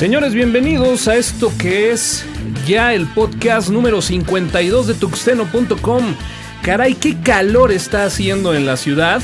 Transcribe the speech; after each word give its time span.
Señores, 0.00 0.32
bienvenidos 0.32 1.08
a 1.08 1.16
esto 1.16 1.52
que 1.58 1.90
es 1.90 2.24
ya 2.66 2.94
el 2.94 3.06
podcast 3.06 3.68
número 3.68 4.00
52 4.00 4.86
de 4.86 4.94
tuxteno.com. 4.94 6.14
Caray, 6.62 6.94
qué 6.94 7.20
calor 7.20 7.70
está 7.70 8.04
haciendo 8.04 8.54
en 8.54 8.64
la 8.64 8.78
ciudad. 8.78 9.20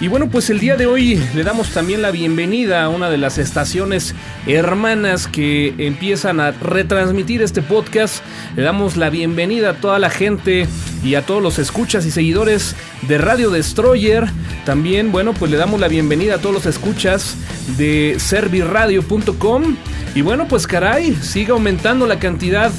Y 0.00 0.08
bueno, 0.08 0.30
pues 0.30 0.48
el 0.48 0.60
día 0.60 0.76
de 0.76 0.86
hoy 0.86 1.22
le 1.34 1.44
damos 1.44 1.70
también 1.70 2.00
la 2.00 2.10
bienvenida 2.10 2.84
a 2.84 2.88
una 2.88 3.10
de 3.10 3.18
las 3.18 3.36
estaciones 3.36 4.14
hermanas 4.46 5.26
que 5.26 5.74
empiezan 5.76 6.40
a 6.40 6.52
retransmitir 6.52 7.42
este 7.42 7.60
podcast. 7.60 8.24
Le 8.56 8.62
damos 8.62 8.96
la 8.96 9.10
bienvenida 9.10 9.70
a 9.70 9.74
toda 9.74 9.98
la 9.98 10.08
gente 10.08 10.66
y 11.04 11.16
a 11.16 11.26
todos 11.26 11.42
los 11.42 11.58
escuchas 11.58 12.06
y 12.06 12.10
seguidores 12.10 12.76
de 13.08 13.18
Radio 13.18 13.50
Destroyer. 13.50 14.24
También, 14.64 15.12
bueno, 15.12 15.34
pues 15.34 15.50
le 15.50 15.58
damos 15.58 15.80
la 15.80 15.88
bienvenida 15.88 16.36
a 16.36 16.38
todos 16.38 16.54
los 16.54 16.64
escuchas 16.64 17.36
de 17.76 18.16
serviradio.com. 18.18 19.76
Y 20.18 20.22
bueno, 20.22 20.48
pues 20.48 20.66
caray, 20.66 21.14
sigue 21.22 21.52
aumentando 21.52 22.04
la 22.04 22.18
cantidad 22.18 22.72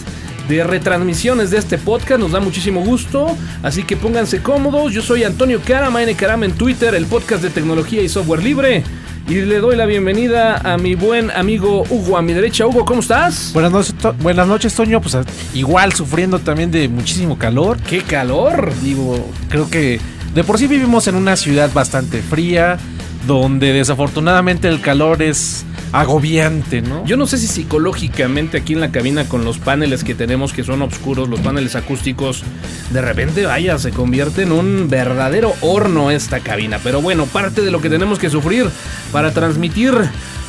de 0.49 0.61
retransmisiones 0.61 1.51
de 1.51 1.57
este 1.57 1.77
podcast. 1.77 2.19
Nos 2.19 2.33
da 2.33 2.41
muchísimo 2.41 2.81
gusto. 2.81 3.27
Así 3.63 3.83
que 3.83 3.95
pónganse 3.95 4.41
cómodos. 4.41 4.91
Yo 4.91 5.01
soy 5.01 5.23
Antonio 5.23 5.61
Carama, 5.65 6.03
N 6.03 6.13
Carama 6.15 6.43
en 6.43 6.51
Twitter, 6.51 6.93
el 6.95 7.05
podcast 7.05 7.41
de 7.41 7.49
tecnología 7.49 8.01
y 8.01 8.09
software 8.09 8.43
libre. 8.43 8.83
Y 9.29 9.35
le 9.35 9.59
doy 9.59 9.77
la 9.77 9.85
bienvenida 9.85 10.57
a 10.57 10.77
mi 10.77 10.95
buen 10.95 11.31
amigo 11.31 11.85
Hugo 11.89 12.17
a 12.17 12.21
mi 12.21 12.33
derecha. 12.33 12.67
Hugo, 12.67 12.83
¿cómo 12.83 12.99
estás? 12.99 13.51
Buenas 13.53 13.71
noches, 13.71 13.95
buenas 14.21 14.45
noches 14.45 14.75
Toño. 14.75 14.99
Pues 14.99 15.15
igual 15.53 15.93
sufriendo 15.93 16.39
también 16.39 16.71
de 16.71 16.89
muchísimo 16.89 17.37
calor. 17.37 17.77
¡Qué 17.87 18.01
calor! 18.01 18.73
Digo, 18.81 19.25
creo 19.47 19.69
que 19.69 20.01
de 20.33 20.43
por 20.43 20.57
sí 20.57 20.67
vivimos 20.67 21.07
en 21.07 21.15
una 21.15 21.37
ciudad 21.37 21.71
bastante 21.71 22.21
fría, 22.21 22.77
donde 23.25 23.71
desafortunadamente 23.71 24.67
el 24.67 24.81
calor 24.81 25.21
es 25.21 25.63
agobiante, 25.91 26.81
¿no? 26.81 27.05
Yo 27.05 27.17
no 27.17 27.25
sé 27.25 27.37
si 27.37 27.47
psicológicamente 27.47 28.57
aquí 28.57 28.73
en 28.73 28.81
la 28.81 28.91
cabina 28.91 29.25
con 29.25 29.43
los 29.43 29.57
paneles 29.57 30.03
que 30.03 30.15
tenemos 30.15 30.53
que 30.53 30.63
son 30.63 30.81
oscuros, 30.81 31.29
los 31.29 31.39
paneles 31.39 31.75
acústicos, 31.75 32.43
de 32.91 33.01
repente, 33.01 33.45
vaya, 33.45 33.77
se 33.77 33.91
convierte 33.91 34.43
en 34.43 34.51
un 34.51 34.87
verdadero 34.89 35.53
horno 35.61 36.11
esta 36.11 36.39
cabina. 36.39 36.79
Pero 36.83 37.01
bueno, 37.01 37.25
parte 37.25 37.61
de 37.61 37.71
lo 37.71 37.81
que 37.81 37.89
tenemos 37.89 38.19
que 38.19 38.29
sufrir 38.29 38.69
para 39.11 39.31
transmitir 39.31 39.93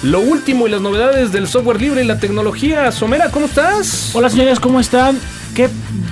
lo 0.03 0.21
último 0.21 0.67
y 0.67 0.71
las 0.71 0.81
novedades 0.81 1.33
del 1.33 1.47
software 1.47 1.81
libre 1.81 2.03
y 2.03 2.07
la 2.07 2.19
tecnología. 2.19 2.91
Somera, 2.93 3.31
¿cómo 3.31 3.47
estás? 3.47 4.11
Hola 4.15 4.31
señores, 4.31 4.61
¿cómo 4.61 4.81
están? 4.81 5.19
Qué 5.55 5.69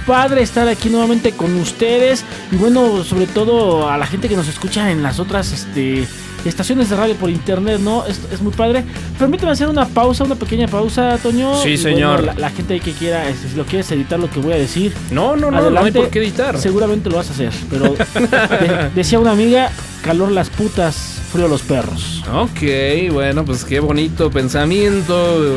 padre 0.06 0.42
estar 0.42 0.68
aquí 0.68 0.88
nuevamente 0.88 1.32
con 1.32 1.54
ustedes 1.56 2.24
y 2.50 2.56
bueno, 2.56 3.04
sobre 3.04 3.26
todo 3.26 3.88
a 3.88 3.96
la 3.96 4.06
gente 4.06 4.28
que 4.28 4.36
nos 4.36 4.48
escucha 4.48 4.90
en 4.90 5.02
las 5.02 5.20
otras 5.20 5.52
este 5.52 6.06
estaciones 6.44 6.88
de 6.90 6.96
radio 6.96 7.14
por 7.14 7.30
internet, 7.30 7.80
¿no? 7.80 8.06
Es, 8.06 8.20
es 8.32 8.40
muy 8.40 8.52
padre. 8.52 8.84
Permíteme 9.18 9.52
hacer 9.52 9.68
una 9.68 9.86
pausa, 9.86 10.24
una 10.24 10.34
pequeña 10.34 10.68
pausa, 10.68 11.18
Toño. 11.22 11.54
Sí, 11.62 11.76
señor. 11.76 12.24
la, 12.24 12.34
la, 12.34 12.50
gente 12.50 12.78
que 12.80 12.92
quiera, 12.92 13.28
este, 13.28 13.48
si 13.48 13.56
lo 13.56 13.64
quieres 13.64 13.90
editar 13.92 14.18
lo 14.18 14.30
que 14.30 14.40
voy 14.40 14.52
a 14.52 14.56
decir. 14.56 14.92
No, 15.10 15.36
no, 15.36 15.50
no, 15.50 15.58
Adelante, 15.58 15.80
no 15.80 15.86
hay 15.86 16.04
por 16.04 16.10
qué 16.10 16.20
editar. 16.20 16.58
Seguramente 16.58 17.10
lo 17.10 17.16
vas 17.16 17.30
a 17.30 17.32
hacer, 17.32 17.52
pero 17.70 17.94
de, 17.94 18.90
decía 18.94 19.18
una 19.18 19.32
amiga, 19.32 19.70
calor 20.02 20.30
las 20.30 20.50
putas, 20.50 21.20
frío 21.32 21.48
los 21.48 21.62
perros. 21.62 22.22
Ok, 22.32 23.12
bueno, 23.12 23.44
pues 23.44 23.64
qué 23.64 23.80
bonito 23.80 24.30
pensamiento, 24.30 25.56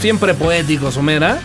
siempre 0.00 0.34
poético, 0.34 0.90
Somera. 0.90 1.40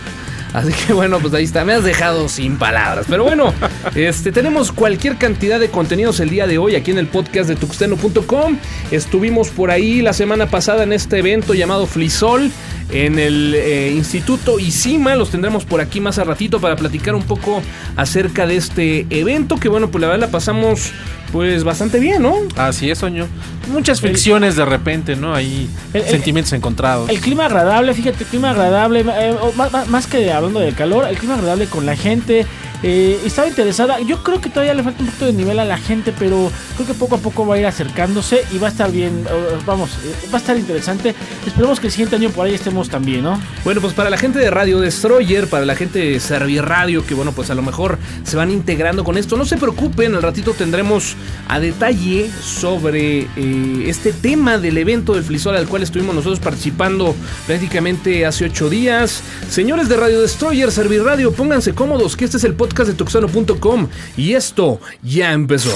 Así 0.52 0.72
que 0.72 0.92
bueno, 0.92 1.18
pues 1.18 1.34
ahí 1.34 1.42
está, 1.42 1.64
me 1.64 1.72
has 1.72 1.82
dejado 1.82 2.28
sin 2.28 2.56
palabras. 2.58 3.06
Pero 3.08 3.24
bueno, 3.24 3.52
este 3.94 4.32
tenemos 4.32 4.72
cualquier 4.72 5.16
cantidad 5.16 5.60
de 5.60 5.68
contenidos 5.68 6.20
el 6.20 6.30
día 6.30 6.46
de 6.46 6.58
hoy 6.58 6.74
aquí 6.74 6.90
en 6.90 6.98
el 6.98 7.06
podcast 7.06 7.48
de 7.48 7.56
tuxteno.com. 7.56 8.58
Estuvimos 8.90 9.50
por 9.50 9.70
ahí 9.70 10.02
la 10.02 10.12
semana 10.12 10.46
pasada 10.46 10.82
en 10.82 10.92
este 10.92 11.18
evento 11.18 11.54
llamado 11.54 11.86
Flisol 11.86 12.50
en 12.90 13.18
el 13.18 13.54
eh, 13.54 13.92
Instituto 13.92 14.58
ICIMA. 14.58 15.14
Los 15.16 15.30
tendremos 15.30 15.64
por 15.64 15.80
aquí 15.80 16.00
más 16.00 16.18
a 16.18 16.24
ratito 16.24 16.60
para 16.60 16.76
platicar 16.76 17.14
un 17.14 17.22
poco 17.22 17.62
acerca 17.96 18.46
de 18.46 18.56
este 18.56 19.06
evento. 19.10 19.56
Que 19.56 19.68
bueno, 19.68 19.90
pues 19.90 20.02
la 20.02 20.08
verdad 20.08 20.26
la 20.26 20.32
pasamos 20.32 20.92
pues 21.34 21.64
bastante 21.64 21.98
bien, 21.98 22.22
¿no? 22.22 22.36
Así 22.56 22.90
es, 22.90 22.98
Soño. 22.98 23.26
Muchas 23.72 24.00
fricciones 24.00 24.54
de 24.54 24.64
repente, 24.64 25.16
¿no? 25.16 25.34
Ahí 25.34 25.68
el, 25.92 26.04
sentimientos 26.04 26.52
el, 26.52 26.58
encontrados. 26.58 27.10
El 27.10 27.18
clima 27.20 27.46
agradable, 27.46 27.92
fíjate, 27.92 28.22
el 28.22 28.30
clima 28.30 28.50
agradable, 28.50 29.00
eh, 29.00 29.34
más, 29.56 29.88
más, 29.88 30.06
que 30.06 30.30
hablando 30.30 30.60
del 30.60 30.76
calor, 30.76 31.08
el 31.08 31.18
clima 31.18 31.34
agradable 31.34 31.66
con 31.66 31.86
la 31.86 31.96
gente. 31.96 32.46
Eh, 32.84 33.18
estaba 33.24 33.48
interesada. 33.48 33.98
Yo 34.00 34.22
creo 34.22 34.40
que 34.40 34.50
todavía 34.50 34.74
le 34.74 34.82
falta 34.82 35.00
un 35.00 35.06
poquito 35.06 35.26
de 35.26 35.32
nivel 35.32 35.58
a 35.58 35.64
la 35.64 35.78
gente, 35.78 36.12
pero 36.18 36.52
creo 36.76 36.86
que 36.86 36.94
poco 36.94 37.14
a 37.14 37.18
poco 37.18 37.46
va 37.46 37.54
a 37.54 37.58
ir 37.58 37.66
acercándose 37.66 38.44
y 38.52 38.58
va 38.58 38.68
a 38.68 38.70
estar 38.70 38.92
bien. 38.92 39.24
Vamos, 39.64 39.90
va 40.32 40.36
a 40.36 40.40
estar 40.40 40.56
interesante. 40.56 41.14
Esperemos 41.46 41.80
que 41.80 41.86
el 41.86 41.92
siguiente 41.92 42.16
año 42.16 42.28
por 42.30 42.46
ahí 42.46 42.54
estemos 42.54 42.73
también, 42.82 43.22
¿no? 43.22 43.40
Bueno, 43.64 43.80
pues 43.80 43.94
para 43.94 44.10
la 44.10 44.16
gente 44.16 44.38
de 44.38 44.50
Radio 44.50 44.80
Destroyer, 44.80 45.48
para 45.48 45.64
la 45.64 45.76
gente 45.76 46.00
de 46.00 46.20
Serviradio, 46.20 47.06
que 47.06 47.14
bueno, 47.14 47.32
pues 47.32 47.50
a 47.50 47.54
lo 47.54 47.62
mejor 47.62 47.98
se 48.24 48.36
van 48.36 48.50
integrando 48.50 49.04
con 49.04 49.16
esto, 49.16 49.36
no 49.36 49.44
se 49.44 49.56
preocupen, 49.56 50.14
al 50.14 50.22
ratito 50.22 50.52
tendremos 50.52 51.16
a 51.48 51.60
detalle 51.60 52.30
sobre 52.42 53.28
eh, 53.36 53.84
este 53.86 54.12
tema 54.12 54.58
del 54.58 54.76
evento 54.78 55.14
del 55.14 55.22
Flisol 55.22 55.56
al 55.56 55.68
cual 55.68 55.82
estuvimos 55.82 56.14
nosotros 56.14 56.40
participando 56.40 57.14
prácticamente 57.46 58.26
hace 58.26 58.46
ocho 58.46 58.68
días. 58.68 59.22
Señores 59.48 59.88
de 59.88 59.96
Radio 59.96 60.20
Destroyer, 60.20 60.72
Serviradio, 60.72 61.32
pónganse 61.32 61.74
cómodos, 61.74 62.16
que 62.16 62.24
este 62.24 62.38
es 62.38 62.44
el 62.44 62.54
podcast 62.54 62.88
de 62.88 62.94
tuxano.com 62.94 63.88
y 64.16 64.32
esto 64.32 64.80
ya 65.02 65.32
empezó. 65.32 65.74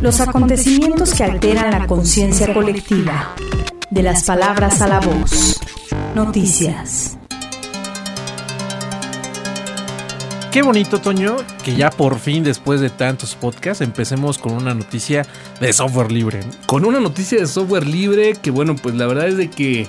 Los 0.00 0.20
acontecimientos 0.20 1.12
que 1.12 1.24
alteran 1.24 1.70
la 1.72 1.86
conciencia 1.86 2.54
colectiva. 2.54 3.34
De 3.90 4.02
las 4.02 4.24
palabras 4.24 4.82
a 4.82 4.86
la 4.88 5.00
voz. 5.00 5.58
Noticias. 6.14 7.16
Qué 10.52 10.60
bonito, 10.60 11.00
Toño, 11.00 11.36
que 11.64 11.74
ya 11.74 11.88
por 11.88 12.18
fin, 12.18 12.44
después 12.44 12.82
de 12.82 12.90
tantos 12.90 13.34
podcasts, 13.34 13.80
empecemos 13.80 14.36
con 14.36 14.52
una 14.52 14.74
noticia 14.74 15.24
de 15.60 15.72
software 15.72 16.12
libre. 16.12 16.40
Con 16.66 16.84
una 16.84 17.00
noticia 17.00 17.38
de 17.38 17.46
software 17.46 17.86
libre 17.86 18.34
que, 18.34 18.50
bueno, 18.50 18.76
pues 18.76 18.94
la 18.94 19.06
verdad 19.06 19.28
es 19.28 19.38
de 19.38 19.48
que 19.48 19.88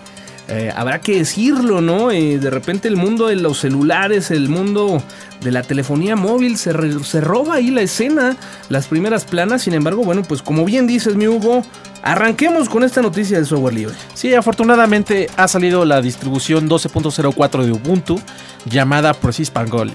eh, 0.50 0.72
habrá 0.76 1.00
que 1.00 1.18
decirlo, 1.18 1.80
¿no? 1.80 2.10
Eh, 2.10 2.40
de 2.40 2.50
repente 2.50 2.88
el 2.88 2.96
mundo 2.96 3.28
de 3.28 3.36
los 3.36 3.60
celulares, 3.60 4.32
el 4.32 4.50
mundo 4.50 5.04
de 5.42 5.52
la 5.52 5.62
telefonía 5.62 6.16
móvil 6.16 6.58
se, 6.58 6.74
se, 7.04 7.22
roba 7.22 7.56
ahí 7.56 7.70
la 7.70 7.82
escena, 7.82 8.36
las 8.68 8.88
primeras 8.88 9.26
planas. 9.26 9.62
Sin 9.62 9.76
embargo, 9.76 10.04
bueno, 10.04 10.24
pues 10.24 10.42
como 10.42 10.66
bien 10.66 10.88
dices, 10.88 11.16
mi 11.16 11.28
Hugo, 11.28 11.64
arranquemos 12.02 12.68
con 12.68 12.84
esta 12.84 13.02
noticia 13.02 13.38
del 13.38 13.46
software 13.46 13.76
libre. 13.76 13.96
Sí, 14.16 14.34
afortunadamente 14.34 15.30
ha 15.38 15.48
salido 15.48 15.86
la 15.86 16.02
distribución 16.02 16.68
12.04 16.68 17.64
de 17.64 17.72
Ubuntu 17.72 18.20
llamada 18.66 19.14
Precis 19.14 19.52
Pangol. 19.52 19.94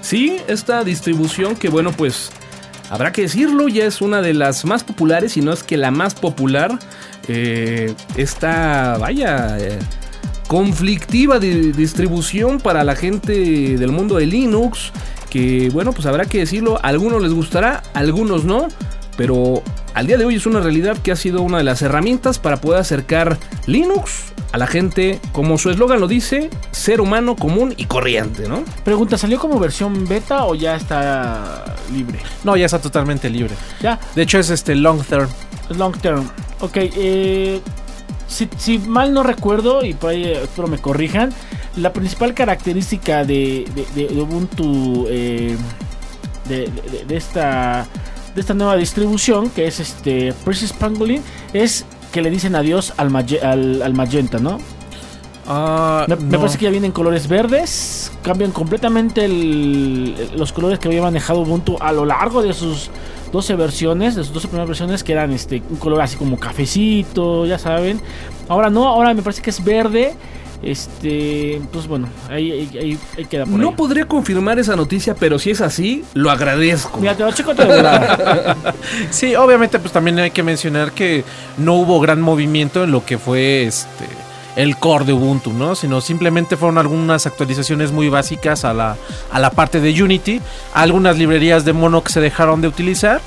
Sí, 0.00 0.38
esta 0.48 0.82
distribución 0.82 1.54
que, 1.54 1.68
bueno, 1.68 1.92
pues 1.92 2.32
habrá 2.90 3.12
que 3.12 3.22
decirlo, 3.22 3.68
ya 3.68 3.84
es 3.84 4.00
una 4.00 4.20
de 4.20 4.34
las 4.34 4.64
más 4.64 4.82
populares, 4.82 5.36
y 5.36 5.42
no 5.42 5.52
es 5.52 5.62
que 5.62 5.76
la 5.76 5.92
más 5.92 6.16
popular 6.16 6.76
eh, 7.28 7.94
esta, 8.16 8.96
vaya, 8.98 9.58
eh, 9.58 9.78
conflictiva 10.48 11.38
de 11.38 11.72
distribución 11.72 12.60
para 12.60 12.84
la 12.84 12.96
gente 12.96 13.32
del 13.78 13.92
mundo 13.92 14.16
de 14.16 14.26
Linux, 14.26 14.92
que 15.30 15.70
bueno, 15.72 15.92
pues 15.92 16.06
habrá 16.06 16.26
que 16.26 16.38
decirlo, 16.38 16.78
a 16.82 16.88
algunos 16.88 17.22
les 17.22 17.32
gustará, 17.32 17.82
a 17.94 17.98
algunos 17.98 18.44
no, 18.44 18.68
pero 19.16 19.62
al 19.94 20.06
día 20.06 20.18
de 20.18 20.24
hoy 20.24 20.36
es 20.36 20.46
una 20.46 20.60
realidad 20.60 20.96
que 20.98 21.12
ha 21.12 21.16
sido 21.16 21.42
una 21.42 21.58
de 21.58 21.64
las 21.64 21.82
herramientas 21.82 22.38
para 22.38 22.60
poder 22.60 22.80
acercar 22.80 23.38
Linux 23.66 24.32
a 24.52 24.58
la 24.58 24.66
gente, 24.66 25.20
como 25.32 25.56
su 25.56 25.70
eslogan 25.70 26.00
lo 26.00 26.08
dice, 26.08 26.50
ser 26.70 27.00
humano 27.00 27.36
común 27.36 27.72
y 27.76 27.86
corriente, 27.86 28.48
¿no? 28.48 28.62
Pregunta, 28.84 29.16
¿salió 29.16 29.38
como 29.38 29.58
versión 29.58 30.06
beta 30.06 30.44
o 30.44 30.54
ya 30.54 30.76
está 30.76 31.74
libre? 31.90 32.20
No, 32.44 32.56
ya 32.56 32.66
está 32.66 32.78
totalmente 32.78 33.30
libre. 33.30 33.54
Ya. 33.80 33.98
De 34.14 34.22
hecho 34.22 34.38
es 34.38 34.50
este 34.50 34.74
long 34.74 35.02
term. 35.02 35.28
Long 35.76 35.96
term. 35.96 36.28
Ok, 36.60 36.76
eh, 36.76 37.60
si, 38.28 38.48
si, 38.56 38.78
mal 38.78 39.12
no 39.12 39.22
recuerdo, 39.22 39.84
y 39.84 39.94
por 39.94 40.10
ahí 40.10 40.24
espero 40.24 40.68
me 40.68 40.78
corrijan, 40.78 41.32
la 41.76 41.92
principal 41.92 42.34
característica 42.34 43.24
de, 43.24 43.66
de, 43.94 44.06
de 44.06 44.20
Ubuntu, 44.20 45.06
eh, 45.08 45.56
de, 46.48 46.70
de, 47.06 47.16
esta, 47.16 47.86
de 48.34 48.40
esta 48.40 48.54
nueva 48.54 48.76
distribución, 48.76 49.50
que 49.50 49.66
es 49.66 49.80
este 49.80 50.32
Precious 50.44 50.72
Pangolin, 50.72 51.22
es 51.52 51.84
que 52.12 52.22
le 52.22 52.30
dicen 52.30 52.54
adiós 52.54 52.92
al, 52.96 53.14
al, 53.42 53.82
al 53.82 53.94
magenta, 53.94 54.38
¿no? 54.38 54.58
Uh, 55.44 56.08
me, 56.08 56.14
no. 56.14 56.22
me, 56.22 56.38
parece 56.38 56.56
que 56.58 56.64
ya 56.64 56.70
vienen 56.70 56.92
colores 56.92 57.26
verdes. 57.26 58.12
Cambian 58.22 58.52
completamente 58.52 59.24
el, 59.24 60.30
los 60.36 60.52
colores 60.52 60.78
que 60.78 60.88
había 60.88 61.02
manejado 61.02 61.40
Ubuntu 61.40 61.76
a 61.80 61.90
lo 61.90 62.04
largo 62.04 62.42
de 62.42 62.52
sus 62.52 62.90
12 63.32 63.56
versiones, 63.56 64.14
de 64.14 64.22
sus 64.24 64.32
12 64.34 64.48
primeras 64.48 64.68
versiones, 64.68 65.02
que 65.02 65.12
eran 65.12 65.32
este 65.32 65.62
un 65.70 65.76
color 65.76 66.00
así 66.02 66.16
como 66.16 66.38
cafecito, 66.38 67.46
ya 67.46 67.58
saben. 67.58 68.00
Ahora 68.48 68.70
no, 68.70 68.86
ahora 68.86 69.14
me 69.14 69.22
parece 69.22 69.42
que 69.42 69.50
es 69.50 69.64
verde. 69.64 70.14
Este, 70.62 71.60
pues 71.72 71.88
bueno, 71.88 72.06
ahí, 72.30 72.70
ahí, 72.78 73.26
queda 73.26 73.46
por 73.46 73.58
No 73.58 73.70
ahí. 73.70 73.74
podría 73.74 74.06
confirmar 74.06 74.60
esa 74.60 74.76
noticia, 74.76 75.16
pero 75.16 75.36
si 75.40 75.50
es 75.50 75.60
así, 75.60 76.04
lo 76.14 76.30
agradezco. 76.30 76.98
Mira, 77.00 77.16
te 77.16 77.24
lo 77.24 77.32
checo 77.32 77.52
te. 77.52 77.64
Sí, 79.10 79.34
obviamente 79.34 79.80
pues 79.80 79.92
también 79.92 80.20
hay 80.20 80.30
que 80.30 80.44
mencionar 80.44 80.92
que 80.92 81.24
no 81.58 81.74
hubo 81.74 81.98
gran 82.00 82.20
movimiento 82.20 82.84
en 82.84 82.92
lo 82.92 83.04
que 83.04 83.18
fue 83.18 83.64
este 83.64 84.04
el 84.56 84.76
core 84.76 85.04
de 85.04 85.12
Ubuntu, 85.12 85.52
¿no? 85.52 85.74
Sino 85.74 86.00
simplemente 86.00 86.56
fueron 86.56 86.78
algunas 86.78 87.26
actualizaciones 87.26 87.92
muy 87.92 88.08
básicas 88.08 88.64
a 88.64 88.72
la, 88.72 88.96
a 89.30 89.38
la 89.38 89.50
parte 89.50 89.80
de 89.80 90.02
Unity, 90.02 90.40
algunas 90.74 91.16
librerías 91.18 91.64
de 91.64 91.72
mono 91.72 92.02
que 92.02 92.12
se 92.12 92.20
dejaron 92.20 92.60
de 92.60 92.68
utilizar 92.68 93.20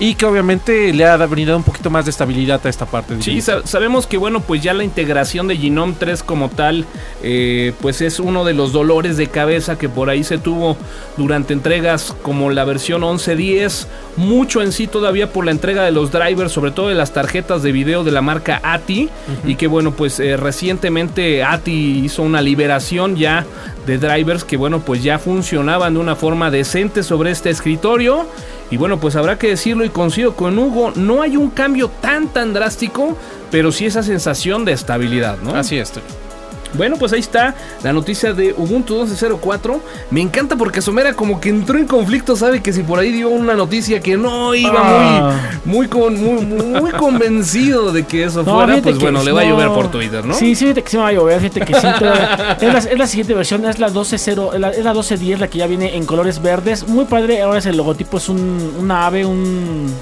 y 0.00 0.14
que 0.14 0.24
obviamente 0.24 0.94
le 0.94 1.04
ha 1.04 1.18
venido 1.18 1.54
un 1.54 1.62
poquito 1.62 1.90
más 1.90 2.06
de 2.06 2.10
estabilidad 2.10 2.58
a 2.64 2.70
esta 2.70 2.86
parte. 2.86 3.20
Sí, 3.20 3.42
sabemos 3.42 4.06
que 4.06 4.16
bueno, 4.16 4.40
pues 4.40 4.62
ya 4.62 4.72
la 4.72 4.82
integración 4.82 5.46
de 5.46 5.58
Genome 5.58 5.94
3 5.98 6.22
como 6.22 6.48
tal, 6.48 6.86
eh, 7.22 7.74
pues 7.82 8.00
es 8.00 8.18
uno 8.18 8.46
de 8.46 8.54
los 8.54 8.72
dolores 8.72 9.18
de 9.18 9.26
cabeza 9.26 9.76
que 9.76 9.90
por 9.90 10.08
ahí 10.08 10.24
se 10.24 10.38
tuvo 10.38 10.78
durante 11.18 11.52
entregas 11.52 12.16
como 12.22 12.48
la 12.48 12.64
versión 12.64 13.02
11.10, 13.02 13.86
mucho 14.16 14.62
en 14.62 14.72
sí 14.72 14.86
todavía 14.86 15.34
por 15.34 15.44
la 15.44 15.50
entrega 15.50 15.84
de 15.84 15.90
los 15.90 16.10
drivers, 16.10 16.50
sobre 16.50 16.70
todo 16.70 16.88
de 16.88 16.94
las 16.94 17.12
tarjetas 17.12 17.62
de 17.62 17.70
video 17.70 18.02
de 18.02 18.10
la 18.10 18.22
marca 18.22 18.58
ATI, 18.62 19.10
y 19.44 19.56
que 19.56 19.66
bueno, 19.66 19.92
pues 19.92 20.18
eh, 20.18 20.38
recientemente 20.38 21.44
ATI 21.44 22.06
hizo 22.06 22.22
una 22.22 22.40
liberación 22.40 23.16
ya 23.16 23.44
de 23.86 23.98
drivers 23.98 24.44
que 24.44 24.56
bueno, 24.56 24.80
pues 24.80 25.02
ya 25.02 25.18
funcionaban 25.18 25.94
de 25.94 26.00
una 26.00 26.16
forma 26.16 26.50
decente 26.50 27.02
sobre 27.02 27.30
este 27.30 27.50
escritorio. 27.50 28.26
Y 28.70 28.76
bueno, 28.76 29.00
pues 29.00 29.16
habrá 29.16 29.38
que 29.38 29.48
decirlo 29.48 29.84
y 29.84 29.88
coincido 29.88 30.36
con 30.36 30.58
Hugo, 30.58 30.92
no 30.94 31.22
hay 31.22 31.36
un 31.36 31.50
cambio 31.50 31.90
tan 32.00 32.28
tan 32.28 32.52
drástico, 32.52 33.16
pero 33.50 33.72
sí 33.72 33.86
esa 33.86 34.02
sensación 34.02 34.64
de 34.64 34.72
estabilidad, 34.72 35.38
¿no? 35.42 35.56
Así 35.56 35.76
es. 35.76 35.92
Bueno, 36.74 36.96
pues 36.98 37.12
ahí 37.12 37.20
está 37.20 37.54
la 37.82 37.92
noticia 37.92 38.32
de 38.32 38.54
Ubuntu 38.56 38.94
12.04. 39.06 39.80
Me 40.10 40.20
encanta 40.20 40.56
porque 40.56 40.80
Somera 40.80 41.14
como 41.14 41.40
que 41.40 41.48
entró 41.48 41.78
en 41.78 41.86
conflicto, 41.86 42.36
sabe 42.36 42.62
que 42.62 42.72
si 42.72 42.82
por 42.82 42.98
ahí 42.98 43.12
dio 43.12 43.28
una 43.30 43.54
noticia 43.54 44.00
que 44.00 44.16
no 44.16 44.54
iba 44.54 44.72
Ah. 44.82 45.40
muy, 45.64 45.74
muy, 45.76 45.88
con- 45.88 46.14
muy, 46.22 46.44
muy 46.44 46.90
convencido 46.92 47.92
de 47.92 48.04
que 48.04 48.24
eso 48.24 48.42
No, 48.44 48.54
fuera, 48.54 48.80
pues 48.82 48.98
bueno, 48.98 49.22
le 49.22 49.32
va 49.32 49.40
a 49.42 49.44
llover 49.44 49.68
por 49.68 49.90
Twitter, 49.90 50.24
¿no? 50.24 50.34
Sí, 50.34 50.54
sí, 50.54 50.64
fíjate 50.64 50.82
que 50.82 50.90
sí 50.90 50.96
me 50.96 51.02
va 51.02 51.08
a 51.08 51.12
llover, 51.12 51.40
fíjate 51.40 51.60
que 51.60 51.74
sí. 51.74 51.86
todavía- 51.98 52.56
es, 52.60 52.72
la, 52.72 52.78
es 52.78 52.98
la 52.98 53.06
siguiente 53.06 53.34
versión, 53.34 53.64
es 53.64 53.78
la 53.78 53.90
12.0, 53.90 54.54
es 54.54 54.60
la, 54.60 54.70
es 54.70 54.84
la 54.84 54.94
12.10, 54.94 55.38
la 55.38 55.48
que 55.48 55.58
ya 55.58 55.66
viene 55.66 55.96
en 55.96 56.06
colores 56.06 56.40
verdes. 56.42 56.86
Muy 56.88 57.04
padre, 57.04 57.42
ahora 57.42 57.58
es 57.58 57.66
el 57.66 57.76
logotipo, 57.76 58.18
es 58.18 58.28
un, 58.28 58.74
una 58.78 59.06
ave, 59.06 59.24
un... 59.26 59.92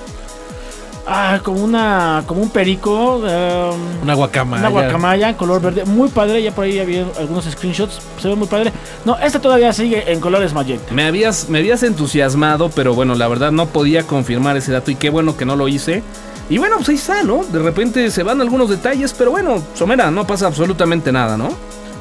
Ah, 1.11 1.41
como 1.43 1.65
una, 1.65 2.23
como 2.27 2.43
un 2.43 2.51
perico. 2.51 3.17
um, 3.17 4.03
Una 4.03 4.15
guacamaya. 4.15 4.61
Una 4.61 4.69
guacamaya 4.69 5.31
en 5.31 5.37
color 5.37 5.63
verde, 5.63 5.85
muy 5.87 6.11
padre. 6.11 6.43
Ya 6.43 6.55
por 6.55 6.65
ahí 6.65 6.79
había 6.79 7.07
algunos 7.19 7.47
screenshots, 7.47 7.99
se 8.21 8.29
ve 8.29 8.35
muy 8.35 8.47
padre. 8.47 8.73
No, 9.07 9.17
esta 9.19 9.41
todavía 9.41 9.73
sigue 9.73 10.13
en 10.13 10.21
colores 10.21 10.53
magenta. 10.53 10.93
Me 10.93 11.07
habías, 11.07 11.49
me 11.49 11.61
habías 11.61 11.83
entusiasmado, 11.83 12.69
pero 12.69 12.95
bueno, 12.95 13.15
la 13.15 13.27
verdad 13.27 13.51
no 13.53 13.67
podía 13.67 14.03
confirmar 14.07 14.59
ese 14.59 14.71
dato 14.71 14.91
y 14.91 14.97
qué 14.97 15.09
bueno 15.09 15.35
que 15.35 15.47
no 15.47 15.57
lo 15.57 15.67
hice. 15.67 16.03
Y 16.51 16.59
bueno, 16.59 16.77
pues 16.77 16.91
ahí 16.91 16.97
está, 16.97 17.23
¿no? 17.23 17.43
De 17.43 17.59
repente 17.59 18.11
se 18.11 18.23
van 18.23 18.43
algunos 18.43 18.69
detalles, 18.69 19.15
pero 19.17 19.31
bueno, 19.31 19.63
Somera, 19.75 20.11
no 20.11 20.27
pasa 20.27 20.47
absolutamente 20.47 21.11
nada, 21.11 21.39
¿no? 21.39 21.49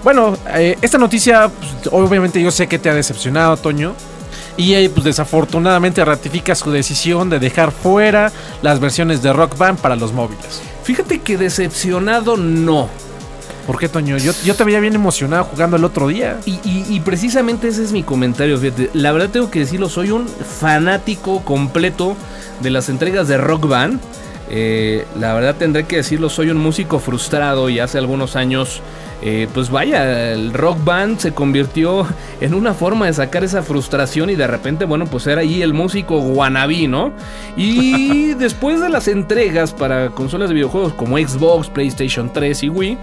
Bueno, 0.03 0.37
eh, 0.53 0.77
esta 0.81 0.97
noticia, 0.97 1.49
pues, 1.49 1.93
obviamente 1.93 2.41
yo 2.41 2.51
sé 2.51 2.67
que 2.67 2.77
te 2.77 2.89
ha 2.89 2.93
decepcionado, 2.93 3.55
Toño. 3.57 3.93
EA, 4.57 4.89
pues 4.89 5.03
desafortunadamente 5.05 6.03
ratifica 6.03 6.55
su 6.55 6.71
decisión 6.71 7.29
de 7.29 7.39
dejar 7.39 7.71
fuera 7.71 8.31
las 8.61 8.79
versiones 8.79 9.21
de 9.21 9.31
Rock 9.33 9.57
Band 9.57 9.79
para 9.79 9.95
los 9.95 10.11
móviles. 10.13 10.61
Fíjate 10.83 11.19
que 11.19 11.37
decepcionado 11.37 12.37
no. 12.37 12.89
¿Por 13.67 13.77
qué, 13.77 13.89
Toño? 13.89 14.17
Yo, 14.17 14.31
yo 14.45 14.55
te 14.55 14.63
veía 14.63 14.79
bien 14.79 14.95
emocionado 14.95 15.43
jugando 15.43 15.75
el 15.75 15.83
otro 15.83 16.07
día. 16.07 16.37
Y, 16.45 16.51
y- 16.63 16.85
y 16.89 16.99
precisamente 17.01 17.67
ese 17.67 17.83
es 17.83 17.91
mi 17.91 18.01
comentario, 18.01 18.57
fíjate. 18.57 18.89
La 18.93 19.11
verdad 19.11 19.29
tengo 19.29 19.51
que 19.51 19.59
decirlo, 19.59 19.89
soy 19.89 20.11
un 20.11 20.25
fanático 20.27 21.41
completo 21.43 22.15
de 22.61 22.69
las 22.69 22.87
entregas 22.89 23.27
de 23.27 23.37
Rock 23.37 23.67
Band. 23.67 23.99
Eh, 24.49 25.05
la 25.19 25.33
verdad 25.33 25.55
tendré 25.55 25.85
que 25.85 25.97
decirlo, 25.97 26.29
soy 26.29 26.49
un 26.49 26.57
músico 26.57 26.99
frustrado 26.99 27.67
y 27.69 27.79
hace 27.79 27.97
algunos 27.97 28.37
años, 28.37 28.81
eh, 29.21 29.47
pues 29.53 29.71
vaya, 29.71 30.31
el 30.33 30.53
Rock 30.53 30.83
Band 30.83 31.17
se 31.17 31.33
convirtió 31.33 32.05
en 32.39 32.53
una 32.53 32.73
forma 32.73 33.07
de 33.07 33.13
sacar 33.13 33.43
esa 33.43 33.63
frustración 33.63 34.29
y 34.29 34.35
de 34.35 34.45
repente, 34.45 34.85
bueno, 34.85 35.05
pues 35.07 35.25
era 35.25 35.41
ahí 35.41 35.61
el 35.61 35.73
músico 35.73 36.19
wannabe, 36.19 36.87
¿no? 36.87 37.11
Y 37.55 38.33
después 38.39 38.79
de 38.79 38.89
las 38.89 39.07
entregas 39.07 39.73
para 39.73 40.09
consolas 40.09 40.49
de 40.49 40.55
videojuegos 40.55 40.93
como 40.93 41.17
Xbox, 41.17 41.69
PlayStation 41.69 42.31
3 42.31 42.63
y 42.63 42.69
Wii, 42.69 42.97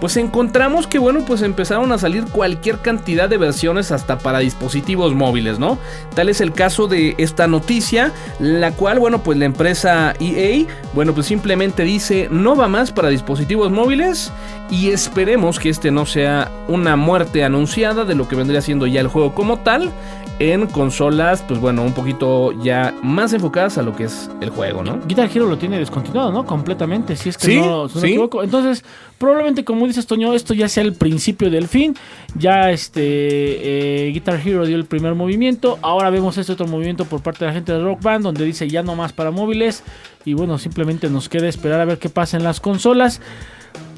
pues 0.00 0.16
encontramos 0.16 0.86
que 0.86 0.98
bueno, 0.98 1.24
pues 1.26 1.42
empezaron 1.42 1.92
a 1.92 1.98
salir 1.98 2.24
cualquier 2.24 2.78
cantidad 2.78 3.28
de 3.28 3.38
versiones 3.38 3.92
hasta 3.92 4.18
para 4.18 4.40
dispositivos 4.40 5.14
móviles, 5.14 5.58
¿no? 5.58 5.78
Tal 6.14 6.28
es 6.28 6.40
el 6.40 6.52
caso 6.52 6.86
de 6.88 7.14
esta 7.18 7.46
noticia, 7.46 8.12
la 8.38 8.72
cual, 8.72 8.98
bueno, 8.98 9.22
pues 9.22 9.38
la 9.38 9.44
empresa 9.44 10.14
EA, 10.20 10.66
bueno, 10.94 11.14
pues 11.14 11.26
simplemente 11.26 11.84
dice, 11.84 12.28
no 12.30 12.56
va 12.56 12.68
más 12.68 12.92
para 12.92 13.08
dispositivos 13.08 13.70
móviles 13.70 14.32
y 14.70 14.90
esperemos 14.90 15.58
que 15.58 15.68
este 15.68 15.90
no 15.90 16.06
sea 16.06 16.50
una 16.68 16.96
muerte 16.96 17.44
anunciada 17.44 18.04
de 18.04 18.14
lo 18.14 18.28
que 18.28 18.36
vendría 18.36 18.60
siendo 18.60 18.86
ya 18.86 19.00
el 19.00 19.08
juego 19.08 19.34
como 19.34 19.58
tal 19.58 19.92
en 20.38 20.66
consolas, 20.66 21.42
pues 21.46 21.60
bueno, 21.60 21.82
un 21.82 21.92
poquito 21.92 22.52
ya 22.62 22.94
más 23.02 23.32
enfocadas 23.32 23.78
a 23.78 23.82
lo 23.82 23.96
que 23.96 24.04
es 24.04 24.30
el 24.40 24.50
juego, 24.50 24.82
¿no? 24.84 24.98
Guitar 25.06 25.30
Hero 25.34 25.46
lo 25.46 25.56
tiene 25.56 25.78
descontinuado, 25.78 26.30
¿no? 26.30 26.44
Completamente, 26.44 27.16
si 27.16 27.30
es 27.30 27.38
que 27.38 27.46
Sí, 27.46 27.56
no, 27.56 27.88
si 27.88 27.96
no 27.96 28.00
me 28.02 28.08
equivoco. 28.08 28.42
Entonces, 28.42 28.84
probablemente, 29.18 29.64
como 29.64 29.85
dices, 29.86 30.06
Toño, 30.06 30.34
esto 30.34 30.54
ya 30.54 30.68
sea 30.68 30.82
el 30.82 30.92
principio 30.92 31.50
del 31.50 31.68
fin. 31.68 31.94
Ya 32.36 32.70
este 32.70 34.06
eh, 34.08 34.12
Guitar 34.12 34.40
Hero 34.44 34.66
dio 34.66 34.76
el 34.76 34.84
primer 34.84 35.14
movimiento. 35.14 35.78
Ahora 35.82 36.10
vemos 36.10 36.38
este 36.38 36.52
otro 36.52 36.66
movimiento 36.66 37.04
por 37.04 37.22
parte 37.22 37.44
de 37.44 37.46
la 37.46 37.54
gente 37.54 37.72
de 37.72 37.82
Rock 37.82 38.02
Band, 38.02 38.24
donde 38.24 38.44
dice 38.44 38.68
ya 38.68 38.82
no 38.82 38.94
más 38.94 39.12
para 39.12 39.30
móviles. 39.30 39.82
Y 40.24 40.34
bueno, 40.34 40.58
simplemente 40.58 41.08
nos 41.08 41.28
queda 41.28 41.48
esperar 41.48 41.80
a 41.80 41.84
ver 41.84 41.98
qué 41.98 42.08
pasa 42.08 42.36
en 42.36 42.44
las 42.44 42.60
consolas. 42.60 43.20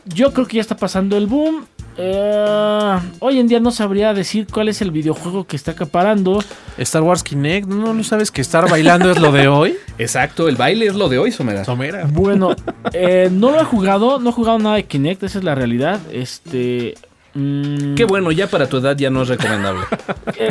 Yo 0.04 0.32
creo 0.32 0.46
que 0.46 0.56
ya 0.56 0.62
está 0.62 0.76
pasando 0.76 1.16
el 1.16 1.26
boom. 1.26 1.66
Eh, 2.00 2.98
hoy 3.18 3.40
en 3.40 3.48
día 3.48 3.58
no 3.58 3.72
sabría 3.72 4.14
decir 4.14 4.46
cuál 4.50 4.68
es 4.68 4.80
el 4.80 4.92
videojuego 4.92 5.44
que 5.44 5.56
está 5.56 5.72
acaparando. 5.72 6.42
Star 6.78 7.02
Wars 7.02 7.24
Kinect, 7.24 7.66
¿no 7.66 7.92
lo 7.92 8.04
sabes 8.04 8.30
que 8.30 8.40
estar 8.40 8.70
bailando 8.70 9.10
es 9.10 9.18
lo 9.18 9.32
de 9.32 9.48
hoy? 9.48 9.74
Exacto, 9.98 10.48
el 10.48 10.54
baile 10.54 10.86
es 10.86 10.94
lo 10.94 11.08
de 11.08 11.18
hoy, 11.18 11.32
Somera. 11.32 11.64
Somera. 11.64 12.06
Bueno, 12.06 12.54
eh, 12.92 13.28
no 13.32 13.50
lo 13.50 13.60
he 13.60 13.64
jugado, 13.64 14.20
no 14.20 14.30
he 14.30 14.32
jugado 14.32 14.60
nada 14.60 14.76
de 14.76 14.84
Kinect, 14.84 15.24
esa 15.24 15.38
es 15.38 15.44
la 15.44 15.56
realidad. 15.56 16.00
Este. 16.12 16.94
Mm, 17.34 17.94
Qué 17.94 18.04
bueno, 18.04 18.30
ya 18.32 18.46
para 18.48 18.68
tu 18.68 18.78
edad 18.78 18.96
ya 18.96 19.10
no 19.10 19.22
es 19.22 19.28
recomendable. 19.28 19.82
eh, 20.36 20.50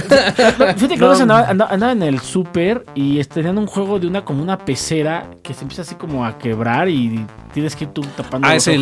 fíjate 0.75 0.95
que 0.97 1.05
vez 1.05 1.21
andaba, 1.21 1.47
andaba- 1.49 1.71
andaba 1.71 1.91
en 1.91 2.03
el 2.03 2.19
súper 2.19 2.85
y 2.95 3.23
tenían 3.25 3.57
un 3.57 3.67
juego 3.67 3.99
de 3.99 4.07
una 4.07 4.23
como 4.23 4.41
una 4.43 4.57
pecera 4.57 5.27
que 5.43 5.53
se 5.53 5.61
empieza 5.63 5.81
así 5.83 5.95
como 5.95 6.25
a 6.25 6.37
quebrar 6.37 6.89
y 6.89 7.25
tienes 7.53 7.75
que 7.75 7.85
ir 7.85 7.91
tú 7.91 8.01
tapando 8.15 8.47
Ah, 8.47 8.53
los 8.55 8.67
es 8.67 8.73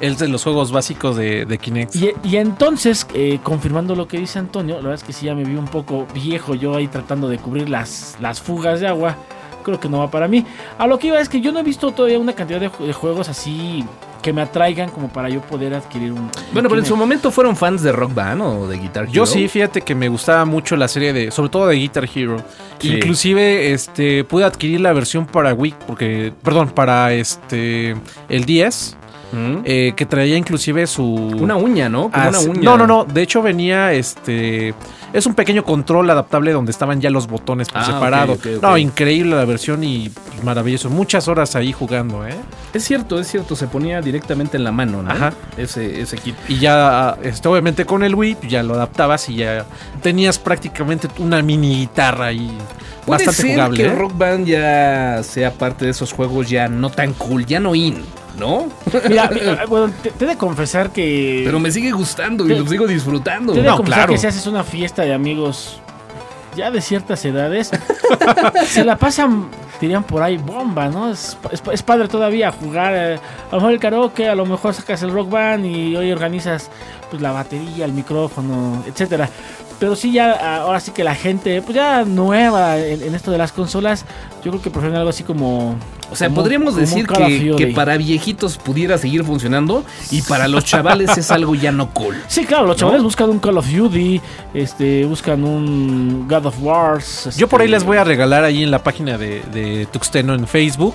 el, 0.00 0.16
de 0.16 0.28
los 0.28 0.42
juegos 0.42 0.70
básicos 0.72 1.16
de, 1.16 1.44
de 1.44 1.58
Kinect. 1.58 1.94
Y, 1.96 2.10
y 2.22 2.36
entonces, 2.36 3.06
eh, 3.14 3.38
confirmando 3.42 3.94
lo 3.94 4.06
que 4.08 4.18
dice 4.18 4.38
Antonio, 4.38 4.76
la 4.76 4.82
verdad 4.82 4.94
es 4.94 5.04
que 5.04 5.12
sí 5.12 5.26
ya 5.26 5.34
me 5.34 5.44
vi 5.44 5.56
un 5.56 5.66
poco 5.68 6.06
viejo 6.14 6.54
yo 6.54 6.76
ahí 6.76 6.86
tratando 6.88 7.28
de 7.28 7.38
cubrir 7.38 7.68
las, 7.68 8.16
las 8.20 8.40
fugas 8.40 8.80
de 8.80 8.88
agua. 8.88 9.16
Creo 9.64 9.80
que 9.80 9.88
no 9.88 9.98
va 9.98 10.10
para 10.10 10.28
mí. 10.28 10.44
A 10.78 10.86
lo 10.86 10.98
que 10.98 11.08
iba 11.08 11.18
es 11.20 11.28
que 11.28 11.40
yo 11.40 11.50
no 11.50 11.58
he 11.58 11.62
visto 11.64 11.90
todavía 11.90 12.18
una 12.20 12.34
cantidad 12.34 12.60
de, 12.60 12.70
ju- 12.70 12.86
de 12.86 12.92
juegos 12.92 13.28
así 13.28 13.84
que 14.22 14.32
me 14.32 14.40
atraigan 14.40 14.88
como 14.90 15.08
para 15.08 15.28
yo 15.28 15.42
poder 15.42 15.74
adquirir 15.74 16.12
un... 16.12 16.30
Bueno, 16.54 16.70
pero 16.70 16.80
en 16.80 16.86
su 16.86 16.96
momento 16.96 17.30
fueron 17.30 17.56
fans 17.56 17.82
de 17.82 17.92
Rock 17.92 18.14
Band 18.14 18.40
o 18.40 18.66
de 18.66 18.78
Guitar 18.78 19.02
Hero. 19.04 19.12
Yo 19.12 19.26
sí, 19.26 19.48
fíjate 19.48 19.82
que 19.82 19.94
me 19.94 20.08
gustaba 20.08 20.46
mucho 20.46 20.76
la 20.76 20.88
serie 20.88 21.12
de, 21.12 21.30
sobre 21.30 21.50
todo 21.50 21.66
de 21.66 21.76
Guitar 21.76 22.08
Hero. 22.14 22.38
Sí. 22.78 22.94
Inclusive, 22.94 23.72
este, 23.74 24.24
pude 24.24 24.44
adquirir 24.44 24.80
la 24.80 24.94
versión 24.94 25.26
para 25.26 25.52
Wii, 25.52 25.74
porque, 25.86 26.32
perdón, 26.42 26.70
para 26.70 27.12
este, 27.12 27.96
el 28.30 28.44
10, 28.46 28.96
¿Mm? 29.34 29.62
eh, 29.64 29.92
que 29.96 30.06
traía 30.06 30.36
inclusive 30.36 30.86
su... 30.86 31.04
Una 31.04 31.56
uña, 31.56 31.88
¿no? 31.88 32.10
Como 32.10 32.28
una 32.28 32.38
uña. 32.40 32.62
No, 32.62 32.76
no, 32.78 32.86
no. 32.86 33.04
De 33.04 33.22
hecho 33.22 33.42
venía 33.42 33.92
este. 33.92 34.74
Es 35.12 35.26
un 35.26 35.34
pequeño 35.34 35.64
control 35.64 36.10
adaptable 36.10 36.52
donde 36.52 36.70
estaban 36.72 37.00
ya 37.00 37.10
los 37.10 37.26
botones 37.26 37.68
por 37.68 37.82
Ah, 37.82 37.84
separado. 37.84 38.36
No, 38.62 38.76
increíble 38.78 39.36
la 39.36 39.44
versión 39.44 39.84
y 39.84 40.10
maravilloso. 40.42 40.90
Muchas 40.90 41.28
horas 41.28 41.54
ahí 41.56 41.72
jugando, 41.72 42.26
¿eh? 42.26 42.34
Es 42.72 42.84
cierto, 42.84 43.18
es 43.20 43.28
cierto, 43.28 43.54
se 43.56 43.66
ponía 43.66 44.00
directamente 44.00 44.56
en 44.56 44.64
la 44.64 44.72
mano, 44.72 45.02
¿no? 45.02 45.10
Ajá. 45.10 45.32
Ese, 45.56 46.00
ese 46.00 46.16
kit. 46.18 46.34
Y 46.48 46.58
ya, 46.58 47.16
este, 47.22 47.48
obviamente 47.48 47.84
con 47.84 48.02
el 48.02 48.14
Wii, 48.14 48.34
pues, 48.36 48.50
ya 48.52 48.62
lo 48.62 48.74
adaptabas 48.74 49.28
y 49.28 49.36
ya 49.36 49.64
tenías 50.02 50.38
prácticamente 50.38 51.08
una 51.18 51.40
mini 51.42 51.76
guitarra 51.80 52.26
ahí. 52.26 52.56
Puede 53.06 53.24
Bastante 53.26 53.42
ser 53.42 53.50
jugable. 53.52 53.82
que 53.82 53.88
¿eh? 53.88 53.94
Rock 53.94 54.16
Band 54.16 54.46
ya 54.46 55.22
sea 55.22 55.52
parte 55.52 55.84
de 55.84 55.90
esos 55.90 56.12
juegos 56.12 56.48
ya 56.48 56.68
no 56.68 56.90
tan 56.90 57.12
cool, 57.12 57.44
ya 57.44 57.60
no 57.60 57.74
in, 57.74 58.02
¿no? 58.38 58.68
Mira, 59.08 59.28
mira, 59.32 59.66
bueno, 59.66 59.92
te, 60.02 60.10
te 60.10 60.24
he 60.24 60.28
de 60.28 60.36
confesar 60.38 60.90
que... 60.90 61.42
Pero 61.44 61.60
me 61.60 61.70
sigue 61.70 61.92
gustando 61.92 62.46
y 62.46 62.48
lo 62.58 62.66
sigo 62.66 62.86
disfrutando. 62.86 63.52
te 63.52 63.58
he 63.60 63.62
de 63.62 63.68
No, 63.68 63.76
confesar 63.76 63.98
claro. 64.00 64.12
que 64.14 64.18
si 64.18 64.26
haces 64.26 64.46
una 64.46 64.64
fiesta 64.64 65.02
de 65.02 65.12
amigos 65.12 65.80
ya 66.56 66.70
de 66.70 66.80
ciertas 66.80 67.22
edades, 67.26 67.70
se 68.68 68.84
la 68.84 68.96
pasan... 68.96 69.48
dirían 69.80 70.04
por 70.04 70.22
ahí 70.22 70.36
bomba, 70.36 70.88
¿no? 70.88 71.10
Es 71.10 71.82
padre 71.84 72.08
todavía 72.08 72.50
jugar, 72.52 72.94
eh, 72.94 73.14
a 73.50 73.54
lo 73.54 73.58
mejor 73.58 73.72
el 73.72 73.80
karaoke, 73.80 74.28
a 74.28 74.34
lo 74.34 74.46
mejor 74.46 74.74
sacas 74.74 75.02
el 75.02 75.12
rock 75.12 75.30
band 75.30 75.66
y 75.66 75.96
hoy 75.96 76.12
organizas 76.12 76.70
pues 77.10 77.22
la 77.22 77.32
batería, 77.32 77.84
el 77.84 77.92
micrófono, 77.92 78.82
etcétera. 78.86 79.28
Pero 79.80 79.96
sí 79.96 80.12
ya, 80.12 80.32
ah, 80.40 80.56
ahora 80.62 80.80
sí 80.80 80.92
que 80.92 81.02
la 81.04 81.14
gente, 81.14 81.60
pues 81.62 81.74
ya 81.74 82.04
nueva 82.04 82.78
en, 82.78 83.02
en 83.02 83.14
esto 83.14 83.30
de 83.30 83.38
las 83.38 83.52
consolas, 83.52 84.04
yo 84.44 84.50
creo 84.52 84.62
que 84.62 84.70
prefieren 84.70 84.96
algo 84.96 85.10
así 85.10 85.24
como... 85.24 85.76
O 86.10 86.16
sea, 86.16 86.28
como- 86.28 86.42
podríamos 86.42 86.76
decir 86.76 87.06
que 87.56 87.66
para 87.74 87.96
viejitos 87.96 88.56
pudiera 88.56 88.98
seguir 88.98 89.24
funcionando 89.24 89.84
y 90.10 90.22
para 90.22 90.46
los 90.48 90.64
chavales 90.64 91.16
es 91.18 91.30
algo 91.30 91.54
ya 91.56 91.72
no 91.72 91.90
cool. 91.90 92.14
Sí, 92.28 92.44
claro, 92.44 92.66
los 92.66 92.76
chavales 92.76 93.02
buscan 93.02 93.30
un 93.30 93.40
Call 93.40 93.58
of 93.58 93.66
Duty, 93.68 94.20
este, 94.54 95.04
buscan 95.06 95.42
un 95.44 96.26
God 96.28 96.46
of 96.46 96.54
Wars. 96.60 97.36
Yo 97.36 97.48
por 97.48 97.60
ahí 97.60 97.66
este, 97.66 97.76
les 97.76 97.84
voy 97.84 97.96
a 97.96 98.04
regalar 98.04 98.44
ahí 98.44 98.62
en 98.62 98.70
la 98.70 98.82
página 98.84 99.18
de, 99.18 99.42
de 99.52 99.86
Tuxteno 99.90 100.34
en 100.34 100.46
Facebook 100.46 100.94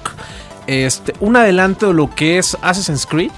este, 0.68 1.14
un 1.20 1.36
adelanto 1.36 1.88
de 1.88 1.94
lo 1.96 2.14
que 2.14 2.38
es 2.38 2.56
Assassin's 2.62 3.06
Creed. 3.06 3.32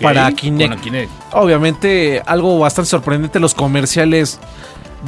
Para 0.00 0.30
Kinect. 0.32 0.68
Bueno, 0.70 0.82
Kinect. 0.82 1.10
Obviamente 1.32 2.22
algo 2.26 2.58
bastante 2.58 2.90
sorprendente, 2.90 3.40
los 3.40 3.54
comerciales 3.54 4.38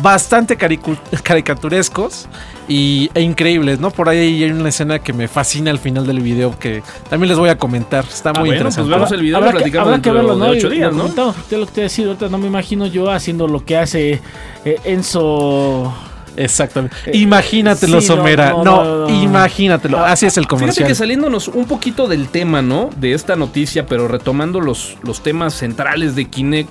bastante 0.02 0.56
caricaturescos 1.22 2.26
y, 2.66 3.10
e 3.14 3.20
increíbles, 3.20 3.78
¿no? 3.78 3.90
Por 3.90 4.08
ahí 4.08 4.42
hay 4.42 4.50
una 4.50 4.68
escena 4.68 4.98
que 4.98 5.12
me 5.12 5.28
fascina 5.28 5.70
al 5.70 5.78
final 5.78 6.06
del 6.06 6.20
video 6.20 6.58
que 6.58 6.82
también 7.08 7.28
les 7.28 7.38
voy 7.38 7.48
a 7.50 7.58
comentar. 7.58 8.04
Está 8.04 8.30
Ah, 8.30 8.40
muy 8.40 8.48
bueno, 8.48 8.54
interesante. 8.68 8.88
pues 8.90 8.96
vemos 8.98 9.12
el 9.12 9.22
video 9.22 9.38
y 9.40 9.44
que, 9.44 9.50
platicamos 9.50 9.86
habrá 9.88 10.02
que 10.02 10.10
dentro 10.10 10.14
verlo, 10.28 10.36
¿no? 10.36 10.52
de 10.52 10.58
ocho 10.58 10.68
días, 10.68 10.92
lo 10.92 11.08
¿no? 11.08 11.28
usted 11.28 11.58
lo 11.58 11.66
que 11.66 11.72
te 11.72 11.80
decir, 11.82 12.06
ahorita 12.06 12.28
no 12.28 12.38
me 12.38 12.46
imagino 12.48 12.86
yo 12.86 13.10
haciendo 13.10 13.46
lo 13.46 13.64
que 13.64 13.76
hace 13.76 14.20
eh, 14.64 14.76
Enzo. 14.84 15.92
Exactamente. 16.36 16.96
Eh, 17.06 17.16
Imagínatelo, 17.18 18.00
sí, 18.00 18.06
Somera. 18.08 18.50
no, 18.50 18.64
No, 18.64 18.84
no, 18.84 19.08
no. 19.08 19.22
imagínatelo. 19.22 20.04
Así 20.04 20.26
es 20.26 20.36
el 20.36 20.44
Fíjate 20.44 20.56
comercial. 20.60 20.88
que 20.88 20.94
saliéndonos 20.94 21.48
un 21.48 21.66
poquito 21.66 22.06
del 22.08 22.28
tema, 22.28 22.62
¿no? 22.62 22.90
De 22.96 23.12
esta 23.12 23.36
noticia, 23.36 23.86
pero 23.86 24.08
retomando 24.08 24.60
los, 24.60 24.96
los 25.02 25.22
temas 25.22 25.54
centrales 25.54 26.14
de 26.16 26.24
Kinect. 26.26 26.70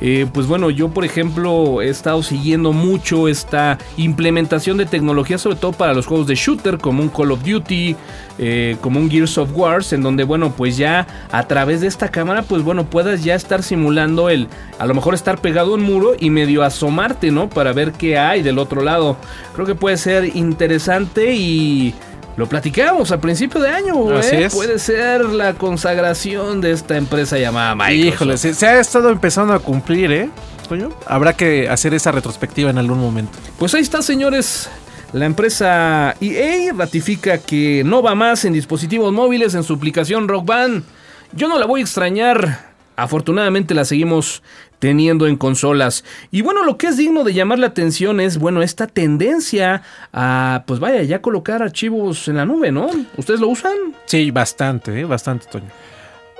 Eh, 0.00 0.26
pues 0.32 0.46
bueno, 0.46 0.70
yo 0.70 0.88
por 0.88 1.04
ejemplo 1.04 1.82
he 1.82 1.88
estado 1.88 2.22
siguiendo 2.22 2.72
mucho 2.72 3.28
esta 3.28 3.78
implementación 3.96 4.76
de 4.76 4.86
tecnología, 4.86 5.38
sobre 5.38 5.56
todo 5.56 5.72
para 5.72 5.94
los 5.94 6.06
juegos 6.06 6.26
de 6.26 6.34
shooter, 6.34 6.78
como 6.78 7.02
un 7.02 7.08
Call 7.08 7.32
of 7.32 7.42
Duty, 7.42 7.96
eh, 8.38 8.76
como 8.80 9.00
un 9.00 9.10
Gears 9.10 9.38
of 9.38 9.50
Wars, 9.54 9.92
en 9.92 10.02
donde 10.02 10.24
bueno, 10.24 10.52
pues 10.56 10.76
ya 10.76 11.06
a 11.32 11.48
través 11.48 11.80
de 11.80 11.88
esta 11.88 12.08
cámara, 12.08 12.42
pues 12.42 12.62
bueno, 12.62 12.88
puedas 12.88 13.24
ya 13.24 13.34
estar 13.34 13.62
simulando 13.62 14.28
el, 14.30 14.48
a 14.78 14.86
lo 14.86 14.94
mejor 14.94 15.14
estar 15.14 15.40
pegado 15.40 15.72
a 15.72 15.74
un 15.74 15.82
muro 15.82 16.14
y 16.18 16.30
medio 16.30 16.62
asomarte, 16.62 17.30
¿no? 17.30 17.48
Para 17.48 17.72
ver 17.72 17.92
qué 17.92 18.18
hay 18.18 18.42
del 18.42 18.58
otro 18.58 18.82
lado. 18.82 19.16
Creo 19.54 19.66
que 19.66 19.74
puede 19.74 19.96
ser 19.96 20.36
interesante 20.36 21.34
y... 21.34 21.94
Lo 22.38 22.48
platicamos 22.48 23.10
al 23.10 23.18
principio 23.18 23.60
de 23.60 23.68
año, 23.68 24.16
Así 24.16 24.36
¿eh? 24.36 24.44
es. 24.44 24.54
Puede 24.54 24.78
ser 24.78 25.24
la 25.24 25.54
consagración 25.54 26.60
de 26.60 26.70
esta 26.70 26.96
empresa 26.96 27.36
llamada 27.36 27.74
Microsoft. 27.74 28.14
Híjole, 28.14 28.38
se, 28.38 28.54
se 28.54 28.64
ha 28.64 28.78
estado 28.78 29.10
empezando 29.10 29.54
a 29.54 29.58
cumplir, 29.58 30.12
¿eh? 30.12 30.30
Toño? 30.68 30.90
Habrá 31.06 31.32
que 31.32 31.68
hacer 31.68 31.94
esa 31.94 32.12
retrospectiva 32.12 32.70
en 32.70 32.78
algún 32.78 33.00
momento. 33.00 33.36
Pues 33.58 33.74
ahí 33.74 33.80
está, 33.80 34.02
señores. 34.02 34.70
La 35.12 35.26
empresa 35.26 36.14
EA 36.20 36.72
ratifica 36.74 37.38
que 37.38 37.82
no 37.84 38.02
va 38.02 38.14
más 38.14 38.44
en 38.44 38.52
dispositivos 38.52 39.12
móviles 39.12 39.54
en 39.54 39.64
su 39.64 39.74
aplicación 39.74 40.28
Rock 40.28 40.46
Band. 40.46 40.84
Yo 41.32 41.48
no 41.48 41.58
la 41.58 41.66
voy 41.66 41.80
a 41.80 41.82
extrañar. 41.84 42.68
Afortunadamente 42.98 43.74
la 43.74 43.84
seguimos 43.84 44.42
teniendo 44.80 45.28
en 45.28 45.36
consolas. 45.36 46.04
Y 46.32 46.42
bueno, 46.42 46.64
lo 46.64 46.76
que 46.78 46.88
es 46.88 46.96
digno 46.96 47.22
de 47.22 47.32
llamar 47.32 47.60
la 47.60 47.68
atención 47.68 48.18
es, 48.18 48.38
bueno, 48.38 48.60
esta 48.60 48.88
tendencia 48.88 49.82
a, 50.12 50.64
pues 50.66 50.80
vaya, 50.80 51.04
ya 51.04 51.22
colocar 51.22 51.62
archivos 51.62 52.26
en 52.26 52.36
la 52.38 52.44
nube, 52.44 52.72
¿no? 52.72 52.90
¿Ustedes 53.16 53.38
lo 53.38 53.46
usan? 53.46 53.72
Sí, 54.06 54.32
bastante, 54.32 54.98
¿eh? 54.98 55.04
Bastante, 55.04 55.46
Toño. 55.46 55.68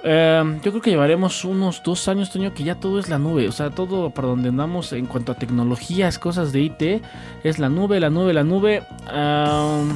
Eh, 0.02 0.58
yo 0.64 0.72
creo 0.72 0.82
que 0.82 0.90
llevaremos 0.90 1.44
unos 1.44 1.80
dos 1.84 2.08
años, 2.08 2.32
Toño, 2.32 2.52
que 2.52 2.64
ya 2.64 2.74
todo 2.74 2.98
es 2.98 3.08
la 3.08 3.20
nube. 3.20 3.46
O 3.46 3.52
sea, 3.52 3.70
todo 3.70 4.10
para 4.10 4.26
donde 4.26 4.48
andamos 4.48 4.92
en 4.92 5.06
cuanto 5.06 5.30
a 5.30 5.36
tecnologías, 5.36 6.18
cosas 6.18 6.52
de 6.52 6.60
IT, 6.62 7.02
es 7.44 7.60
la 7.60 7.68
nube, 7.68 8.00
la 8.00 8.10
nube, 8.10 8.32
la 8.32 8.42
nube. 8.42 8.82
Am, 9.06 9.90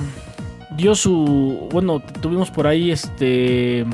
dio 0.76 0.94
su. 0.94 1.68
Bueno, 1.72 2.00
tuvimos 2.20 2.52
por 2.52 2.68
ahí 2.68 2.92
este. 2.92 3.84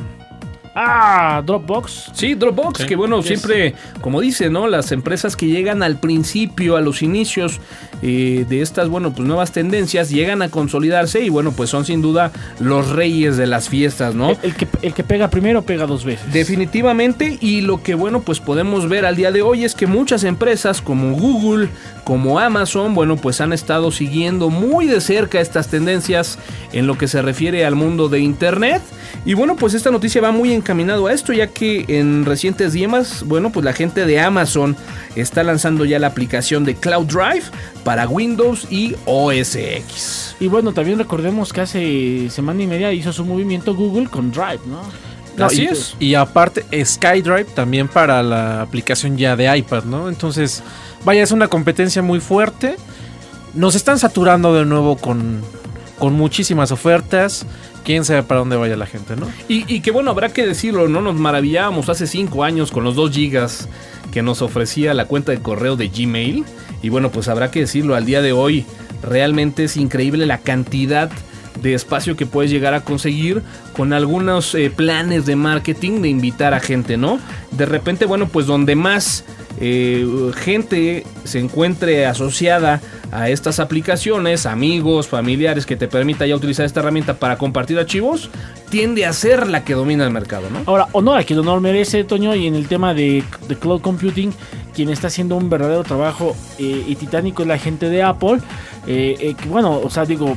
Ah, 0.80 1.42
Dropbox. 1.44 2.10
Sí, 2.12 2.34
Dropbox, 2.34 2.82
Sí. 2.82 2.86
que 2.86 2.94
bueno, 2.94 3.16
Yes. 3.18 3.26
siempre, 3.26 3.74
como 4.00 4.20
dice, 4.20 4.48
¿no? 4.48 4.68
Las 4.68 4.92
empresas 4.92 5.34
que 5.34 5.46
llegan 5.46 5.82
al 5.82 5.98
principio, 5.98 6.76
a 6.76 6.80
los 6.80 7.02
inicios 7.02 7.60
eh, 8.00 8.46
de 8.48 8.62
estas, 8.62 8.88
bueno, 8.88 9.12
pues 9.12 9.26
nuevas 9.26 9.50
tendencias, 9.50 10.08
llegan 10.10 10.40
a 10.40 10.50
consolidarse 10.50 11.20
y 11.20 11.30
bueno, 11.30 11.50
pues 11.50 11.68
son 11.70 11.84
sin 11.84 12.00
duda 12.00 12.30
los 12.60 12.90
reyes 12.90 13.36
de 13.36 13.46
las 13.48 13.68
fiestas, 13.68 14.14
¿no? 14.14 14.30
El, 14.30 14.38
el 14.42 14.54
que, 14.54 14.68
el 14.82 14.94
que 14.94 15.02
pega 15.02 15.30
primero 15.30 15.62
pega 15.62 15.84
dos 15.86 16.04
veces. 16.04 16.32
Definitivamente, 16.32 17.38
y 17.40 17.62
lo 17.62 17.82
que 17.82 17.94
bueno, 17.94 18.20
pues 18.20 18.38
podemos 18.38 18.88
ver 18.88 19.04
al 19.04 19.16
día 19.16 19.32
de 19.32 19.42
hoy 19.42 19.64
es 19.64 19.74
que 19.74 19.88
muchas 19.88 20.22
empresas 20.22 20.80
como 20.80 21.12
Google, 21.16 21.70
como 22.04 22.38
Amazon, 22.38 22.94
bueno, 22.94 23.16
pues 23.16 23.40
han 23.40 23.52
estado 23.52 23.90
siguiendo 23.90 24.48
muy 24.48 24.86
de 24.86 25.00
cerca 25.00 25.40
estas 25.40 25.66
tendencias 25.66 26.38
en 26.72 26.86
lo 26.86 26.96
que 26.96 27.08
se 27.08 27.20
refiere 27.20 27.64
al 27.66 27.74
mundo 27.74 28.08
de 28.08 28.20
Internet. 28.20 28.80
Y 29.24 29.34
bueno, 29.34 29.56
pues 29.56 29.74
esta 29.74 29.90
noticia 29.90 30.20
va 30.20 30.30
muy 30.30 30.52
encaminado 30.68 31.06
a 31.06 31.14
esto, 31.14 31.32
ya 31.32 31.46
que 31.46 31.86
en 31.88 32.26
recientes 32.26 32.74
días, 32.74 33.22
bueno, 33.24 33.50
pues 33.50 33.64
la 33.64 33.72
gente 33.72 34.04
de 34.04 34.20
Amazon 34.20 34.76
está 35.16 35.42
lanzando 35.42 35.86
ya 35.86 35.98
la 35.98 36.08
aplicación 36.08 36.66
de 36.66 36.74
Cloud 36.74 37.06
Drive 37.06 37.44
para 37.84 38.06
Windows 38.06 38.66
y 38.70 38.94
OS 39.06 39.56
X. 39.56 40.36
Y 40.38 40.48
bueno, 40.48 40.74
también 40.74 40.98
recordemos 40.98 41.54
que 41.54 41.62
hace 41.62 42.28
semana 42.28 42.62
y 42.62 42.66
media 42.66 42.92
hizo 42.92 43.14
su 43.14 43.24
movimiento 43.24 43.74
Google 43.74 44.08
con 44.08 44.30
Drive, 44.30 44.60
¿no? 44.66 44.82
No, 45.38 45.46
Así 45.46 45.62
y, 45.62 45.66
es. 45.68 45.96
Y 45.98 46.14
aparte, 46.14 46.66
SkyDrive 46.84 47.44
también 47.54 47.88
para 47.88 48.22
la 48.22 48.60
aplicación 48.60 49.16
ya 49.16 49.34
de 49.34 49.56
iPad, 49.56 49.84
¿no? 49.84 50.10
Entonces, 50.10 50.62
vaya, 51.02 51.22
es 51.22 51.32
una 51.32 51.48
competencia 51.48 52.02
muy 52.02 52.20
fuerte. 52.20 52.76
Nos 53.54 53.74
están 53.74 53.98
saturando 53.98 54.52
de 54.52 54.66
nuevo 54.66 54.98
con, 54.98 55.40
con 55.98 56.14
muchísimas 56.14 56.72
ofertas. 56.72 57.46
Quién 57.84 58.04
sabe 58.04 58.22
para 58.22 58.40
dónde 58.40 58.56
vaya 58.56 58.76
la 58.76 58.86
gente, 58.86 59.16
¿no? 59.16 59.26
Y, 59.48 59.80
que 59.80 59.90
bueno, 59.90 60.10
habrá 60.10 60.28
que 60.30 60.46
decirlo, 60.46 60.88
¿no? 60.88 61.00
Nos 61.00 61.14
maravillábamos 61.14 61.88
hace 61.88 62.06
5 62.06 62.44
años 62.44 62.70
con 62.70 62.84
los 62.84 62.94
2 62.96 63.10
gigas 63.10 63.68
que 64.12 64.22
nos 64.22 64.42
ofrecía 64.42 64.94
la 64.94 65.06
cuenta 65.06 65.32
de 65.32 65.40
correo 65.40 65.76
de 65.76 65.88
Gmail. 65.88 66.44
Y 66.82 66.88
bueno, 66.90 67.10
pues 67.10 67.28
habrá 67.28 67.50
que 67.50 67.60
decirlo, 67.60 67.94
al 67.94 68.04
día 68.04 68.20
de 68.20 68.32
hoy 68.32 68.66
realmente 69.02 69.64
es 69.64 69.76
increíble 69.76 70.26
la 70.26 70.38
cantidad 70.38 71.10
de 71.62 71.74
espacio 71.74 72.16
que 72.16 72.26
puedes 72.26 72.50
llegar 72.50 72.74
a 72.74 72.82
conseguir 72.82 73.42
con 73.72 73.92
algunos 73.92 74.54
eh, 74.54 74.70
planes 74.70 75.26
de 75.26 75.36
marketing 75.36 76.02
de 76.02 76.08
invitar 76.08 76.54
a 76.54 76.60
gente, 76.60 76.96
¿no? 76.96 77.18
De 77.50 77.66
repente, 77.66 78.06
bueno, 78.06 78.28
pues 78.28 78.46
donde 78.46 78.76
más 78.76 79.24
eh, 79.60 80.06
gente 80.36 81.04
se 81.24 81.40
encuentre 81.40 82.06
asociada 82.06 82.80
a 83.10 83.28
estas 83.30 83.58
aplicaciones, 83.58 84.46
amigos, 84.46 85.08
familiares 85.08 85.66
que 85.66 85.76
te 85.76 85.88
permita 85.88 86.26
ya 86.26 86.36
utilizar 86.36 86.66
esta 86.66 86.80
herramienta 86.80 87.14
para 87.14 87.38
compartir 87.38 87.78
archivos, 87.78 88.30
tiende 88.70 89.06
a 89.06 89.12
ser 89.12 89.48
la 89.48 89.64
que 89.64 89.74
domina 89.74 90.04
el 90.04 90.10
mercado, 90.10 90.50
¿no? 90.50 90.60
Ahora, 90.66 90.88
honor 90.92 91.18
a 91.18 91.24
quien 91.24 91.38
honor 91.38 91.60
merece, 91.60 92.04
Toño, 92.04 92.34
y 92.34 92.46
en 92.46 92.54
el 92.54 92.68
tema 92.68 92.94
de, 92.94 93.24
de 93.48 93.56
cloud 93.56 93.80
computing, 93.80 94.32
quien 94.74 94.90
está 94.90 95.06
haciendo 95.06 95.36
un 95.36 95.48
verdadero 95.48 95.84
trabajo 95.84 96.36
eh, 96.58 96.84
y 96.86 96.94
titánico 96.96 97.42
es 97.42 97.48
la 97.48 97.58
gente 97.58 97.88
de 97.88 98.02
Apple. 98.02 98.38
Eh, 98.86 99.16
eh, 99.18 99.34
que, 99.34 99.48
bueno, 99.48 99.80
o 99.82 99.90
sea, 99.90 100.04
digo, 100.04 100.36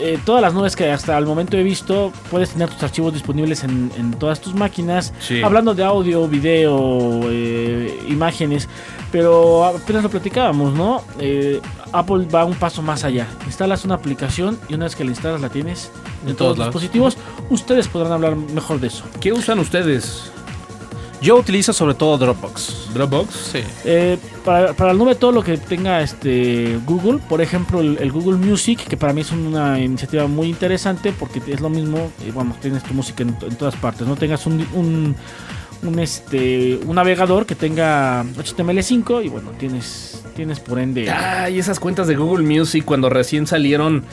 eh, 0.00 0.18
todas 0.24 0.42
las 0.42 0.54
nubes 0.54 0.76
que 0.76 0.90
hasta 0.90 1.16
el 1.18 1.26
momento 1.26 1.56
he 1.56 1.62
visto, 1.62 2.12
puedes 2.30 2.50
tener 2.50 2.68
tus 2.68 2.82
archivos 2.82 3.12
disponibles 3.12 3.64
en, 3.64 3.90
en 3.96 4.12
todas 4.12 4.40
tus 4.40 4.54
máquinas. 4.54 5.12
Sí. 5.20 5.42
Hablando 5.42 5.74
de 5.74 5.84
audio, 5.84 6.26
video, 6.26 7.20
eh, 7.24 7.98
imágenes, 8.08 8.68
pero 9.10 9.64
apenas 9.64 10.02
lo 10.02 10.08
platicábamos, 10.08 10.74
¿no? 10.74 11.02
Eh, 11.18 11.60
Apple 11.92 12.26
va 12.32 12.44
un 12.44 12.54
paso 12.54 12.82
más 12.82 13.04
allá. 13.04 13.26
Instalas 13.46 13.84
una 13.84 13.94
aplicación 13.96 14.58
y 14.68 14.74
una 14.74 14.84
vez 14.84 14.96
que 14.96 15.04
la 15.04 15.10
instalas 15.10 15.40
la 15.40 15.48
tienes 15.48 15.90
en, 16.22 16.30
En 16.30 16.36
todos 16.36 16.36
todos 16.36 16.50
los 16.50 16.58
lados. 16.58 16.74
dispositivos. 16.74 17.16
Ustedes 17.50 17.88
podrán 17.88 18.12
hablar 18.12 18.36
mejor 18.36 18.80
de 18.80 18.88
eso. 18.88 19.04
¿Qué 19.20 19.32
usan 19.32 19.58
ustedes? 19.58 20.30
Yo 21.20 21.36
utilizo 21.36 21.72
sobre 21.72 21.94
todo 21.94 22.16
Dropbox. 22.16 22.90
¿Dropbox? 22.94 23.34
Sí. 23.34 23.58
Eh, 23.84 24.18
para, 24.44 24.72
para 24.72 24.92
la 24.92 24.98
nube 24.98 25.16
todo 25.16 25.32
lo 25.32 25.42
que 25.42 25.56
tenga 25.58 26.00
este 26.00 26.78
Google, 26.86 27.18
por 27.18 27.40
ejemplo 27.40 27.80
el, 27.80 27.98
el 27.98 28.12
Google 28.12 28.36
Music, 28.38 28.86
que 28.86 28.96
para 28.96 29.12
mí 29.12 29.22
es 29.22 29.32
una 29.32 29.80
iniciativa 29.80 30.28
muy 30.28 30.46
interesante 30.46 31.10
porque 31.12 31.42
es 31.48 31.60
lo 31.60 31.70
mismo, 31.70 32.12
eh, 32.24 32.30
bueno, 32.32 32.54
tienes 32.62 32.84
tu 32.84 32.94
música 32.94 33.24
en, 33.24 33.36
en 33.42 33.56
todas 33.56 33.74
partes, 33.74 34.06
no 34.06 34.14
tengas 34.14 34.46
un, 34.46 34.64
un, 34.74 35.16
un 35.82 35.98
este 36.00 36.80
un 36.86 36.96
navegador 36.96 37.46
que 37.46 37.54
tenga 37.54 38.24
HTML5 38.24 39.24
y 39.24 39.28
bueno, 39.28 39.50
tienes 39.58 40.22
tienes 40.34 40.60
por 40.60 40.78
ende 40.78 41.10
Ay, 41.10 41.58
esas 41.58 41.80
cuentas 41.80 42.06
de 42.06 42.14
Google 42.16 42.44
Music 42.46 42.84
cuando 42.84 43.08
recién 43.08 43.46
salieron, 43.46 44.04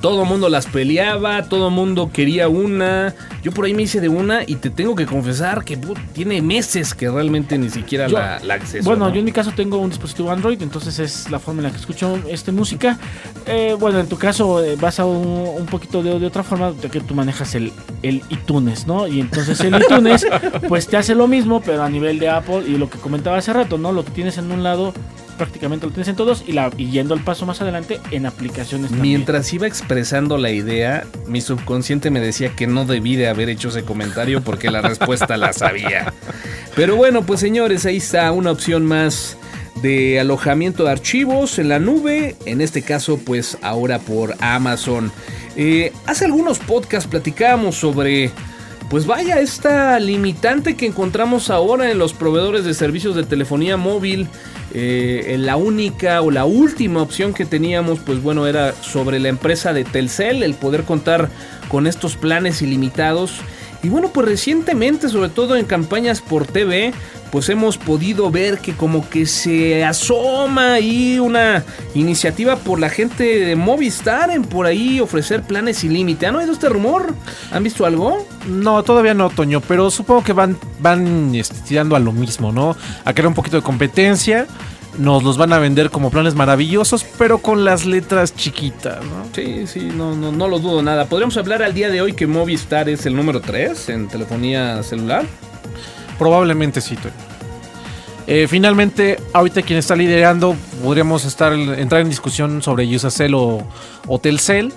todo 0.00 0.24
mundo 0.24 0.48
las 0.48 0.66
peleaba, 0.66 1.44
todo 1.44 1.70
mundo 1.70 2.10
quería 2.12 2.48
una. 2.48 3.14
Yo 3.42 3.50
por 3.52 3.64
ahí 3.64 3.74
me 3.74 3.82
hice 3.82 4.00
de 4.00 4.08
una 4.08 4.42
y 4.46 4.56
te 4.56 4.70
tengo 4.70 4.94
que 4.94 5.06
confesar 5.06 5.64
que 5.64 5.76
put, 5.76 5.98
tiene 6.12 6.40
meses 6.40 6.94
que 6.94 7.08
realmente 7.10 7.58
ni 7.58 7.68
siquiera 7.68 8.06
Yo- 8.06 8.16
la, 8.18 8.38
la 8.40 8.54
acceso. 8.54 8.84
Bueno, 8.88 9.06
¿no? 9.08 9.12
yo 9.12 9.18
en 9.20 9.24
mi 9.24 9.32
caso 9.32 9.52
tengo 9.56 9.78
un 9.78 9.90
dispositivo 9.90 10.30
Android, 10.30 10.60
entonces 10.62 10.98
es 11.00 11.30
la 11.30 11.38
forma 11.40 11.60
en 11.60 11.64
la 11.64 11.70
que 11.70 11.78
escucho 11.78 12.16
este 12.28 12.52
música. 12.52 12.98
Eh, 13.46 13.76
bueno, 13.78 13.98
en 14.00 14.06
tu 14.06 14.16
caso 14.18 14.62
eh, 14.64 14.76
vas 14.80 15.00
a 15.00 15.04
un, 15.04 15.26
un 15.60 15.66
poquito 15.66 16.00
de, 16.02 16.18
de 16.18 16.26
otra 16.26 16.42
forma, 16.44 16.70
de 16.72 16.88
que 16.90 17.00
tú 17.00 17.14
manejas 17.14 17.54
el, 17.56 17.72
el 18.02 18.22
iTunes, 18.30 18.86
¿no? 18.86 19.08
Y 19.08 19.20
entonces 19.20 19.60
el 19.60 19.74
iTunes, 19.82 20.26
pues 20.68 20.86
te 20.86 20.96
hace 20.96 21.11
lo 21.14 21.28
mismo, 21.28 21.60
pero 21.60 21.82
a 21.82 21.88
nivel 21.88 22.18
de 22.18 22.28
Apple 22.28 22.62
y 22.66 22.76
lo 22.76 22.90
que 22.90 22.98
comentaba 22.98 23.38
hace 23.38 23.52
rato, 23.52 23.78
¿no? 23.78 23.92
Lo 23.92 24.04
que 24.04 24.10
tienes 24.10 24.38
en 24.38 24.50
un 24.50 24.62
lado 24.62 24.92
prácticamente 25.36 25.86
lo 25.86 25.92
tienes 25.92 26.08
en 26.08 26.16
todos 26.16 26.44
y, 26.46 26.52
la, 26.52 26.70
yendo 26.70 27.14
al 27.14 27.24
paso 27.24 27.46
más 27.46 27.60
adelante 27.60 28.00
en 28.10 28.26
aplicaciones. 28.26 28.90
Mientras 28.92 29.52
iba 29.52 29.66
expresando 29.66 30.38
la 30.38 30.50
idea, 30.50 31.04
mi 31.26 31.40
subconsciente 31.40 32.10
me 32.10 32.20
decía 32.20 32.54
que 32.54 32.66
no 32.66 32.84
debí 32.84 33.16
de 33.16 33.28
haber 33.28 33.48
hecho 33.48 33.68
ese 33.68 33.82
comentario 33.82 34.42
porque 34.42 34.70
la 34.70 34.82
respuesta 34.82 35.36
la 35.36 35.52
sabía. 35.52 36.12
Pero 36.76 36.96
bueno, 36.96 37.22
pues 37.22 37.40
señores, 37.40 37.86
ahí 37.86 37.96
está 37.96 38.30
una 38.32 38.52
opción 38.52 38.86
más 38.86 39.36
de 39.82 40.20
alojamiento 40.20 40.84
de 40.84 40.92
archivos 40.92 41.58
en 41.58 41.68
la 41.68 41.80
nube, 41.80 42.36
en 42.46 42.60
este 42.60 42.82
caso 42.82 43.18
pues 43.18 43.58
ahora 43.62 43.98
por 43.98 44.36
Amazon. 44.40 45.10
Eh, 45.56 45.92
hace 46.06 46.24
algunos 46.24 46.60
podcasts 46.60 47.08
platicábamos 47.10 47.76
sobre 47.76 48.30
pues 48.92 49.06
vaya, 49.06 49.40
esta 49.40 49.98
limitante 49.98 50.76
que 50.76 50.84
encontramos 50.84 51.48
ahora 51.48 51.90
en 51.90 51.98
los 51.98 52.12
proveedores 52.12 52.66
de 52.66 52.74
servicios 52.74 53.16
de 53.16 53.22
telefonía 53.22 53.78
móvil, 53.78 54.28
eh, 54.74 55.36
la 55.38 55.56
única 55.56 56.20
o 56.20 56.30
la 56.30 56.44
última 56.44 57.00
opción 57.00 57.32
que 57.32 57.46
teníamos, 57.46 58.00
pues 58.00 58.22
bueno, 58.22 58.46
era 58.46 58.74
sobre 58.82 59.18
la 59.18 59.30
empresa 59.30 59.72
de 59.72 59.84
Telcel, 59.84 60.42
el 60.42 60.52
poder 60.52 60.82
contar 60.82 61.30
con 61.68 61.86
estos 61.86 62.16
planes 62.16 62.60
ilimitados. 62.60 63.40
Y 63.82 63.88
bueno, 63.88 64.08
pues 64.08 64.26
recientemente, 64.28 65.08
sobre 65.08 65.28
todo 65.28 65.56
en 65.56 65.64
campañas 65.64 66.20
por 66.20 66.46
TV, 66.46 66.92
pues 67.32 67.48
hemos 67.48 67.78
podido 67.78 68.30
ver 68.30 68.58
que 68.58 68.74
como 68.74 69.08
que 69.08 69.24
se 69.26 69.84
asoma 69.84 70.74
ahí 70.74 71.18
una 71.18 71.64
iniciativa 71.94 72.56
por 72.56 72.78
la 72.78 72.90
gente 72.90 73.24
de 73.24 73.56
Movistar 73.56 74.30
en 74.30 74.42
por 74.42 74.66
ahí 74.66 75.00
ofrecer 75.00 75.42
planes 75.42 75.78
sin 75.78 75.94
límite. 75.94 76.26
¿Han 76.26 76.36
oído 76.36 76.52
este 76.52 76.68
rumor? 76.68 77.14
¿Han 77.50 77.64
visto 77.64 77.86
algo? 77.86 78.26
No, 78.46 78.82
todavía 78.82 79.14
no, 79.14 79.30
Toño, 79.30 79.62
pero 79.62 79.90
supongo 79.90 80.22
que 80.22 80.34
van, 80.34 80.58
van 80.78 81.34
este, 81.34 81.56
tirando 81.66 81.96
a 81.96 81.98
lo 81.98 82.12
mismo, 82.12 82.52
¿no? 82.52 82.76
A 83.04 83.14
crear 83.14 83.28
un 83.28 83.34
poquito 83.34 83.56
de 83.56 83.62
competencia. 83.62 84.46
Nos 84.98 85.22
los 85.22 85.38
van 85.38 85.52
a 85.52 85.58
vender 85.58 85.90
como 85.90 86.10
planes 86.10 86.34
maravillosos, 86.34 87.04
pero 87.18 87.38
con 87.38 87.64
las 87.64 87.86
letras 87.86 88.34
chiquitas, 88.34 89.02
¿no? 89.02 89.26
Sí, 89.34 89.66
sí, 89.66 89.90
no, 89.94 90.14
no, 90.14 90.32
no 90.32 90.48
lo 90.48 90.58
dudo 90.58 90.82
nada. 90.82 91.06
Podríamos 91.06 91.36
hablar 91.38 91.62
al 91.62 91.72
día 91.72 91.88
de 91.88 92.02
hoy 92.02 92.12
que 92.12 92.26
Movistar 92.26 92.88
es 92.90 93.06
el 93.06 93.16
número 93.16 93.40
3 93.40 93.88
en 93.88 94.08
telefonía 94.08 94.82
celular. 94.82 95.24
Probablemente 96.18 96.80
sí, 96.80 96.96
Toño. 96.96 97.14
Eh, 98.26 98.46
finalmente, 98.48 99.18
ahorita 99.32 99.62
quien 99.62 99.78
está 99.78 99.96
liderando, 99.96 100.56
podríamos 100.82 101.24
estar 101.24 101.52
entrar 101.52 102.02
en 102.02 102.08
discusión 102.08 102.62
sobre 102.62 102.84
Usacell 102.94 103.34
o, 103.34 103.66
o 104.06 104.18
Telcel, 104.20 104.72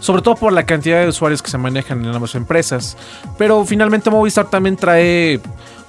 sobre 0.00 0.22
todo 0.22 0.34
por 0.34 0.52
la 0.52 0.66
cantidad 0.66 1.00
de 1.00 1.08
usuarios 1.08 1.42
que 1.42 1.50
se 1.50 1.58
manejan 1.58 2.04
en 2.04 2.14
ambas 2.14 2.34
empresas. 2.34 2.96
Pero 3.38 3.64
finalmente 3.64 4.10
Movistar 4.10 4.50
también 4.50 4.76
trae, 4.76 5.40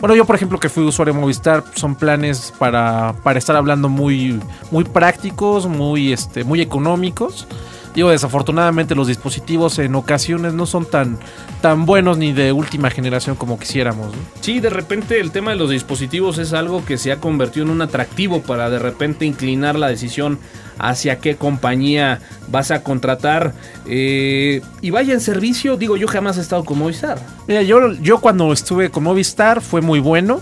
bueno, 0.02 0.16
yo 0.16 0.26
por 0.26 0.36
ejemplo 0.36 0.60
que 0.60 0.68
fui 0.68 0.84
usuario 0.84 1.14
de 1.14 1.20
Movistar, 1.20 1.64
son 1.76 1.94
planes 1.94 2.52
para, 2.58 3.14
para 3.24 3.38
estar 3.38 3.56
hablando 3.56 3.88
muy, 3.88 4.42
muy 4.72 4.84
prácticos, 4.84 5.68
muy, 5.68 6.12
este, 6.12 6.44
muy 6.44 6.60
económicos. 6.60 7.48
Digo, 7.94 8.10
desafortunadamente 8.10 8.96
los 8.96 9.08
dispositivos 9.08 9.78
en 9.80 9.96
ocasiones 9.96 10.54
no 10.54 10.66
son 10.66 10.86
tan, 10.86 11.20
tan 11.62 11.86
buenos 11.86 12.18
ni 12.18 12.32
de 12.32 12.54
última 12.54 12.90
generación 12.90 13.36
como 13.36 13.60
quisiéramos. 13.60 14.08
¿no? 14.08 14.22
Sí, 14.40 14.60
de 14.60 14.70
repente 14.70 15.20
el 15.20 15.32
tema 15.32 15.52
de 15.52 15.58
los 15.58 15.70
dispositivos 15.70 16.38
es 16.38 16.54
algo 16.54 16.86
que 16.86 16.98
se 16.98 17.12
ha 17.12 17.18
convertido 17.18 17.66
en 17.66 17.72
un 17.72 17.82
atractivo 17.82 18.42
para 18.42 18.70
de 18.70 18.80
repente 18.80 19.26
inclinar 19.26 19.78
la 19.78 19.88
decisión 19.88 20.40
hacia 20.80 21.20
qué 21.20 21.36
compañía 21.36 22.20
vas 22.50 22.72
a 22.72 22.82
contratar. 22.82 23.54
Eh, 23.86 24.62
y 24.82 24.90
vaya 24.90 25.14
en 25.14 25.22
servicio, 25.22 25.78
digo, 25.78 25.98
yo 25.98 26.08
jamás 26.08 26.38
he 26.38 26.42
estado 26.42 26.64
con 26.64 26.80
Movistar. 26.80 27.20
Mira, 27.48 27.62
yo, 27.62 27.94
yo 27.94 28.20
cuando 28.20 28.52
estuve 28.54 28.90
con 28.90 29.04
Movistar 29.04 29.62
fue 29.62 29.82
muy 29.82 30.00
bueno. 30.00 30.42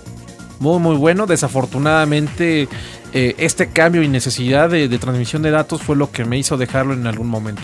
Muy, 0.59 0.79
muy 0.79 0.95
bueno. 0.95 1.25
Desafortunadamente, 1.25 2.67
eh, 3.13 3.35
este 3.37 3.69
cambio 3.69 4.03
y 4.03 4.07
necesidad 4.07 4.69
de, 4.69 4.87
de 4.87 4.97
transmisión 4.99 5.41
de 5.41 5.51
datos 5.51 5.81
fue 5.81 5.95
lo 5.95 6.11
que 6.11 6.25
me 6.25 6.37
hizo 6.37 6.57
dejarlo 6.57 6.93
en 6.93 7.07
algún 7.07 7.27
momento. 7.27 7.63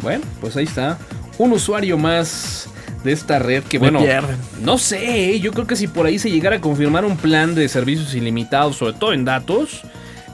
Bueno, 0.00 0.24
pues 0.40 0.56
ahí 0.56 0.64
está. 0.64 0.98
Un 1.38 1.52
usuario 1.52 1.96
más 1.98 2.68
de 3.04 3.12
esta 3.12 3.38
red 3.38 3.62
que, 3.64 3.78
Me 3.78 3.90
bueno, 3.90 4.00
pierden. 4.00 4.36
no 4.62 4.78
sé, 4.78 5.30
¿eh? 5.32 5.40
yo 5.40 5.52
creo 5.52 5.66
que 5.66 5.76
si 5.76 5.86
por 5.88 6.06
ahí 6.06 6.18
se 6.18 6.30
llegara 6.30 6.56
a 6.56 6.60
confirmar 6.60 7.04
un 7.04 7.16
plan 7.16 7.54
de 7.54 7.68
servicios 7.68 8.14
ilimitados, 8.14 8.76
sobre 8.76 8.92
todo 8.94 9.12
en 9.12 9.24
datos, 9.24 9.82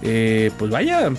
eh, 0.02 0.50
pues 0.58 0.70
vaya, 0.70 1.10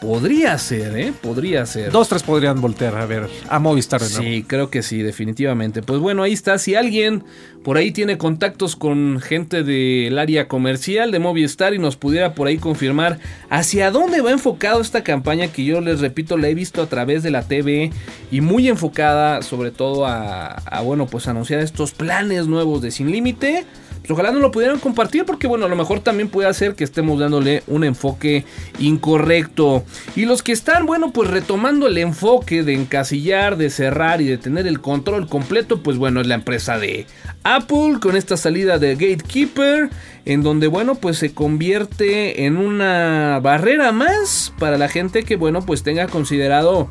podría 0.00 0.56
ser, 0.58 0.96
¿eh? 0.98 1.12
Podría 1.20 1.66
ser. 1.66 1.92
Dos, 1.92 2.08
tres 2.08 2.22
podrían 2.22 2.60
voltear 2.60 2.96
a 2.96 3.06
ver 3.06 3.28
a 3.48 3.58
Movistar 3.58 4.00
nuevo. 4.00 4.22
Sí, 4.22 4.44
creo 4.46 4.70
que 4.70 4.82
sí, 4.82 5.02
definitivamente. 5.02 5.82
Pues 5.82 6.00
bueno, 6.00 6.22
ahí 6.22 6.32
está. 6.32 6.58
Si 6.58 6.74
alguien 6.74 7.24
por 7.62 7.76
ahí 7.76 7.92
tiene 7.92 8.16
contactos 8.16 8.74
con 8.74 9.20
gente 9.20 9.62
del 9.62 10.18
área 10.18 10.48
comercial 10.48 11.10
de 11.10 11.18
Movistar 11.18 11.74
y 11.74 11.78
nos 11.78 11.96
pudiera 11.96 12.34
por 12.34 12.48
ahí 12.48 12.56
confirmar 12.56 13.18
hacia 13.50 13.90
dónde 13.90 14.22
va 14.22 14.30
enfocado 14.30 14.80
esta 14.80 15.04
campaña 15.04 15.48
que 15.48 15.64
yo 15.64 15.80
les 15.80 16.00
repito 16.00 16.38
la 16.38 16.48
he 16.48 16.54
visto 16.54 16.82
a 16.82 16.86
través 16.86 17.22
de 17.22 17.30
la 17.30 17.42
TV 17.42 17.90
y 18.30 18.40
muy 18.40 18.68
enfocada 18.68 19.42
sobre 19.42 19.70
todo 19.70 20.06
a, 20.06 20.46
a, 20.46 20.80
bueno 20.80 21.06
pues 21.06 21.28
anunciar 21.28 21.60
estos 21.60 21.92
planes 21.92 22.46
nuevos 22.46 22.80
de 22.80 22.90
sin 22.90 23.10
límite. 23.10 23.66
Ojalá 24.08 24.32
no 24.32 24.40
lo 24.40 24.50
pudieran 24.50 24.78
compartir 24.78 25.24
porque 25.24 25.46
bueno, 25.46 25.66
a 25.66 25.68
lo 25.68 25.76
mejor 25.76 26.00
también 26.00 26.28
puede 26.28 26.48
hacer 26.48 26.74
que 26.74 26.84
estemos 26.84 27.20
dándole 27.20 27.62
un 27.66 27.84
enfoque 27.84 28.44
incorrecto. 28.78 29.84
Y 30.16 30.24
los 30.24 30.42
que 30.42 30.52
están, 30.52 30.86
bueno, 30.86 31.12
pues 31.12 31.30
retomando 31.30 31.86
el 31.86 31.98
enfoque 31.98 32.62
de 32.62 32.74
encasillar, 32.74 33.56
de 33.56 33.70
cerrar 33.70 34.20
y 34.20 34.26
de 34.26 34.38
tener 34.38 34.66
el 34.66 34.80
control 34.80 35.28
completo, 35.28 35.82
pues 35.82 35.96
bueno, 35.96 36.20
es 36.20 36.26
la 36.26 36.34
empresa 36.34 36.78
de 36.78 37.06
Apple 37.44 37.98
con 38.00 38.16
esta 38.16 38.36
salida 38.36 38.78
de 38.78 38.94
Gatekeeper, 38.94 39.90
en 40.24 40.42
donde 40.42 40.66
bueno, 40.66 40.96
pues 40.96 41.18
se 41.18 41.32
convierte 41.32 42.46
en 42.46 42.56
una 42.56 43.38
barrera 43.40 43.92
más 43.92 44.52
para 44.58 44.76
la 44.76 44.88
gente 44.88 45.22
que 45.22 45.36
bueno, 45.36 45.62
pues 45.62 45.82
tenga 45.82 46.08
considerado 46.08 46.90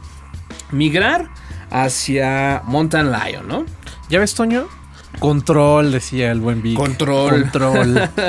migrar 0.72 1.30
hacia 1.70 2.62
Mountain 2.66 3.12
Lion, 3.12 3.48
¿no? 3.48 3.66
¿Ya 4.10 4.20
ves, 4.20 4.34
Toño? 4.34 4.79
Control, 5.20 5.92
decía 5.92 6.32
el 6.32 6.42
buen 6.42 6.62
Vic. 6.62 6.78
Control. 6.78 7.42
Control. 7.42 8.10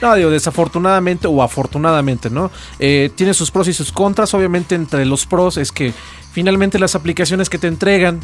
No, 0.00 0.14
digo, 0.14 0.30
desafortunadamente 0.30 1.26
o 1.26 1.42
afortunadamente, 1.42 2.30
¿no? 2.30 2.50
Eh, 2.78 3.10
tiene 3.14 3.34
sus 3.34 3.50
pros 3.50 3.68
y 3.68 3.74
sus 3.74 3.92
contras. 3.92 4.32
Obviamente, 4.32 4.74
entre 4.74 5.04
los 5.04 5.26
pros 5.26 5.58
es 5.58 5.72
que 5.72 5.92
finalmente 6.32 6.78
las 6.78 6.94
aplicaciones 6.94 7.50
que 7.50 7.58
te 7.58 7.66
entregan 7.66 8.20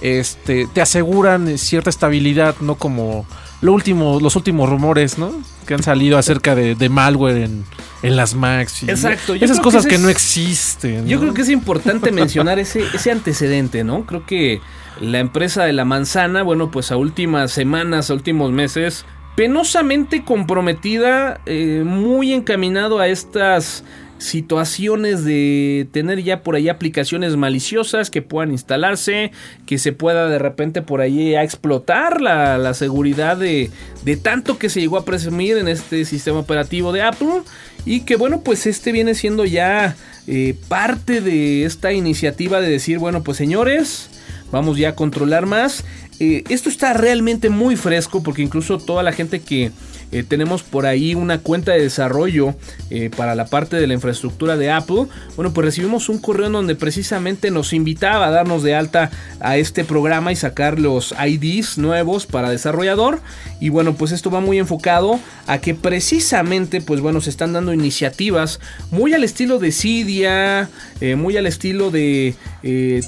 este, 0.00 0.66
te 0.66 0.82
aseguran 0.82 1.56
cierta 1.56 1.88
estabilidad, 1.88 2.56
no 2.60 2.74
como 2.74 3.24
lo 3.64 3.72
último, 3.72 4.20
los 4.20 4.36
últimos 4.36 4.68
rumores, 4.68 5.16
¿no? 5.18 5.32
Que 5.66 5.74
han 5.74 5.82
salido 5.82 6.18
acerca 6.18 6.54
de, 6.54 6.74
de 6.74 6.88
malware 6.88 7.38
en, 7.38 7.64
en 8.02 8.16
las 8.16 8.34
Macs. 8.34 8.82
y 8.82 8.90
Exacto, 8.90 9.34
yo 9.34 9.44
Esas 9.44 9.56
que 9.58 9.62
cosas 9.64 9.86
que, 9.86 9.94
es- 9.94 10.00
no 10.00 10.08
existen. 10.10 11.06
Yo 11.06 11.16
¿no? 11.16 11.22
creo 11.22 11.34
que 11.34 11.42
es 11.42 11.48
importante 11.48 12.12
mencionar 12.12 12.58
ese, 12.58 12.82
ese 12.94 13.10
antecedente, 13.10 13.82
¿no? 13.82 14.04
Creo 14.04 14.26
que 14.26 14.60
la 15.00 15.18
empresa 15.18 15.64
de 15.64 15.72
la 15.72 15.84
manzana, 15.84 16.42
bueno, 16.42 16.70
pues 16.70 16.92
a 16.92 16.96
últimas 16.96 17.50
semanas, 17.52 18.10
a 18.10 18.14
últimos 18.14 18.52
meses, 18.52 19.06
penosamente 19.34 20.24
comprometida, 20.24 21.40
eh, 21.46 21.82
muy 21.84 22.32
encaminado 22.32 23.00
a 23.00 23.08
estas 23.08 23.82
situaciones 24.24 25.24
de 25.24 25.86
tener 25.92 26.22
ya 26.22 26.42
por 26.42 26.56
ahí 26.56 26.68
aplicaciones 26.68 27.36
maliciosas 27.36 28.10
que 28.10 28.22
puedan 28.22 28.52
instalarse, 28.52 29.32
que 29.66 29.78
se 29.78 29.92
pueda 29.92 30.28
de 30.28 30.38
repente 30.38 30.80
por 30.80 31.00
ahí 31.00 31.34
a 31.34 31.42
explotar 31.42 32.20
la, 32.20 32.56
la 32.56 32.72
seguridad 32.74 33.36
de, 33.36 33.70
de 34.04 34.16
tanto 34.16 34.58
que 34.58 34.70
se 34.70 34.80
llegó 34.80 34.96
a 34.96 35.04
presumir 35.04 35.58
en 35.58 35.68
este 35.68 36.04
sistema 36.06 36.38
operativo 36.38 36.92
de 36.92 37.02
Apple 37.02 37.42
y 37.84 38.00
que 38.00 38.16
bueno 38.16 38.40
pues 38.40 38.66
este 38.66 38.92
viene 38.92 39.14
siendo 39.14 39.44
ya 39.44 39.94
eh, 40.26 40.56
parte 40.68 41.20
de 41.20 41.64
esta 41.64 41.92
iniciativa 41.92 42.60
de 42.60 42.70
decir 42.70 42.98
bueno 42.98 43.22
pues 43.22 43.36
señores 43.36 44.08
vamos 44.54 44.78
ya 44.78 44.90
a 44.90 44.94
controlar 44.94 45.46
más. 45.46 45.84
Eh, 46.20 46.44
esto 46.48 46.68
está 46.68 46.92
realmente 46.92 47.50
muy 47.50 47.76
fresco 47.76 48.22
porque 48.22 48.42
incluso 48.42 48.78
toda 48.78 49.02
la 49.02 49.12
gente 49.12 49.40
que 49.40 49.72
eh, 50.14 50.22
tenemos 50.22 50.62
por 50.62 50.86
ahí 50.86 51.16
una 51.16 51.38
cuenta 51.38 51.72
de 51.72 51.80
desarrollo 51.80 52.54
eh, 52.88 53.10
para 53.16 53.34
la 53.34 53.46
parte 53.46 53.74
de 53.74 53.88
la 53.88 53.94
infraestructura 53.94 54.56
de 54.56 54.70
Apple. 54.70 55.06
Bueno, 55.34 55.52
pues 55.52 55.64
recibimos 55.64 56.08
un 56.08 56.18
correo 56.18 56.46
en 56.46 56.52
donde 56.52 56.76
precisamente 56.76 57.50
nos 57.50 57.72
invitaba 57.72 58.28
a 58.28 58.30
darnos 58.30 58.62
de 58.62 58.76
alta 58.76 59.10
a 59.40 59.56
este 59.56 59.82
programa 59.82 60.30
y 60.30 60.36
sacar 60.36 60.78
los 60.78 61.12
IDs 61.18 61.78
nuevos 61.78 62.26
para 62.26 62.48
desarrollador. 62.48 63.22
Y 63.58 63.70
bueno, 63.70 63.94
pues 63.94 64.12
esto 64.12 64.30
va 64.30 64.38
muy 64.38 64.60
enfocado 64.60 65.18
a 65.48 65.58
que 65.58 65.74
precisamente, 65.74 66.80
pues 66.80 67.00
bueno, 67.00 67.20
se 67.20 67.30
están 67.30 67.52
dando 67.52 67.72
iniciativas 67.72 68.60
muy 68.92 69.14
al 69.14 69.24
estilo 69.24 69.58
de 69.58 69.72
Cydia, 69.72 70.70
eh, 71.00 71.16
muy 71.16 71.36
al 71.36 71.46
estilo 71.46 71.90
de 71.90 72.36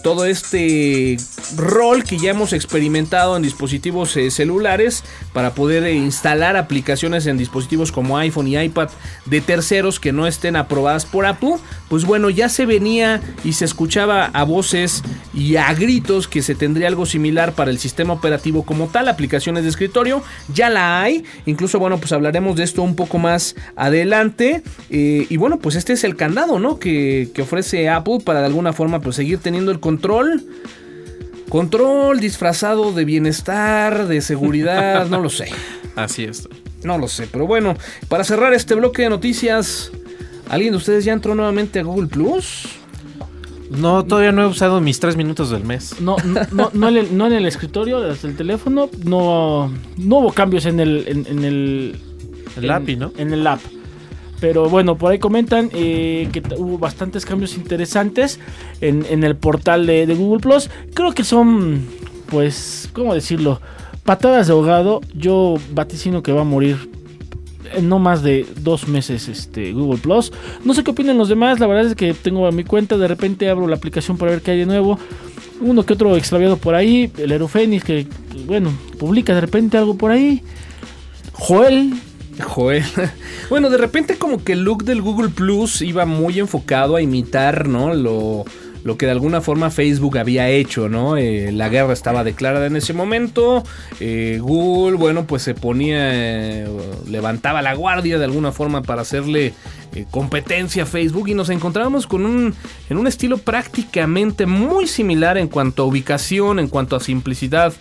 todo 0.02 0.26
este 0.26 1.16
rol 1.56 2.04
que 2.04 2.18
ya 2.18 2.30
hemos 2.30 2.52
experimentado 2.52 3.36
en 3.36 3.42
dispositivos 3.42 4.16
celulares 4.30 5.02
para 5.32 5.54
poder 5.54 5.90
instalar 5.94 6.56
aplicaciones 6.56 7.26
en 7.26 7.38
dispositivos 7.38 7.92
como 7.92 8.18
iPhone 8.18 8.48
y 8.48 8.58
iPad 8.58 8.90
de 9.24 9.40
terceros 9.40 9.98
que 9.98 10.12
no 10.12 10.26
estén 10.26 10.56
aprobadas 10.56 11.06
por 11.06 11.26
Apple, 11.26 11.54
pues 11.88 12.04
bueno, 12.04 12.30
ya 12.30 12.48
se 12.48 12.66
venía 12.66 13.20
y 13.44 13.54
se 13.54 13.64
escuchaba 13.64 14.26
a 14.26 14.44
voces 14.44 15.02
y 15.32 15.56
a 15.56 15.72
gritos 15.74 16.28
que 16.28 16.42
se 16.42 16.54
tendría 16.54 16.88
algo 16.88 17.06
similar 17.06 17.52
para 17.52 17.70
el 17.70 17.78
sistema 17.78 18.14
operativo 18.14 18.64
como 18.64 18.88
tal, 18.88 19.08
aplicaciones 19.08 19.64
de 19.64 19.70
escritorio, 19.70 20.22
ya 20.52 20.68
la 20.70 21.00
hay, 21.02 21.24
incluso 21.46 21.78
bueno, 21.78 21.98
pues 21.98 22.12
hablaremos 22.12 22.56
de 22.56 22.64
esto 22.64 22.82
un 22.82 22.96
poco 22.96 23.18
más 23.18 23.54
adelante, 23.76 24.62
eh, 24.90 25.26
y 25.28 25.36
bueno, 25.36 25.58
pues 25.58 25.76
este 25.76 25.92
es 25.92 26.04
el 26.04 26.16
candado, 26.16 26.58
¿no? 26.58 26.78
Que, 26.78 27.30
que 27.34 27.42
ofrece 27.42 27.88
Apple 27.88 28.18
para 28.24 28.40
de 28.40 28.46
alguna 28.46 28.72
forma 28.72 29.00
pues 29.00 29.16
seguir 29.16 29.38
teniendo 29.46 29.70
el 29.70 29.78
control. 29.78 30.42
Control 31.48 32.18
disfrazado 32.18 32.90
de 32.90 33.04
bienestar, 33.04 34.08
de 34.08 34.20
seguridad, 34.20 35.06
no 35.06 35.20
lo 35.20 35.30
sé. 35.30 35.50
Así 35.94 36.24
es. 36.24 36.48
No 36.82 36.98
lo 36.98 37.06
sé, 37.06 37.28
pero 37.30 37.46
bueno, 37.46 37.76
para 38.08 38.24
cerrar 38.24 38.52
este 38.54 38.74
bloque 38.74 39.02
de 39.02 39.08
noticias, 39.08 39.92
¿alguien 40.48 40.72
de 40.72 40.78
ustedes 40.78 41.04
ya 41.04 41.12
entró 41.12 41.36
nuevamente 41.36 41.78
a 41.78 41.84
Google 41.84 42.08
Plus? 42.08 42.66
No, 43.70 44.04
todavía 44.04 44.32
no 44.32 44.42
he 44.42 44.46
usado 44.46 44.80
mis 44.80 44.98
tres 44.98 45.14
minutos 45.14 45.50
del 45.50 45.62
mes. 45.62 46.00
No, 46.00 46.16
no, 46.50 46.70
no, 46.74 46.88
en, 46.88 46.96
el, 46.96 47.16
no 47.16 47.28
en 47.28 47.34
el 47.34 47.46
escritorio, 47.46 48.00
desde 48.00 48.26
el 48.26 48.36
teléfono, 48.36 48.90
no, 49.04 49.72
no 49.96 50.16
hubo 50.16 50.32
cambios 50.32 50.66
en 50.66 50.80
el... 50.80 51.04
En, 51.06 51.44
el, 51.44 52.00
el 52.56 52.68
API, 52.68 52.96
¿no? 52.96 53.12
En 53.16 53.32
el 53.32 53.46
app. 53.46 53.60
Pero 54.40 54.68
bueno, 54.68 54.98
por 54.98 55.12
ahí 55.12 55.18
comentan 55.18 55.70
eh, 55.72 56.28
que 56.32 56.42
hubo 56.56 56.78
bastantes 56.78 57.24
cambios 57.24 57.56
interesantes 57.56 58.38
en, 58.80 59.24
el 59.24 59.36
portal 59.36 59.86
de, 59.86 60.06
Google 60.14 60.40
Plus. 60.40 60.70
Creo 60.94 61.12
que 61.12 61.24
son, 61.24 61.86
pues, 62.26 62.88
¿cómo 62.92 63.14
decirlo? 63.14 63.60
Patadas 64.04 64.46
de 64.46 64.52
ahogado. 64.52 65.00
Yo 65.14 65.56
vaticino 65.72 66.22
que 66.22 66.32
va 66.32 66.42
a 66.42 66.44
morir 66.44 66.90
en 67.74 67.88
no 67.88 67.98
más 67.98 68.22
de 68.22 68.46
dos 68.60 68.86
meses 68.88 69.28
este 69.28 69.72
Google 69.72 69.98
Plus. 69.98 70.32
No 70.64 70.74
sé 70.74 70.84
qué 70.84 70.90
opinan 70.90 71.18
los 71.18 71.28
demás. 71.28 71.58
La 71.58 71.66
verdad 71.66 71.86
es 71.86 71.94
que 71.94 72.14
tengo 72.14 72.46
a 72.46 72.52
mi 72.52 72.64
cuenta. 72.64 72.98
De 72.98 73.08
repente 73.08 73.48
abro 73.48 73.66
la 73.66 73.76
aplicación 73.76 74.18
para 74.18 74.32
ver 74.32 74.42
qué 74.42 74.52
hay 74.52 74.58
de 74.60 74.66
nuevo. 74.66 74.98
Uno 75.60 75.84
que 75.84 75.94
otro 75.94 76.14
extraviado 76.16 76.58
por 76.58 76.74
ahí. 76.74 77.10
El 77.16 77.32
Aerofenix 77.32 77.84
que, 77.84 78.06
bueno, 78.46 78.70
publica 78.98 79.34
de 79.34 79.40
repente 79.40 79.78
algo 79.78 79.96
por 79.96 80.10
ahí. 80.10 80.42
Joel, 81.32 81.94
Joel. 82.44 82.84
Bueno, 83.48 83.70
de 83.70 83.78
repente 83.78 84.18
como 84.18 84.42
que 84.42 84.54
el 84.54 84.64
look 84.64 84.84
del 84.84 85.02
Google 85.02 85.28
Plus 85.28 85.80
iba 85.80 86.04
muy 86.04 86.40
enfocado 86.40 86.96
a 86.96 87.02
imitar, 87.02 87.68
¿no? 87.68 87.94
Lo, 87.94 88.44
lo 88.86 88.96
que 88.96 89.06
de 89.06 89.12
alguna 89.12 89.40
forma 89.40 89.70
Facebook 89.70 90.16
había 90.16 90.48
hecho, 90.48 90.88
¿no? 90.88 91.16
Eh, 91.16 91.50
la 91.52 91.68
guerra 91.68 91.92
estaba 91.92 92.22
declarada 92.22 92.66
en 92.66 92.76
ese 92.76 92.92
momento. 92.92 93.64
Eh, 93.98 94.38
Google, 94.40 94.96
bueno, 94.96 95.26
pues 95.26 95.42
se 95.42 95.54
ponía, 95.54 96.10
eh, 96.12 96.68
levantaba 97.08 97.62
la 97.62 97.74
guardia 97.74 98.18
de 98.18 98.24
alguna 98.24 98.52
forma 98.52 98.82
para 98.82 99.02
hacerle 99.02 99.54
competencia 100.10 100.82
a 100.82 100.86
Facebook 100.86 101.28
y 101.28 101.34
nos 101.34 101.48
encontrábamos 101.50 102.06
con 102.06 102.26
un, 102.26 102.54
en 102.90 102.96
un 102.98 103.06
estilo 103.06 103.38
prácticamente 103.38 104.46
muy 104.46 104.86
similar 104.86 105.38
en 105.38 105.48
cuanto 105.48 105.82
a 105.82 105.86
ubicación, 105.86 106.58
en 106.58 106.68
cuanto 106.68 106.96
a 106.96 107.00
simplicidad 107.00 107.72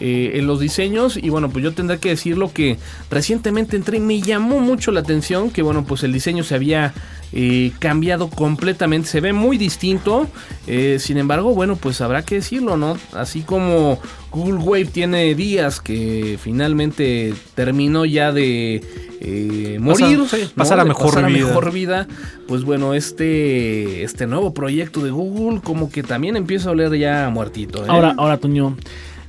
en 0.00 0.46
los 0.46 0.60
diseños. 0.60 1.16
Y 1.16 1.30
bueno, 1.30 1.48
pues 1.48 1.62
yo 1.64 1.72
tendré 1.72 1.98
que 1.98 2.10
decirlo 2.10 2.52
que 2.52 2.78
recientemente 3.10 3.76
entré 3.76 3.98
y 3.98 4.00
me 4.00 4.20
llamó 4.20 4.58
mucho 4.60 4.90
la 4.90 5.00
atención 5.00 5.50
que, 5.50 5.62
bueno, 5.62 5.84
pues 5.84 6.02
el 6.02 6.12
diseño 6.12 6.44
se 6.44 6.54
había 6.54 6.92
cambiado 7.78 8.28
completamente, 8.28 9.08
se 9.08 9.20
ve 9.20 9.32
muy 9.32 9.56
distinto. 9.58 10.28
Eh, 10.66 10.98
sin 11.00 11.18
embargo, 11.18 11.54
bueno, 11.54 11.76
pues 11.76 12.00
habrá 12.00 12.22
que 12.22 12.36
decirlo, 12.36 12.76
¿no? 12.76 12.98
Así 13.12 13.42
como 13.42 14.00
Google 14.32 14.58
Wave 14.64 14.86
tiene 14.86 15.34
días 15.34 15.80
que 15.80 16.38
finalmente 16.40 17.34
terminó 17.54 18.04
ya 18.04 18.32
de 18.32 18.82
eh, 19.20 19.78
morir, 19.78 20.20
pasar, 20.56 20.80
a, 20.80 20.84
mejor 20.84 21.24
vida. 21.26 21.46
mejor 21.46 21.72
vida. 21.72 22.08
Pues 22.48 22.64
bueno, 22.64 22.94
este, 22.94 24.02
este 24.02 24.26
nuevo 24.26 24.54
proyecto 24.54 25.00
de 25.04 25.10
Google 25.10 25.60
como 25.62 25.90
que 25.90 26.02
también 26.02 26.36
empieza 26.36 26.70
a 26.70 26.72
oler 26.72 26.98
ya 26.98 27.28
muertito. 27.30 27.84
¿eh? 27.84 27.88
Ahora, 27.88 28.14
ahora, 28.16 28.38
Toño 28.38 28.76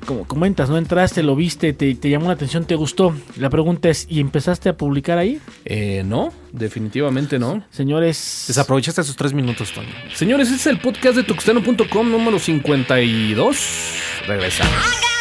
como 0.05 0.25
comentas, 0.25 0.69
¿no? 0.69 0.77
Entraste, 0.77 1.23
lo 1.23 1.35
viste, 1.35 1.73
te, 1.73 1.95
llamó 2.09 2.27
la 2.27 2.33
atención, 2.33 2.65
te 2.65 2.75
gustó. 2.75 3.15
La 3.37 3.49
pregunta 3.49 3.89
es, 3.89 4.05
¿y 4.09 4.19
empezaste 4.19 4.69
a 4.69 4.77
publicar 4.77 5.17
ahí? 5.17 5.39
Eh, 5.65 6.03
no, 6.05 6.31
definitivamente 6.51 7.39
no. 7.39 7.63
Señores... 7.69 8.45
Desaprovechaste 8.47 9.01
esos 9.01 9.15
tres 9.15 9.33
minutos, 9.33 9.71
Tony. 9.73 9.87
Señores, 10.13 10.47
este 10.49 10.57
es 10.57 10.67
el 10.67 10.79
podcast 10.79 11.15
de 11.15 11.23
tuxteno.com 11.23 12.11
número 12.11 12.39
52. 12.39 13.57
Regresamos. 14.27 15.12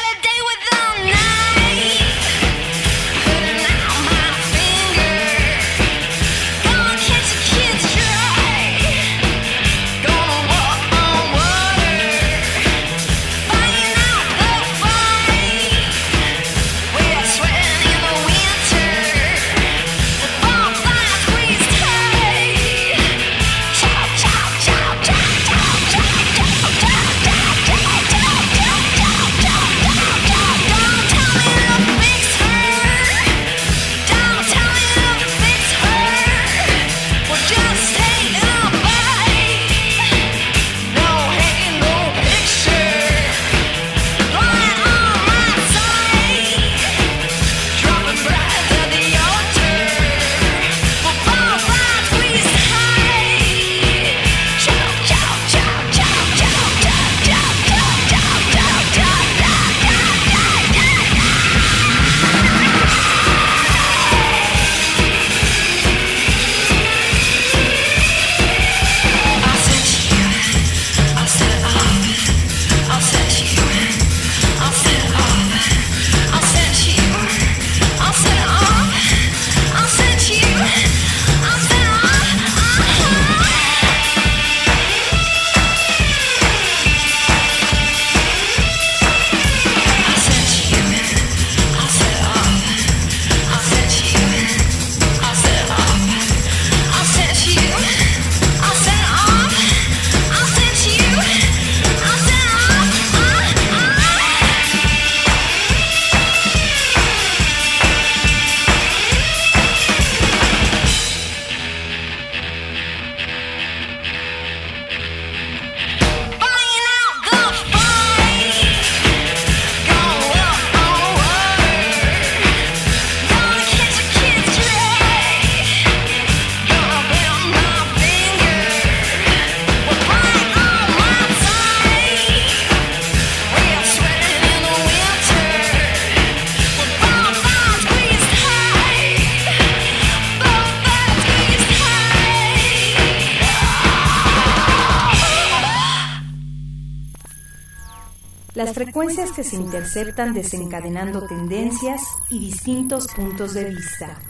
Las 148.64 148.75
frecuencias 148.75 149.33
que 149.33 149.42
se 149.42 149.57
interceptan 149.57 150.35
desencadenando 150.35 151.27
tendencias 151.27 152.01
y 152.31 152.38
distintos 152.38 153.09
puntos 153.09 153.55
de 153.55 153.64
vista. 153.64 154.20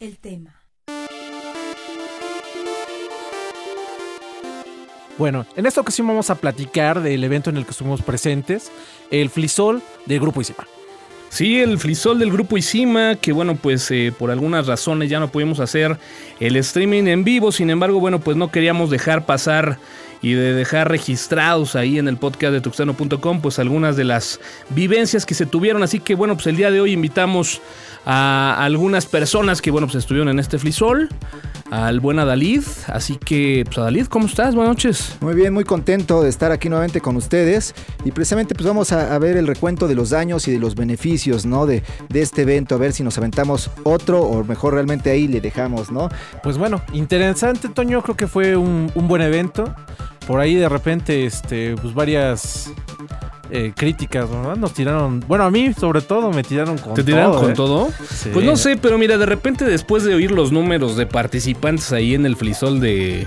El 0.00 0.18
tema. 0.18 0.60
Bueno, 5.16 5.46
en 5.54 5.66
esta 5.66 5.80
ocasión 5.80 6.08
vamos 6.08 6.28
a 6.28 6.34
platicar 6.34 7.00
del 7.00 7.22
evento 7.22 7.50
en 7.50 7.58
el 7.58 7.64
que 7.64 7.70
estuvimos 7.70 8.02
presentes, 8.02 8.72
el 9.12 9.30
Flisol 9.30 9.82
del 10.06 10.18
Grupo 10.18 10.40
Isima. 10.40 10.66
Sí, 11.28 11.60
el 11.60 11.78
frisol 11.78 12.18
del 12.18 12.30
grupo 12.30 12.56
Isima, 12.56 13.16
que 13.16 13.32
bueno, 13.32 13.56
pues 13.56 13.90
eh, 13.90 14.12
por 14.16 14.30
algunas 14.30 14.66
razones 14.66 15.10
ya 15.10 15.20
no 15.20 15.28
pudimos 15.28 15.60
hacer 15.60 15.98
el 16.40 16.56
streaming 16.56 17.04
en 17.08 17.24
vivo, 17.24 17.52
sin 17.52 17.68
embargo, 17.68 18.00
bueno, 18.00 18.20
pues 18.20 18.36
no 18.36 18.50
queríamos 18.50 18.90
dejar 18.90 19.26
pasar 19.26 19.78
y 20.22 20.32
de 20.32 20.54
dejar 20.54 20.90
registrados 20.90 21.76
ahí 21.76 21.98
en 21.98 22.08
el 22.08 22.16
podcast 22.16 22.52
de 22.52 22.60
tuxteno.com 22.60 23.40
pues 23.40 23.58
algunas 23.58 23.96
de 23.96 24.04
las 24.04 24.40
vivencias 24.70 25.26
que 25.26 25.34
se 25.34 25.46
tuvieron, 25.46 25.82
así 25.82 26.00
que 26.00 26.14
bueno, 26.14 26.34
pues 26.34 26.46
el 26.46 26.56
día 26.56 26.70
de 26.70 26.80
hoy 26.80 26.92
invitamos 26.92 27.60
a 28.06 28.64
algunas 28.64 29.04
personas 29.04 29.60
que 29.60 29.72
bueno, 29.72 29.88
pues 29.88 29.96
estuvieron 29.96 30.28
en 30.28 30.38
este 30.38 30.58
flisol, 30.58 31.08
al 31.72 31.98
buen 31.98 32.20
Adalid, 32.20 32.62
así 32.86 33.16
que 33.16 33.64
pues 33.66 33.78
Adalid, 33.78 34.06
¿cómo 34.06 34.26
estás? 34.26 34.54
Buenas 34.54 34.76
noches. 34.76 35.16
Muy 35.20 35.34
bien, 35.34 35.52
muy 35.52 35.64
contento 35.64 36.22
de 36.22 36.28
estar 36.28 36.52
aquí 36.52 36.68
nuevamente 36.68 37.00
con 37.00 37.16
ustedes 37.16 37.74
y 38.04 38.12
precisamente 38.12 38.54
pues 38.54 38.64
vamos 38.64 38.92
a, 38.92 39.18
ver 39.18 39.36
el 39.36 39.48
recuento 39.48 39.88
de 39.88 39.96
los 39.96 40.10
daños 40.10 40.46
y 40.46 40.52
de 40.52 40.60
los 40.60 40.76
beneficios, 40.76 41.44
¿no? 41.44 41.66
De, 41.66 41.82
de, 42.08 42.22
este 42.22 42.42
evento, 42.42 42.76
a 42.76 42.78
ver 42.78 42.92
si 42.92 43.02
nos 43.02 43.18
aventamos 43.18 43.72
otro 43.82 44.20
o 44.20 44.44
mejor 44.44 44.74
realmente 44.74 45.10
ahí 45.10 45.26
le 45.26 45.40
dejamos, 45.40 45.90
¿no? 45.90 46.08
Pues 46.44 46.58
bueno, 46.58 46.82
interesante, 46.92 47.68
Toño, 47.68 48.02
creo 48.02 48.16
que 48.16 48.28
fue 48.28 48.56
un, 48.56 48.92
un 48.94 49.08
buen 49.08 49.22
evento. 49.22 49.74
Por 50.28 50.40
ahí 50.40 50.54
de 50.54 50.68
repente, 50.68 51.26
este, 51.26 51.74
pues 51.76 51.92
varias 51.94 52.72
eh, 53.50 53.72
críticas, 53.74 54.30
¿verdad? 54.30 54.56
Nos 54.56 54.72
tiraron, 54.72 55.20
bueno, 55.26 55.44
a 55.44 55.50
mí 55.50 55.72
sobre 55.72 56.00
todo 56.00 56.30
me 56.30 56.42
tiraron 56.42 56.76
con 56.76 56.84
todo. 56.84 56.94
¿Te 56.94 57.04
tiraron 57.04 57.38
con 57.38 57.50
¿eh? 57.50 57.54
todo? 57.54 57.88
Pues 58.32 58.44
no 58.44 58.56
sé, 58.56 58.76
pero 58.76 58.98
mira, 58.98 59.18
de 59.18 59.26
repente 59.26 59.64
después 59.64 60.04
de 60.04 60.14
oír 60.14 60.30
los 60.30 60.52
números 60.52 60.96
de 60.96 61.06
participantes 61.06 61.92
ahí 61.92 62.14
en 62.14 62.26
el 62.26 62.36
flisol 62.36 62.80
de, 62.80 63.26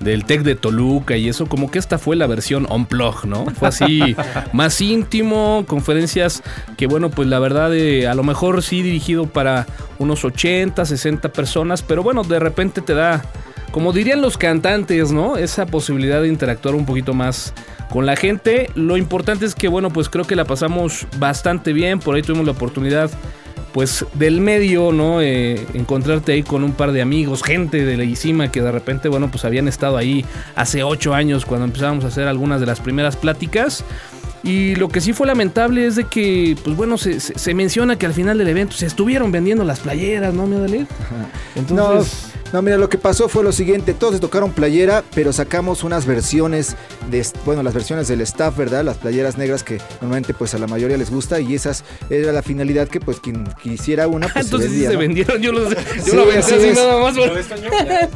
del 0.00 0.24
Tec 0.24 0.42
de 0.42 0.54
Toluca 0.54 1.16
y 1.16 1.28
eso, 1.28 1.46
como 1.46 1.70
que 1.70 1.78
esta 1.78 1.98
fue 1.98 2.16
la 2.16 2.26
versión 2.26 2.66
on-plug, 2.68 3.26
¿no? 3.26 3.46
Fue 3.46 3.68
así 3.68 4.16
más 4.52 4.80
íntimo, 4.80 5.64
conferencias 5.66 6.42
que 6.76 6.86
bueno, 6.86 7.10
pues 7.10 7.28
la 7.28 7.38
verdad 7.38 7.74
eh, 7.74 8.08
a 8.08 8.14
lo 8.14 8.22
mejor 8.22 8.62
sí 8.62 8.82
dirigido 8.82 9.26
para 9.26 9.66
unos 9.98 10.24
80, 10.24 10.84
60 10.84 11.32
personas, 11.32 11.82
pero 11.82 12.02
bueno, 12.02 12.24
de 12.24 12.38
repente 12.38 12.80
te 12.80 12.94
da 12.94 13.22
como 13.70 13.92
dirían 13.92 14.20
los 14.20 14.36
cantantes, 14.36 15.12
¿no? 15.12 15.36
Esa 15.36 15.66
posibilidad 15.66 16.20
de 16.20 16.28
interactuar 16.28 16.74
un 16.74 16.86
poquito 16.86 17.14
más 17.14 17.54
con 17.90 18.06
la 18.06 18.16
gente. 18.16 18.70
Lo 18.74 18.96
importante 18.96 19.44
es 19.44 19.54
que, 19.54 19.68
bueno, 19.68 19.90
pues 19.90 20.08
creo 20.08 20.24
que 20.24 20.36
la 20.36 20.44
pasamos 20.44 21.06
bastante 21.18 21.72
bien. 21.72 21.98
Por 21.98 22.14
ahí 22.14 22.22
tuvimos 22.22 22.46
la 22.46 22.52
oportunidad, 22.52 23.10
pues, 23.72 24.06
del 24.14 24.40
medio, 24.40 24.92
¿no? 24.92 25.20
Eh, 25.20 25.66
encontrarte 25.74 26.32
ahí 26.32 26.42
con 26.42 26.64
un 26.64 26.72
par 26.72 26.92
de 26.92 27.02
amigos, 27.02 27.42
gente 27.42 27.84
de 27.84 27.96
la 27.96 28.04
ICIMA 28.04 28.50
que 28.50 28.62
de 28.62 28.72
repente, 28.72 29.08
bueno, 29.08 29.30
pues 29.30 29.44
habían 29.44 29.68
estado 29.68 29.96
ahí 29.96 30.24
hace 30.56 30.82
ocho 30.82 31.12
años 31.12 31.44
cuando 31.44 31.66
empezábamos 31.66 32.04
a 32.04 32.08
hacer 32.08 32.28
algunas 32.28 32.60
de 32.60 32.66
las 32.66 32.80
primeras 32.80 33.16
pláticas. 33.16 33.84
Y 34.42 34.74
lo 34.76 34.88
que 34.88 35.02
sí 35.02 35.12
fue 35.12 35.26
lamentable 35.26 35.86
es 35.86 35.96
de 35.96 36.04
que, 36.04 36.56
pues 36.64 36.74
bueno, 36.74 36.96
se, 36.96 37.54
menciona 37.54 37.96
que 37.96 38.06
al 38.06 38.14
final 38.14 38.38
del 38.38 38.48
evento 38.48 38.74
se 38.74 38.86
estuvieron 38.86 39.30
vendiendo 39.32 39.64
las 39.64 39.80
playeras, 39.80 40.32
¿no, 40.32 40.46
me 40.46 40.56
Entonces... 41.56 42.24
No, 42.24 42.29
mira, 42.62 42.76
lo 42.76 42.88
que 42.88 42.98
pasó 42.98 43.28
fue 43.28 43.44
lo 43.44 43.52
siguiente, 43.52 43.94
todos 43.94 44.14
se 44.14 44.20
tocaron 44.20 44.52
playera, 44.52 45.04
pero 45.14 45.32
sacamos 45.32 45.84
unas 45.84 46.04
versiones 46.04 46.76
de, 47.10 47.24
bueno, 47.44 47.62
las 47.62 47.74
versiones 47.74 48.08
del 48.08 48.20
staff, 48.22 48.56
¿verdad? 48.56 48.84
Las 48.84 48.98
playeras 48.98 49.38
negras 49.38 49.62
que 49.62 49.78
normalmente 50.00 50.34
pues 50.34 50.54
a 50.54 50.58
la 50.58 50.66
mayoría 50.66 50.96
les 50.96 51.10
gusta 51.10 51.40
y 51.40 51.54
esas 51.54 51.84
era 52.10 52.32
la 52.32 52.42
finalidad 52.42 52.88
que 52.88 53.00
pues 53.00 53.20
quien 53.20 53.44
quisiera 53.62 54.08
una 54.08 54.28
pues 54.28 54.46
Entonces 54.50 54.72
se, 54.72 54.88
se 54.88 54.96
vendieron, 54.96 55.40
yo, 55.40 55.52
los, 55.52 55.70
yo 56.06 56.14
lo 56.14 56.26
vendí 56.26 56.52
así 56.52 56.72
nada 56.74 57.00
más. 57.00 57.14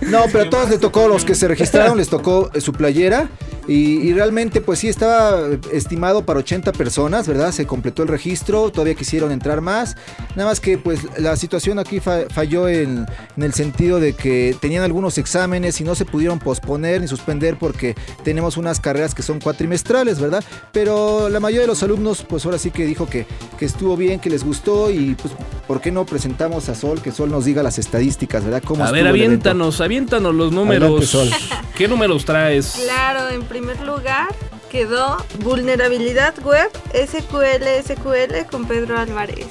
No, 0.02 0.24
pero 0.32 0.44
a 0.44 0.50
todos 0.50 0.70
les 0.70 0.80
tocó, 0.80 1.06
los 1.06 1.24
que 1.24 1.34
se 1.34 1.46
registraron 1.46 1.96
les 1.96 2.08
tocó 2.08 2.50
eh, 2.54 2.60
su 2.60 2.72
playera 2.72 3.28
y, 3.66 4.12
realmente 4.12 4.60
pues 4.60 4.78
sí 4.78 4.88
estaba 4.88 5.48
estimado 5.72 6.24
para 6.24 6.40
80 6.40 6.72
personas, 6.72 7.26
¿verdad? 7.26 7.52
Se 7.52 7.66
completó 7.66 8.02
el 8.02 8.08
registro, 8.08 8.70
todavía 8.70 8.94
quisieron 8.94 9.32
entrar 9.32 9.60
más, 9.60 9.96
nada 10.36 10.50
más 10.50 10.60
que 10.60 10.78
pues 10.78 11.00
la 11.18 11.36
situación 11.36 11.78
aquí 11.78 12.00
falló 12.00 12.68
en, 12.68 13.06
en 13.36 13.42
el 13.42 13.54
sentido 13.54 14.00
de 14.00 14.12
que 14.12 14.56
tenían 14.60 14.84
algunos 14.84 15.18
exámenes 15.18 15.80
y 15.80 15.84
no 15.84 15.94
se 15.94 16.04
pudieron 16.04 16.38
posponer 16.38 17.00
ni 17.00 17.08
suspender 17.08 17.56
porque 17.58 17.94
tenemos 18.22 18.56
unas 18.56 18.80
carreras 18.80 19.14
que 19.14 19.22
son 19.22 19.40
cuatrimestrales, 19.40 20.20
¿verdad? 20.20 20.44
Pero 20.72 21.28
la 21.28 21.40
mayoría 21.40 21.62
de 21.62 21.66
los 21.66 21.82
alumnos, 21.82 22.24
pues 22.28 22.44
ahora 22.44 22.58
sí 22.58 22.70
que 22.70 22.84
dijo 22.84 23.06
que, 23.06 23.26
que 23.58 23.64
estuvo 23.64 23.96
bien, 23.96 24.20
que 24.20 24.30
les 24.30 24.44
gustó 24.44 24.90
y 24.90 25.14
pues, 25.14 25.34
¿por 25.66 25.80
qué 25.80 25.90
no 25.90 26.04
presentamos 26.06 26.68
a 26.68 26.74
Sol? 26.74 27.00
Que 27.00 27.12
Sol 27.12 27.30
nos 27.30 27.44
diga 27.44 27.62
las 27.62 27.78
estadísticas, 27.78 28.44
¿verdad? 28.44 28.62
¿Cómo 28.64 28.84
a 28.84 28.90
ver, 28.90 29.06
aviéntanos, 29.06 29.80
aviéntanos 29.80 30.34
los 30.34 30.52
números. 30.52 31.06
Sol. 31.06 31.30
¿Qué 31.76 31.88
números 31.88 32.24
traes? 32.24 32.74
Claro, 32.84 33.30
en 33.30 33.42
primer 33.54 33.80
lugar 33.82 34.34
quedó 34.68 35.16
vulnerabilidad 35.38 36.34
web 36.42 36.68
SQL 36.92 37.64
SQL 37.84 38.50
con 38.50 38.66
Pedro 38.66 38.98
Álvarez. 38.98 39.46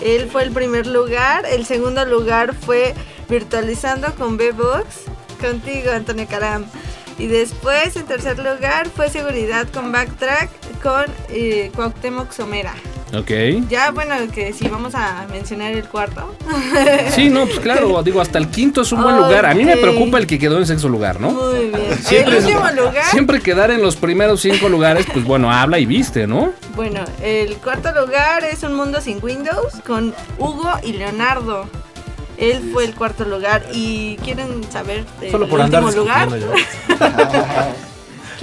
Él 0.00 0.30
fue 0.30 0.44
el 0.44 0.52
primer 0.52 0.86
lugar. 0.86 1.44
El 1.44 1.66
segundo 1.66 2.02
lugar 2.06 2.54
fue 2.54 2.94
Virtualizando 3.28 4.14
con 4.14 4.38
B-Box. 4.38 5.02
Contigo, 5.38 5.90
Antonio 5.90 6.26
Caram. 6.30 6.64
Y 7.18 7.26
después, 7.26 7.94
en 7.96 8.06
tercer 8.06 8.38
lugar, 8.38 8.88
fue 8.88 9.10
Seguridad 9.10 9.68
con 9.68 9.92
Backtrack 9.92 10.48
con 10.82 11.04
eh, 11.28 11.70
Cuauhtémoc 11.74 12.32
Somera. 12.32 12.72
Ok. 13.16 13.30
Ya, 13.68 13.90
bueno, 13.90 14.14
que 14.32 14.52
si 14.52 14.68
vamos 14.68 14.94
a 14.94 15.26
mencionar 15.30 15.72
el 15.72 15.84
cuarto. 15.84 16.34
Sí, 17.10 17.28
no, 17.28 17.46
pues 17.46 17.58
claro, 17.60 18.02
digo, 18.02 18.20
hasta 18.20 18.38
el 18.38 18.48
quinto 18.48 18.82
es 18.82 18.92
un 18.92 19.02
buen 19.02 19.16
lugar. 19.16 19.46
A 19.46 19.54
mí 19.54 19.64
me 19.64 19.76
preocupa 19.76 20.18
el 20.18 20.26
que 20.26 20.38
quedó 20.38 20.58
en 20.58 20.66
sexto 20.66 20.88
lugar, 20.88 21.20
¿no? 21.20 21.30
Muy 21.30 21.68
bien. 21.68 21.98
Siempre, 22.02 22.38
el 22.38 22.44
último 22.44 22.70
lugar. 22.70 23.04
Siempre 23.10 23.40
quedar 23.40 23.70
en 23.70 23.82
los 23.82 23.96
primeros 23.96 24.40
cinco 24.40 24.68
lugares, 24.68 25.06
pues 25.12 25.24
bueno, 25.24 25.50
habla 25.50 25.78
y 25.78 25.86
viste, 25.86 26.26
¿no? 26.26 26.52
Bueno, 26.76 27.04
el 27.22 27.56
cuarto 27.56 27.92
lugar 27.92 28.44
es 28.44 28.62
Un 28.62 28.74
Mundo 28.74 29.00
Sin 29.00 29.18
Windows 29.22 29.74
con 29.86 30.14
Hugo 30.38 30.70
y 30.82 30.92
Leonardo. 30.92 31.66
Él 32.38 32.70
fue 32.72 32.84
el 32.84 32.94
cuarto 32.94 33.24
lugar. 33.24 33.64
¿Y 33.72 34.16
quieren 34.18 34.64
saber 34.70 35.04
del 35.20 35.30
Solo 35.30 35.48
por 35.48 35.60
último 35.60 35.90
lugar? 35.90 36.28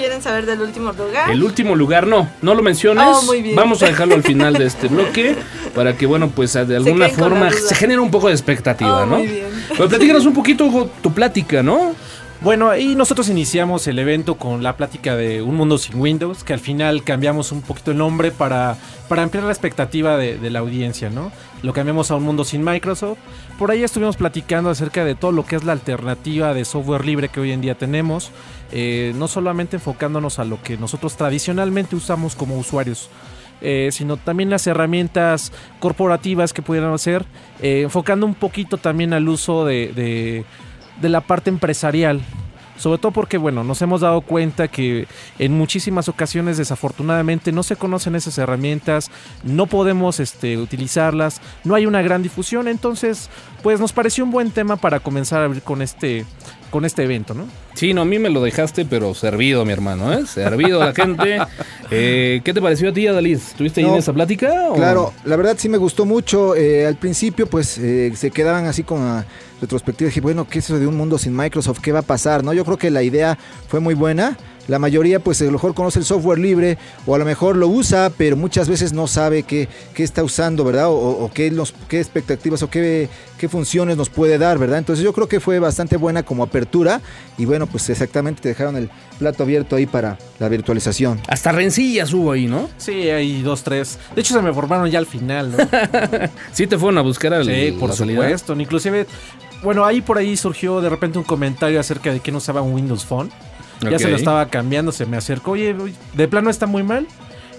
¿Quieren 0.08 0.24
saber 0.24 0.46
del 0.46 0.62
último 0.62 0.94
lugar? 0.94 1.30
El 1.30 1.44
último 1.44 1.76
lugar 1.76 2.08
no, 2.08 2.30
no 2.42 2.56
lo 2.56 2.64
menciones. 2.64 3.04
Oh, 3.06 3.24
muy 3.24 3.42
bien. 3.42 3.58
Vamos 3.58 3.84
a 3.84 3.88
dejarlo 3.88 4.16
al 4.16 4.24
final 4.24 4.54
de 4.54 4.66
este 4.66 4.88
bloque 4.88 5.36
para 5.76 5.98
que, 5.98 6.06
bueno, 6.06 6.30
pues 6.34 6.54
de 6.54 6.78
alguna 6.78 7.10
forma 7.10 7.52
se 7.52 7.76
genere 7.76 8.00
un 8.00 8.10
poco 8.10 8.28
de 8.30 8.34
expectativa, 8.34 9.02
Oh, 9.04 9.06
¿no? 9.06 9.18
muy 9.18 9.28
bien. 9.28 9.48
Pero 9.68 9.90
platícanos 9.90 10.26
un 10.26 10.34
poquito 10.34 10.64
Hugo, 10.64 10.90
tu 11.04 11.12
plática, 11.14 11.62
¿no? 11.62 11.94
Bueno, 12.42 12.78
y 12.78 12.96
nosotros 12.96 13.30
iniciamos 13.30 13.88
el 13.88 13.98
evento 13.98 14.36
con 14.36 14.62
la 14.62 14.78
plática 14.78 15.16
de 15.16 15.42
Un 15.42 15.56
Mundo 15.56 15.80
Sin 15.80 16.00
Windows, 16.00 16.44
que 16.44 16.54
al 16.54 16.60
final 16.60 17.04
cambiamos 17.04 17.52
un 17.52 17.64
poquito 17.64 17.90
el 17.90 17.98
nombre 17.98 18.30
para, 18.30 18.78
para 19.10 19.24
ampliar 19.24 19.46
la 19.46 19.52
expectativa 19.52 20.18
de, 20.18 20.50
la 20.52 20.60
audiencia, 20.60 21.10
¿no? 21.10 21.32
Lo 21.64 21.74
cambiamos 21.74 22.12
a 22.12 22.16
Un 22.16 22.24
Mundo 22.24 22.44
Sin 22.44 22.64
Microsoft. 22.64 23.18
Por 23.58 23.72
ahí 23.72 23.84
estuvimos 23.84 24.18
platicando 24.18 24.70
acerca 24.70 25.04
de 25.04 25.16
todo 25.16 25.32
lo 25.32 25.48
que 25.48 25.56
es 25.56 25.64
la 25.64 25.72
alternativa 25.72 26.54
de 26.54 26.64
software 26.64 27.06
libre 27.06 27.30
que 27.30 27.40
hoy 27.40 27.52
en 27.52 27.62
día 27.62 27.76
tenemos, 27.76 28.30
eh, 28.72 29.14
no 29.16 29.28
solamente 29.28 29.78
enfocándonos 29.78 30.38
a 30.38 30.46
lo 30.46 30.62
que 30.62 30.78
nosotros 30.78 31.18
tradicionalmente 31.18 31.96
usamos 31.96 32.36
como 32.36 32.56
usuarios, 32.56 33.10
eh, 33.62 33.90
sino 33.92 34.18
también 34.18 34.52
las 34.52 34.68
herramientas 34.68 35.52
corporativas 35.80 36.54
que 36.54 36.62
pudieran 36.62 36.94
hacer, 36.94 37.26
eh, 37.60 37.82
enfocando 37.82 38.28
un 38.28 38.36
poquito 38.36 38.78
también 38.78 39.14
al 39.14 39.28
uso 39.28 39.66
de, 39.66 40.46
de 41.02 41.10
la 41.10 41.22
parte 41.22 41.50
empresarial. 41.50 42.22
Sobre 42.78 43.00
todo 43.00 43.12
porque, 43.12 43.40
bueno, 43.40 43.64
nos 43.64 43.82
hemos 43.82 44.02
dado 44.02 44.22
cuenta 44.22 44.68
que 44.68 45.08
en 45.40 45.58
muchísimas 45.58 46.10
ocasiones 46.10 46.58
desafortunadamente 46.58 47.52
no 47.52 47.64
se 47.64 47.76
conocen 47.76 48.16
esas 48.16 48.38
herramientas, 48.38 49.10
no 49.44 49.66
podemos 49.66 50.20
este, 50.20 50.58
utilizarlas, 50.58 51.42
no 51.64 51.74
hay 51.74 51.88
una 51.88 52.04
gran 52.04 52.22
difusión, 52.22 52.68
entonces 52.68 53.32
pues 53.64 53.80
nos 53.80 53.94
pareció 53.94 54.24
un 54.24 54.32
buen 54.32 54.52
tema 54.52 54.76
para 54.76 55.00
comenzar 55.00 55.42
a 55.42 55.46
abrir 55.46 55.64
con 55.64 55.82
este, 55.82 56.26
con 56.70 56.86
este 56.86 57.04
evento, 57.04 57.34
¿no? 57.34 57.46
Sí, 57.76 57.94
no, 57.94 58.02
a 58.02 58.06
mí 58.06 58.20
me 58.20 58.30
lo 58.30 58.42
dejaste, 58.42 58.86
pero 58.86 59.14
servido, 59.14 59.64
mi 59.66 59.72
hermano, 59.72 60.12
¿eh? 60.14 60.26
Servido 60.26 60.82
a 60.82 60.88
la 60.88 60.94
gente. 60.94 61.40
Eh, 61.90 62.42
¿Qué 62.44 62.54
te 62.54 62.62
pareció 62.62 62.90
a 62.90 62.94
ti, 62.94 63.08
Adalid? 63.08 63.38
¿Estuviste 63.38 63.80
ahí 63.80 63.88
No, 63.88 63.94
en 63.94 64.00
esa 64.00 64.12
plática? 64.12 64.52
o- 64.70 64.74
Claro, 64.74 65.14
la 65.24 65.38
verdad 65.38 65.56
sí 65.58 65.70
me 65.70 65.78
gustó 65.78 66.04
mucho. 66.06 66.54
eh, 66.54 66.86
al 66.86 66.98
principio, 66.98 67.48
pues 67.48 67.78
eh, 67.78 68.12
se 68.14 68.30
quedaban 68.30 68.66
así 68.66 68.84
con 68.84 69.00
la 69.06 69.26
retrospectiva. 69.62 70.10
Dije, 70.10 70.20
bueno, 70.20 70.46
¿qué 70.50 70.60
es 70.60 70.66
eso 70.66 70.80
de 70.80 70.86
un 70.86 70.98
mundo 70.98 71.18
sin 71.18 71.34
Microsoft? 71.34 71.80
¿Qué 71.80 71.94
va 71.94 72.00
a 72.00 72.02
pasar? 72.02 72.44
no 72.44 72.52
Yo 72.52 72.66
creo 72.66 72.76
que 72.78 72.90
la 72.92 73.04
idea 73.04 73.38
fue 73.70 73.80
muy 73.80 73.94
buena. 73.94 74.38
La 74.68 74.80
mayoría 74.80 75.20
pues 75.20 75.42
a 75.42 75.46
lo 75.46 75.52
mejor 75.52 75.74
conoce 75.74 76.00
el 76.00 76.06
software 76.06 76.40
libre 76.40 76.78
o 77.06 77.16
a 77.16 77.18
lo 77.18 77.26
mejor 77.26 77.56
lo 77.56 77.68
usa, 77.68 78.12
pero 78.18 78.36
muchas 78.36 78.70
veces 78.70 78.94
no 78.94 79.08
sabe 79.08 79.44
qué, 79.44 79.68
qué 79.94 80.04
está 80.04 80.24
usando, 80.24 80.64
¿verdad? 80.64 80.88
O, 80.88 80.98
o 80.98 81.32
qué, 81.34 81.52
los, 81.52 81.74
qué 81.88 82.00
expectativas 82.00 82.62
o 82.64 82.70
qué, 82.70 83.10
qué 83.38 83.48
funciones 83.48 83.98
nos 83.98 84.10
puede 84.10 84.38
dar, 84.38 84.58
¿verdad? 84.58 84.80
Entonces 84.80 85.04
yo 85.04 85.14
creo 85.14 85.28
que 85.28 85.40
fue 85.40 85.60
bastante 85.60 85.98
buena 85.98 86.24
como 86.24 86.44
apertura 86.44 87.02
y 87.38 87.46
bueno, 87.46 87.68
pues 87.68 87.90
exactamente 87.90 88.42
te 88.42 88.50
dejaron 88.50 88.76
el 88.76 88.90
plato 89.20 89.44
abierto 89.44 89.76
ahí 89.76 89.86
para 89.86 90.18
la 90.40 90.50
virtualización. 90.50 91.20
Hasta 91.28 91.52
rencillas 91.52 92.14
hubo 92.14 92.32
ahí, 92.32 92.48
¿no? 92.48 92.70
Sí, 92.78 93.10
hay 93.10 93.42
dos, 93.42 93.64
tres. 93.64 93.98
De 94.16 94.22
hecho, 94.22 94.34
se 94.34 94.42
me 94.42 94.54
formaron 94.54 94.90
ya 94.90 95.00
al 95.00 95.06
final, 95.06 95.52
¿no? 95.52 95.58
sí, 96.52 96.68
te 96.68 96.78
fueron 96.78 96.98
a 96.98 97.02
buscar 97.02 97.34
al 97.34 97.46
Sí, 97.46 97.76
por 97.80 97.94
supuesto. 97.94 98.54
Inclusive, 98.60 99.08
bueno, 99.64 99.86
ahí 99.86 100.02
por 100.02 100.18
ahí 100.18 100.36
surgió 100.36 100.82
de 100.82 100.90
repente 100.90 101.18
un 101.18 101.24
comentario 101.24 101.80
acerca 101.80 102.12
de 102.12 102.20
que 102.20 102.32
no 102.32 102.40
usaba 102.40 102.62
un 102.62 102.74
Windows 102.74 103.06
Phone. 103.06 103.30
Ya 103.82 104.00
se 104.00 104.10
lo 104.10 104.16
estaba 104.16 104.48
cambiando, 104.48 104.92
se 104.92 105.06
me 105.06 105.18
acercó. 105.18 105.52
Oye, 105.52 105.74
oye, 105.74 105.94
de 106.14 106.28
plano 106.28 106.50
está 106.50 106.66
muy 106.66 106.84
mal. 106.84 107.08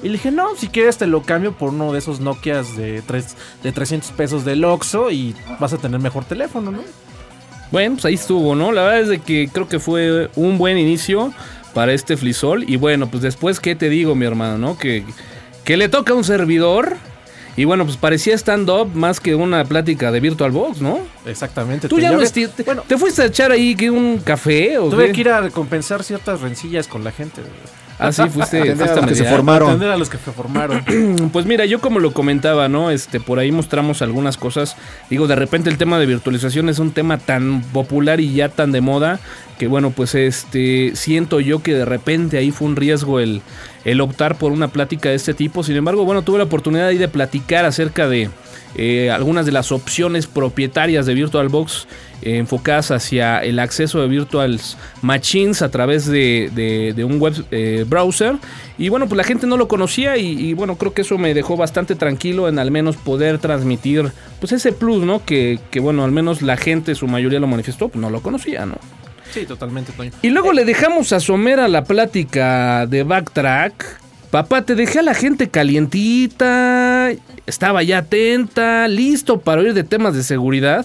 Y 0.02 0.06
le 0.06 0.12
dije, 0.12 0.30
no, 0.30 0.54
si 0.56 0.68
quieres 0.68 0.96
te 0.96 1.06
lo 1.06 1.22
cambio 1.22 1.52
por 1.52 1.70
uno 1.70 1.92
de 1.92 1.98
esos 1.98 2.20
Nokias 2.20 2.76
de, 2.76 3.02
tres, 3.02 3.36
de 3.62 3.72
300 3.72 4.12
pesos 4.12 4.44
del 4.44 4.64
Oxxo 4.64 5.10
y 5.10 5.34
vas 5.58 5.72
a 5.72 5.78
tener 5.78 6.00
mejor 6.00 6.24
teléfono, 6.24 6.70
¿no? 6.70 6.82
Bueno, 7.72 7.96
pues 7.96 8.04
ahí 8.04 8.14
estuvo, 8.14 8.54
¿no? 8.54 8.72
La 8.72 8.82
verdad 8.82 9.00
es 9.00 9.08
de 9.08 9.18
que 9.18 9.48
creo 9.52 9.68
que 9.68 9.80
fue 9.80 10.30
un 10.36 10.56
buen 10.56 10.78
inicio 10.78 11.32
para 11.74 11.92
este 11.92 12.16
Flisol. 12.16 12.64
Y 12.68 12.76
bueno, 12.76 13.10
pues 13.10 13.22
después, 13.22 13.60
¿qué 13.60 13.74
te 13.74 13.88
digo, 13.88 14.14
mi 14.14 14.24
hermano, 14.24 14.56
no? 14.56 14.78
Que, 14.78 15.04
que 15.64 15.76
le 15.76 15.88
toca 15.88 16.12
a 16.12 16.16
un 16.16 16.24
servidor. 16.24 16.96
Y 17.58 17.64
bueno, 17.64 17.84
pues 17.84 17.96
parecía 17.96 18.36
stand-up 18.36 18.94
más 18.94 19.18
que 19.18 19.34
una 19.34 19.64
plática 19.64 20.12
de 20.12 20.20
VirtualBox, 20.20 20.80
¿no? 20.80 21.00
Exactamente. 21.26 21.88
Tú 21.88 21.98
ya 21.98 22.12
no 22.12 22.20
te, 22.20 22.62
Bueno, 22.62 22.84
¿te 22.86 22.96
fuiste 22.96 23.22
a 23.22 23.24
echar 23.24 23.50
ahí 23.50 23.74
que 23.74 23.90
un 23.90 24.18
café 24.18 24.78
o 24.78 24.88
tuve 24.88 25.06
qué? 25.06 25.12
que 25.12 25.20
ir 25.22 25.28
a 25.30 25.40
recompensar 25.40 26.04
ciertas 26.04 26.40
rencillas 26.40 26.86
con 26.86 27.02
la 27.02 27.10
gente. 27.10 27.42
Ah, 27.98 28.12
sí, 28.12 28.22
fuiste, 28.28 28.74
fuiste 28.74 28.84
a 28.84 28.96
los 28.96 29.06
que 29.06 29.14
se 29.14 29.24
formaron. 29.24 29.68
Atender 29.70 29.90
a 29.90 29.96
los 29.96 30.08
que 30.08 30.18
se 30.18 30.32
formaron. 30.32 30.84
Pues 31.32 31.46
mira, 31.46 31.66
yo 31.66 31.80
como 31.80 32.00
lo 32.00 32.12
comentaba, 32.12 32.68
¿no? 32.68 32.90
Este, 32.90 33.20
por 33.20 33.38
ahí 33.38 33.52
mostramos 33.52 34.02
algunas 34.02 34.36
cosas. 34.36 34.76
Digo, 35.10 35.26
de 35.26 35.36
repente 35.36 35.68
el 35.68 35.76
tema 35.78 35.98
de 35.98 36.06
virtualización 36.06 36.68
es 36.68 36.78
un 36.78 36.92
tema 36.92 37.18
tan 37.18 37.62
popular 37.62 38.20
y 38.20 38.32
ya 38.32 38.48
tan 38.48 38.72
de 38.72 38.80
moda 38.80 39.20
que 39.58 39.66
bueno, 39.66 39.90
pues 39.90 40.14
este 40.14 40.92
siento 40.94 41.40
yo 41.40 41.62
que 41.62 41.74
de 41.74 41.84
repente 41.84 42.38
ahí 42.38 42.52
fue 42.52 42.68
un 42.68 42.76
riesgo 42.76 43.18
el, 43.18 43.42
el 43.84 44.00
optar 44.00 44.38
por 44.38 44.52
una 44.52 44.68
plática 44.68 45.08
de 45.08 45.16
este 45.16 45.34
tipo. 45.34 45.64
Sin 45.64 45.76
embargo, 45.76 46.04
bueno, 46.04 46.22
tuve 46.22 46.38
la 46.38 46.44
oportunidad 46.44 46.86
ahí 46.86 46.98
de 46.98 47.08
platicar 47.08 47.64
acerca 47.64 48.08
de 48.08 48.30
eh, 48.76 49.10
algunas 49.10 49.46
de 49.46 49.52
las 49.52 49.72
opciones 49.72 50.26
propietarias 50.26 51.06
de 51.06 51.14
VirtualBox 51.14 51.86
enfocadas 52.22 52.90
hacia 52.90 53.38
el 53.38 53.58
acceso 53.58 54.00
de 54.00 54.08
Virtual 54.08 54.60
Machines 55.02 55.62
a 55.62 55.70
través 55.70 56.06
de, 56.06 56.50
de- 56.54 56.92
de 56.94 57.04
un 57.04 57.18
web 57.20 57.34
eh, 57.50 57.84
browser. 57.88 58.34
Y 58.76 58.88
bueno, 58.88 59.06
pues 59.08 59.16
la 59.16 59.24
gente 59.24 59.46
no 59.46 59.56
lo 59.56 59.68
conocía 59.68 60.16
y, 60.16 60.26
y 60.48 60.52
bueno, 60.54 60.76
creo 60.76 60.92
que 60.94 61.02
eso 61.02 61.18
me 61.18 61.34
dejó 61.34 61.56
bastante 61.56 61.94
tranquilo 61.94 62.48
en 62.48 62.58
al 62.58 62.70
menos 62.70 62.96
poder 62.96 63.38
transmitir 63.38 64.12
pues 64.40 64.52
ese 64.52 64.72
plus, 64.72 65.02
¿no? 65.04 65.24
Que, 65.24 65.58
que 65.70 65.80
bueno, 65.80 66.04
al 66.04 66.12
menos 66.12 66.42
la 66.42 66.56
gente, 66.56 66.94
su 66.94 67.06
mayoría 67.08 67.40
lo 67.40 67.46
manifestó, 67.46 67.88
pues 67.88 68.00
no 68.00 68.10
lo 68.10 68.20
conocía, 68.22 68.66
¿no? 68.66 68.76
Sí, 69.32 69.44
totalmente, 69.44 69.92
Toño. 69.92 70.10
Y 70.22 70.30
luego 70.30 70.52
le 70.52 70.64
dejamos 70.64 71.12
a 71.12 71.20
Somera 71.20 71.68
la 71.68 71.84
plática 71.84 72.86
de 72.86 73.02
Backtrack. 73.02 74.00
Papá, 74.30 74.62
te 74.62 74.74
dejé 74.74 74.98
a 75.00 75.02
la 75.02 75.14
gente 75.14 75.48
calientita, 75.48 77.10
estaba 77.46 77.82
ya 77.82 77.98
atenta, 77.98 78.86
listo 78.88 79.40
para 79.40 79.60
oír 79.62 79.74
de 79.74 79.84
temas 79.84 80.14
de 80.14 80.22
seguridad. 80.22 80.84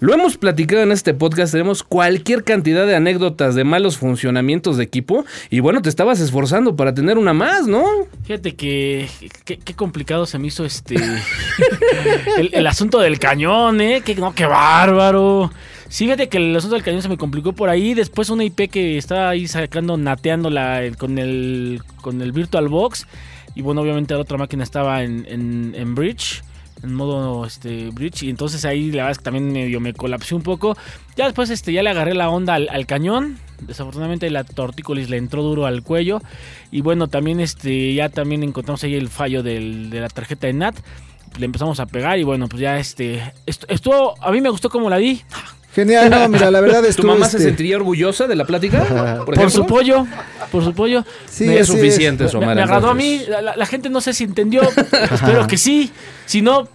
Lo 0.00 0.14
hemos 0.14 0.38
platicado 0.38 0.82
en 0.82 0.92
este 0.92 1.12
podcast, 1.12 1.52
tenemos 1.52 1.82
cualquier 1.82 2.42
cantidad 2.42 2.86
de 2.86 2.96
anécdotas 2.96 3.54
de 3.54 3.64
malos 3.64 3.98
funcionamientos 3.98 4.78
de 4.78 4.84
equipo. 4.84 5.26
Y 5.50 5.60
bueno, 5.60 5.82
te 5.82 5.90
estabas 5.90 6.20
esforzando 6.20 6.74
para 6.74 6.94
tener 6.94 7.18
una 7.18 7.34
más, 7.34 7.66
¿no? 7.66 7.84
Fíjate 8.24 8.54
que 8.56 9.08
qué 9.44 9.74
complicado 9.74 10.24
se 10.24 10.38
me 10.38 10.46
hizo 10.46 10.64
este 10.64 10.96
el, 12.52 12.66
asunto 12.66 12.98
del 13.00 13.18
cañón, 13.18 13.80
eh, 13.82 14.00
que 14.02 14.14
no, 14.14 14.34
qué 14.34 14.46
bárbaro. 14.46 15.52
Sí, 15.88 16.04
fíjate 16.04 16.28
que 16.28 16.38
el 16.38 16.56
asunto 16.56 16.76
del 16.76 16.84
cañón 16.84 17.02
se 17.02 17.08
me 17.08 17.18
complicó 17.18 17.52
por 17.52 17.68
ahí. 17.68 17.92
Después 17.94 18.30
una 18.30 18.44
IP 18.44 18.70
que 18.70 18.96
estaba 18.96 19.28
ahí 19.28 19.48
sacando, 19.48 19.98
nateando 19.98 20.48
la, 20.48 20.82
el- 20.82 20.96
con 20.96 21.18
el 21.18 21.82
con 22.00 22.22
el 22.22 22.32
VirtualBox. 22.32 23.06
Y 23.54 23.62
bueno, 23.62 23.82
obviamente 23.82 24.14
la 24.14 24.20
otra 24.20 24.38
máquina 24.38 24.62
estaba 24.62 25.02
en, 25.02 25.26
en, 25.28 25.74
en 25.76 25.94
Bridge. 25.94 26.42
En 26.82 26.94
modo 26.94 27.44
este 27.44 27.90
bridge. 27.90 28.22
Y 28.22 28.30
entonces 28.30 28.64
ahí 28.64 28.90
la 28.90 28.98
verdad 29.02 29.10
es 29.12 29.18
que 29.18 29.24
también 29.24 29.52
medio 29.52 29.80
me 29.80 29.92
colapsé 29.92 30.34
un 30.34 30.42
poco. 30.42 30.76
Ya 31.16 31.26
después 31.26 31.50
este, 31.50 31.72
ya 31.72 31.82
le 31.82 31.90
agarré 31.90 32.14
la 32.14 32.30
onda 32.30 32.54
al, 32.54 32.86
cañón. 32.86 33.38
Desafortunadamente 33.60 34.30
la 34.30 34.44
tortícolis 34.44 35.10
le 35.10 35.18
entró 35.18 35.42
duro 35.42 35.66
al 35.66 35.82
cuello. 35.82 36.22
Y 36.70 36.80
bueno, 36.80 37.08
también 37.08 37.38
este, 37.40 37.92
ya 37.94 38.08
también 38.08 38.42
encontramos 38.42 38.82
ahí 38.84 38.94
el 38.94 39.08
fallo 39.10 39.42
de 39.42 39.60
la 39.92 40.08
tarjeta 40.08 40.46
de 40.46 40.54
NAT. 40.54 40.76
Le 41.38 41.44
empezamos 41.46 41.78
a 41.80 41.86
pegar 41.86 42.18
y 42.18 42.24
bueno, 42.24 42.48
pues 42.48 42.60
ya 42.62 42.78
este. 42.78 43.22
est- 43.46 43.64
Estuvo. 43.68 44.14
A 44.22 44.32
mí 44.32 44.40
me 44.40 44.48
gustó 44.48 44.68
como 44.70 44.88
la 44.90 44.96
di. 44.96 45.20
Genial, 45.74 46.10
no, 46.10 46.28
mira, 46.28 46.50
la 46.50 46.60
verdad 46.60 46.80
¿Tu 46.82 46.88
estuvo 46.88 47.12
mamá 47.12 47.28
se 47.28 47.36
este, 47.36 47.48
sentiría 47.48 47.76
orgullosa 47.76 48.26
de 48.26 48.34
la 48.34 48.44
plática? 48.44 49.22
Por, 49.24 49.50
su 49.50 49.66
pollo. 49.66 50.06
Por 50.50 50.64
su 50.64 50.74
pollo. 50.74 51.04
Sí, 51.26 51.48
es 51.48 51.68
suficiente, 51.68 52.24
Me, 52.24 52.30
Somera. 52.30 52.54
me 52.54 52.62
agradó 52.62 52.90
a 52.90 52.94
mí. 52.94 53.22
La 53.56 53.66
gente 53.66 53.88
no 53.88 54.00
sé 54.00 54.12
si 54.12 54.24
entendió. 54.24 54.62
Espero 55.12 55.46
que 55.46 55.56
sí. 55.56 55.92
Si 56.26 56.42
no, 56.42 56.68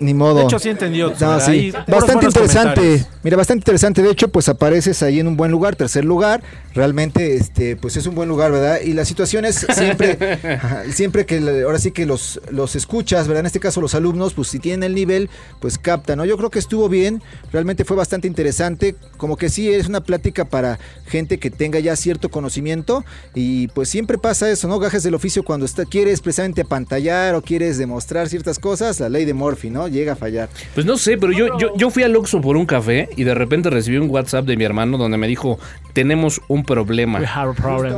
Ni 0.00 0.14
modo. 0.14 0.40
De 0.40 0.44
hecho, 0.44 0.58
sí 0.58 0.68
entendió. 0.68 1.12
No, 1.20 1.40
sí. 1.40 1.72
Bastante 1.86 2.26
interesante. 2.26 3.06
Mira, 3.22 3.36
bastante 3.36 3.60
interesante. 3.60 4.02
De 4.02 4.10
hecho, 4.10 4.28
pues 4.28 4.48
apareces 4.48 5.02
ahí 5.02 5.20
en 5.20 5.26
un 5.26 5.36
buen 5.36 5.50
lugar, 5.50 5.76
tercer 5.76 6.04
lugar. 6.04 6.42
Realmente, 6.74 7.36
este, 7.36 7.76
pues 7.76 7.96
es 7.96 8.06
un 8.06 8.14
buen 8.14 8.28
lugar, 8.28 8.52
¿verdad? 8.52 8.80
Y 8.84 8.92
la 8.92 9.04
situación 9.04 9.44
es 9.44 9.66
siempre, 9.74 10.18
siempre 10.92 11.26
que 11.26 11.38
ahora 11.64 11.78
sí 11.78 11.90
que 11.90 12.06
los, 12.06 12.40
los 12.50 12.76
escuchas, 12.76 13.26
¿verdad? 13.26 13.40
En 13.40 13.46
este 13.46 13.60
caso 13.60 13.80
los 13.80 13.94
alumnos, 13.94 14.34
pues 14.34 14.48
si 14.48 14.58
tienen 14.58 14.84
el 14.84 14.94
nivel, 14.94 15.28
pues 15.60 15.78
captan, 15.78 16.18
¿no? 16.18 16.24
Yo 16.24 16.36
creo 16.36 16.50
que 16.50 16.58
estuvo 16.58 16.88
bien. 16.88 17.22
Realmente 17.52 17.84
fue 17.84 17.96
bastante 17.96 18.28
interesante. 18.28 18.94
Como 19.16 19.36
que 19.36 19.48
sí 19.48 19.68
es 19.68 19.88
una 19.88 20.00
plática 20.00 20.44
para 20.44 20.78
gente 21.06 21.38
que 21.38 21.50
tenga 21.50 21.80
ya 21.80 21.96
cierto 21.96 22.30
conocimiento. 22.30 23.04
Y 23.34 23.68
pues 23.68 23.88
siempre 23.88 24.18
pasa 24.18 24.48
eso, 24.50 24.68
¿no? 24.68 24.78
Gajes 24.78 25.02
del 25.02 25.14
oficio 25.14 25.42
cuando 25.42 25.66
está, 25.66 25.84
quieres 25.84 26.20
precisamente 26.20 26.60
apantallar 26.60 27.34
o 27.34 27.42
quieres 27.42 27.78
demostrar 27.78 28.28
ciertas 28.28 28.58
cosas, 28.58 29.00
la 29.00 29.08
ley 29.08 29.24
de 29.24 29.34
Murphy, 29.34 29.70
¿no? 29.70 29.87
Llega 29.88 30.12
a 30.12 30.16
fallar. 30.16 30.48
Pues 30.74 30.86
no 30.86 30.96
sé, 30.96 31.16
pero 31.18 31.32
yo, 31.32 31.58
yo, 31.58 31.72
yo 31.76 31.90
fui 31.90 32.02
al 32.02 32.14
Oxxo 32.16 32.40
por 32.40 32.56
un 32.56 32.66
café 32.66 33.08
y 33.16 33.24
de 33.24 33.34
repente 33.34 33.70
recibí 33.70 33.96
un 33.98 34.10
WhatsApp 34.10 34.44
de 34.46 34.56
mi 34.56 34.64
hermano 34.64 34.98
donde 34.98 35.16
me 35.18 35.26
dijo, 35.28 35.58
tenemos 35.92 36.40
un 36.48 36.64
problema. 36.64 37.18
we 37.18 37.26
have 37.26 37.50
a 37.50 37.54
problem. 37.54 37.94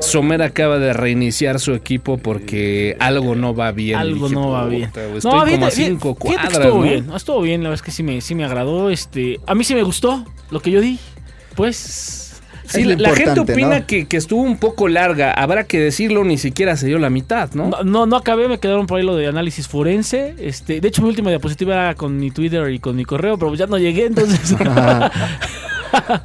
Somer 0.00 0.42
acaba 0.42 0.78
de 0.78 0.92
reiniciar 0.92 1.60
su 1.60 1.74
equipo 1.74 2.18
porque 2.18 2.96
algo 3.00 3.34
no 3.34 3.54
va 3.54 3.72
bien. 3.72 3.98
Algo 3.98 4.28
dije, 4.28 4.34
no 4.40 4.50
va 4.50 4.64
"Puta, 4.64 4.68
bien. 4.76 4.90
güey, 4.94 5.08
No, 5.10 5.16
Estoy 5.18 5.50
como 5.54 5.66
a 5.66 5.70
cinco 5.70 6.14
que 6.14 6.20
cuadras, 6.20 6.52
estuvo 6.52 6.74
¿no? 6.78 6.82
bien, 6.82 7.06
estuvo 7.14 7.42
bien, 7.42 7.62
la 7.62 7.68
verdad 7.70 7.82
es 7.82 7.86
que 7.86 7.90
sí 7.90 8.02
me, 8.02 8.20
sí 8.20 8.34
me 8.34 8.44
agradó. 8.44 8.90
Este, 8.90 9.40
a 9.46 9.54
mí 9.54 9.64
sí 9.64 9.74
me 9.74 9.82
gustó 9.82 10.24
lo 10.50 10.60
que 10.60 10.70
yo 10.70 10.80
di. 10.80 10.98
Pues 11.54 12.23
Sí, 12.66 12.84
la, 12.84 12.96
la 12.96 13.14
gente 13.14 13.40
opina 13.40 13.80
¿no? 13.80 13.86
que, 13.86 14.06
que 14.06 14.16
estuvo 14.16 14.42
un 14.42 14.58
poco 14.58 14.88
larga. 14.88 15.32
Habrá 15.32 15.64
que 15.64 15.78
decirlo, 15.80 16.24
ni 16.24 16.38
siquiera 16.38 16.76
se 16.76 16.86
dio 16.86 16.98
la 16.98 17.10
mitad, 17.10 17.52
¿no? 17.52 17.68
no, 17.68 17.84
no, 17.84 18.06
no 18.06 18.16
acabé, 18.16 18.48
me 18.48 18.58
quedaron 18.58 18.86
por 18.86 18.98
ahí 18.98 19.04
lo 19.04 19.16
de 19.16 19.26
análisis 19.26 19.68
forense. 19.68 20.34
Este, 20.38 20.80
de 20.80 20.88
hecho, 20.88 21.02
mi 21.02 21.08
última 21.08 21.30
diapositiva 21.30 21.74
era 21.74 21.94
con 21.94 22.18
mi 22.18 22.30
Twitter 22.30 22.70
y 22.70 22.78
con 22.78 22.96
mi 22.96 23.04
correo, 23.04 23.38
pero 23.38 23.54
ya 23.54 23.66
no 23.66 23.78
llegué, 23.78 24.06
entonces. 24.06 24.54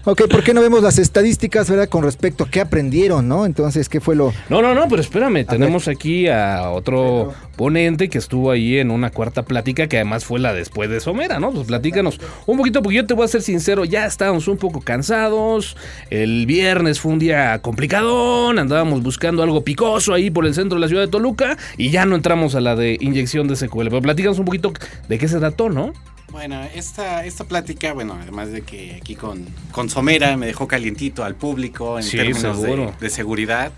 Ok, 0.05 0.27
¿por 0.29 0.43
qué 0.43 0.53
no 0.53 0.61
vemos 0.61 0.81
las 0.81 0.99
estadísticas, 0.99 1.69
verdad, 1.69 1.87
con 1.87 2.03
respecto 2.03 2.43
a 2.43 2.49
qué 2.49 2.61
aprendieron, 2.61 3.27
no? 3.27 3.45
Entonces, 3.45 3.89
¿qué 3.89 3.99
fue 3.99 4.15
lo...? 4.15 4.33
No, 4.49 4.61
no, 4.61 4.73
no, 4.73 4.87
pero 4.87 5.01
espérame, 5.01 5.45
tenemos 5.45 5.87
aquí 5.87 6.27
a 6.27 6.69
otro 6.71 7.33
ponente 7.55 8.09
que 8.09 8.17
estuvo 8.17 8.51
ahí 8.51 8.77
en 8.77 8.91
una 8.91 9.09
cuarta 9.09 9.43
plática 9.43 9.87
que 9.87 9.97
además 9.97 10.25
fue 10.25 10.39
la 10.39 10.53
después 10.53 10.89
de 10.89 10.99
Somera, 10.99 11.39
¿no? 11.39 11.51
Pues 11.51 11.67
platícanos 11.67 12.19
un 12.45 12.57
poquito, 12.57 12.81
porque 12.81 12.97
yo 12.97 13.05
te 13.05 13.13
voy 13.13 13.25
a 13.25 13.27
ser 13.27 13.41
sincero, 13.41 13.85
ya 13.85 14.05
estábamos 14.05 14.47
un 14.47 14.57
poco 14.57 14.81
cansados, 14.81 15.75
el 16.09 16.45
viernes 16.45 16.99
fue 16.99 17.11
un 17.11 17.19
día 17.19 17.59
complicadón, 17.61 18.59
andábamos 18.59 19.03
buscando 19.03 19.43
algo 19.43 19.63
picoso 19.63 20.13
ahí 20.13 20.31
por 20.31 20.45
el 20.45 20.53
centro 20.53 20.75
de 20.77 20.81
la 20.81 20.87
ciudad 20.87 21.03
de 21.03 21.09
Toluca 21.09 21.57
y 21.77 21.89
ya 21.89 22.05
no 22.05 22.15
entramos 22.15 22.55
a 22.55 22.61
la 22.61 22.75
de 22.75 22.97
inyección 22.99 23.47
de 23.47 23.55
SQL, 23.55 23.89
pero 23.89 24.01
platícanos 24.01 24.39
un 24.39 24.45
poquito 24.45 24.73
de 25.07 25.17
qué 25.17 25.27
se 25.27 25.39
trató, 25.39 25.69
¿no? 25.69 25.93
Bueno, 26.31 26.61
esta, 26.75 27.25
esta 27.25 27.43
plática, 27.43 27.93
bueno, 27.93 28.17
además 28.21 28.51
de 28.51 28.61
que 28.61 28.95
aquí 28.95 29.15
con, 29.15 29.45
con 29.71 29.89
Somera 29.89 30.37
me 30.37 30.45
dejó 30.45 30.67
calientito 30.67 31.23
al 31.23 31.35
público 31.35 31.97
en 31.97 32.03
Sí, 32.03 32.17
términos 32.17 32.61
de, 32.99 33.09
seguridad, 33.09 33.71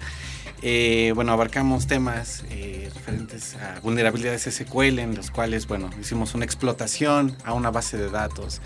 eh, 0.62 1.12
bueno, 1.16 1.32
abarcamos 1.32 1.88
temas 1.88 2.44
eh, 2.52 2.90
referentes 2.94 3.56
a 3.56 3.80
vulnerabilidades 3.80 4.44
SQL 4.54 5.00
en 5.00 5.16
los 5.16 5.32
cuales, 5.32 5.66
bueno, 5.68 5.90
hicimos 6.00 6.36
una 6.36 6.46
explotación 6.46 7.36
a 7.46 7.54
una 7.54 7.72
base 7.72 7.98
de 7.98 8.10
datos 8.10 8.62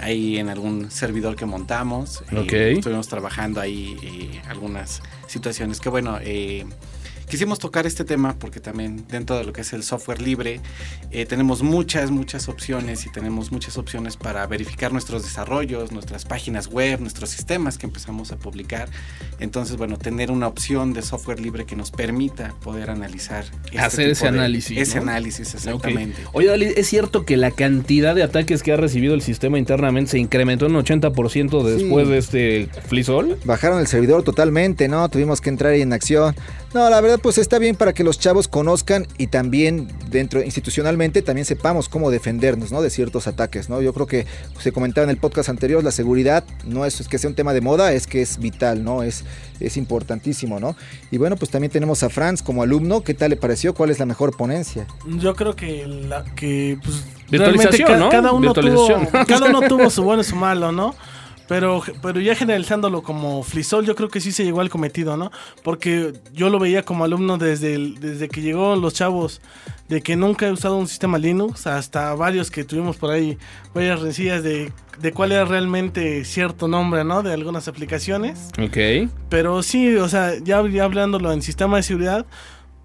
ahí 0.00 0.38
en 0.38 0.48
algún 0.48 0.90
servidor 0.90 1.36
que 1.36 1.46
montamos. 1.46 2.22
eh, 2.32 2.38
Ok. 2.38 2.52
estuvimos 2.78 3.08
trabajando 3.08 3.60
ahí 3.60 3.96
eh, 4.02 4.42
algunas 4.48 5.02
situaciones 5.28 5.78
que, 5.78 5.88
bueno, 5.88 6.18
eh, 6.22 6.64
quisimos 7.30 7.58
tocar 7.58 7.86
este 7.86 8.04
tema 8.04 8.34
porque 8.38 8.60
también 8.60 9.04
dentro 9.08 9.36
de 9.38 9.44
lo 9.44 9.52
que 9.52 9.60
es 9.62 9.72
el 9.72 9.82
software 9.82 10.20
libre 10.20 10.60
eh, 11.10 11.24
tenemos 11.26 11.62
muchas, 11.62 12.10
muchas 12.10 12.48
opciones 12.48 13.06
y 13.06 13.10
tenemos 13.12 13.52
muchas 13.52 13.78
opciones 13.78 14.16
para 14.16 14.46
verificar 14.46 14.92
nuestros 14.92 15.22
desarrollos, 15.22 15.92
nuestras 15.92 16.24
páginas 16.24 16.66
web, 16.66 17.00
nuestros 17.00 17.30
sistemas 17.30 17.78
que 17.78 17.86
empezamos 17.86 18.32
a 18.32 18.36
publicar. 18.36 18.88
Entonces, 19.38 19.76
bueno, 19.76 19.96
tener 19.96 20.30
una 20.30 20.46
opción 20.48 20.92
de 20.92 21.02
software 21.02 21.40
libre 21.40 21.64
que 21.66 21.76
nos 21.76 21.90
permita 21.90 22.54
poder 22.62 22.90
analizar. 22.90 23.44
este 23.66 23.78
Hacer 23.78 23.98
tipo 24.06 24.12
ese 24.12 24.22
de- 24.24 24.28
análisis, 24.28 24.78
Ese 24.78 24.96
¿no? 24.96 25.02
análisis, 25.02 25.54
exactamente. 25.54 26.24
Ok. 26.26 26.30
Oye, 26.34 26.48
Dalí, 26.48 26.64
¿es 26.76 26.86
cierto 26.88 27.24
que 27.24 27.36
la 27.36 27.50
cantidad 27.52 28.14
de 28.14 28.22
ataques 28.22 28.62
que 28.62 28.72
ha 28.72 28.76
recibido 28.76 29.14
el 29.14 29.22
sistema 29.22 29.58
internamente 29.58 30.10
se 30.12 30.18
incrementó 30.18 30.66
en 30.66 30.72
80% 30.74 31.62
después 31.62 32.06
Sí. 32.06 32.12
de 32.12 32.18
este 32.18 32.68
flisol? 32.88 33.38
Bajaron 33.44 33.80
el 33.80 33.86
servidor 33.86 34.22
totalmente, 34.24 34.88
¿no? 34.88 35.08
Tuvimos 35.08 35.40
que 35.40 35.50
entrar 35.50 35.72
ahí 35.72 35.82
en 35.82 35.92
acción. 35.92 36.34
No, 36.72 36.88
la 36.88 37.00
verdad 37.00 37.18
pues 37.20 37.36
está 37.36 37.58
bien 37.58 37.74
para 37.74 37.92
que 37.92 38.04
los 38.04 38.18
chavos 38.20 38.46
conozcan 38.46 39.06
y 39.18 39.26
también 39.26 39.88
dentro 40.08 40.40
institucionalmente 40.40 41.20
también 41.20 41.44
sepamos 41.44 41.88
cómo 41.88 42.12
defendernos, 42.12 42.70
¿no? 42.70 42.80
De 42.80 42.90
ciertos 42.90 43.26
ataques, 43.26 43.68
¿no? 43.68 43.82
Yo 43.82 43.92
creo 43.92 44.06
que 44.06 44.24
se 44.60 44.70
comentaba 44.70 45.02
en 45.04 45.10
el 45.10 45.16
podcast 45.16 45.48
anterior, 45.48 45.82
la 45.82 45.90
seguridad 45.90 46.44
no 46.64 46.84
es 46.84 47.08
que 47.08 47.18
sea 47.18 47.28
un 47.28 47.34
tema 47.34 47.52
de 47.54 47.60
moda, 47.60 47.92
es 47.92 48.06
que 48.06 48.22
es 48.22 48.38
vital, 48.38 48.84
¿no? 48.84 49.02
Es, 49.02 49.24
es 49.58 49.76
importantísimo, 49.76 50.60
¿no? 50.60 50.76
Y 51.10 51.18
bueno, 51.18 51.34
pues 51.36 51.50
también 51.50 51.72
tenemos 51.72 52.04
a 52.04 52.08
Franz 52.08 52.40
como 52.40 52.62
alumno, 52.62 53.00
¿qué 53.02 53.14
tal 53.14 53.30
le 53.30 53.36
pareció? 53.36 53.74
¿Cuál 53.74 53.90
es 53.90 53.98
la 53.98 54.06
mejor 54.06 54.36
ponencia? 54.36 54.86
Yo 55.06 55.34
creo 55.34 55.56
que, 55.56 55.86
la, 55.88 56.24
que 56.36 56.78
pues, 56.84 57.02
Virtualización, 57.30 57.88
realmente 57.88 57.92
ca- 57.92 57.96
¿no? 57.98 58.08
cada, 58.10 58.32
uno 58.32 58.52
tuvo, 58.54 59.08
cada 59.26 59.46
uno 59.50 59.62
tuvo 59.68 59.90
su 59.90 60.04
bueno 60.04 60.22
y 60.22 60.24
su 60.24 60.36
malo, 60.36 60.70
¿no? 60.70 60.94
Pero, 61.50 61.82
pero 62.00 62.20
ya 62.20 62.36
generalizándolo 62.36 63.02
como 63.02 63.42
Flisol, 63.42 63.84
yo 63.84 63.96
creo 63.96 64.08
que 64.08 64.20
sí 64.20 64.30
se 64.30 64.44
llegó 64.44 64.60
al 64.60 64.70
cometido, 64.70 65.16
¿no? 65.16 65.32
Porque 65.64 66.12
yo 66.32 66.48
lo 66.48 66.60
veía 66.60 66.84
como 66.84 67.02
alumno 67.02 67.38
desde, 67.38 67.74
el- 67.74 67.98
desde 67.98 68.28
que 68.28 68.40
llegó 68.40 68.76
los 68.76 68.94
chavos, 68.94 69.40
de 69.88 70.00
que 70.00 70.14
nunca 70.14 70.46
he 70.46 70.52
usado 70.52 70.76
un 70.76 70.86
sistema 70.86 71.18
Linux, 71.18 71.66
hasta 71.66 72.14
varios 72.14 72.52
que 72.52 72.62
tuvimos 72.62 72.96
por 72.96 73.10
ahí, 73.10 73.36
varias 73.74 74.00
rencillas 74.00 74.44
de, 74.44 74.72
de 75.00 75.12
cuál 75.12 75.32
era 75.32 75.44
realmente 75.44 76.24
cierto 76.24 76.68
nombre, 76.68 77.02
¿no? 77.02 77.24
De 77.24 77.32
algunas 77.32 77.66
aplicaciones. 77.66 78.38
Ok. 78.56 79.10
Pero 79.28 79.64
sí, 79.64 79.96
o 79.96 80.08
sea, 80.08 80.34
ya, 80.44 80.64
ya 80.68 80.84
hablándolo 80.84 81.32
en 81.32 81.42
sistema 81.42 81.78
de 81.78 81.82
seguridad, 81.82 82.26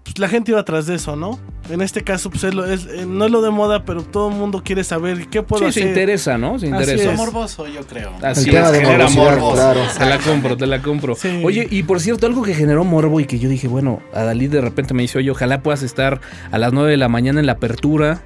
pues 0.06 0.18
la 0.18 0.28
gente 0.28 0.52
iba 0.52 0.60
atrás 0.60 0.86
de 0.86 0.94
eso, 0.94 1.16
¿no? 1.16 1.38
En 1.68 1.82
este 1.82 2.02
caso, 2.04 2.30
pues 2.30 2.44
es 2.44 2.54
lo- 2.54 2.64
es- 2.64 2.86
eh, 2.86 3.04
no 3.08 3.24
es 3.24 3.30
lo 3.32 3.42
de 3.42 3.50
moda, 3.50 3.84
pero 3.84 4.02
todo 4.04 4.28
el 4.30 4.36
mundo 4.36 4.62
quiere 4.64 4.84
saber 4.84 5.26
qué 5.28 5.42
puedo 5.42 5.66
Sí, 5.66 5.72
se 5.72 5.80
hacer. 5.80 5.88
interesa, 5.90 6.38
¿no? 6.38 6.58
Se 6.60 6.66
Así 6.66 6.74
interesa. 6.82 7.12
es. 7.12 7.18
morboso, 7.18 7.66
yo 7.66 7.80
creo. 7.86 8.12
Así 8.22 8.44
El 8.48 8.54
tema 8.54 8.66
es, 8.66 8.72
de 8.72 8.78
genera 8.80 9.08
morbosidad, 9.10 9.24
morbo. 9.40 9.52
claro. 9.54 9.80
Te 9.98 10.06
la 10.06 10.18
compro, 10.18 10.56
te 10.56 10.66
la 10.66 10.80
compro. 10.82 11.14
Sí. 11.16 11.42
Oye, 11.44 11.66
y 11.70 11.82
por 11.82 12.00
cierto, 12.00 12.26
algo 12.26 12.42
que 12.44 12.54
generó 12.54 12.84
morbo 12.84 13.18
y 13.18 13.24
que 13.26 13.38
yo 13.40 13.48
dije, 13.48 13.66
bueno, 13.66 14.00
a 14.14 14.22
Dalí 14.22 14.46
de 14.46 14.60
repente 14.60 14.94
me 14.94 15.02
dice, 15.02 15.18
oye, 15.18 15.30
ojalá 15.30 15.62
puedas 15.62 15.82
estar 15.82 16.20
a 16.52 16.58
las 16.58 16.72
9 16.72 16.90
de 16.92 16.96
la 16.98 17.08
mañana 17.08 17.40
en 17.40 17.46
la 17.46 17.52
apertura. 17.52 18.22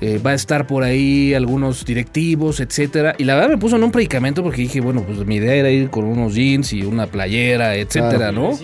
Eh, 0.00 0.20
va 0.24 0.30
a 0.30 0.34
estar 0.34 0.66
por 0.66 0.82
ahí 0.82 1.34
algunos 1.34 1.84
directivos, 1.84 2.60
etcétera. 2.60 3.14
Y 3.18 3.24
la 3.24 3.34
verdad 3.34 3.50
me 3.50 3.58
puso 3.58 3.76
en 3.76 3.84
un 3.84 3.90
predicamento 3.90 4.42
porque 4.42 4.62
dije, 4.62 4.80
bueno, 4.80 5.02
pues 5.02 5.24
mi 5.26 5.36
idea 5.36 5.54
era 5.54 5.70
ir 5.70 5.90
con 5.90 6.04
unos 6.04 6.34
jeans 6.34 6.72
y 6.72 6.82
una 6.82 7.06
playera, 7.06 7.76
etcétera, 7.76 8.32
¿no? 8.32 8.58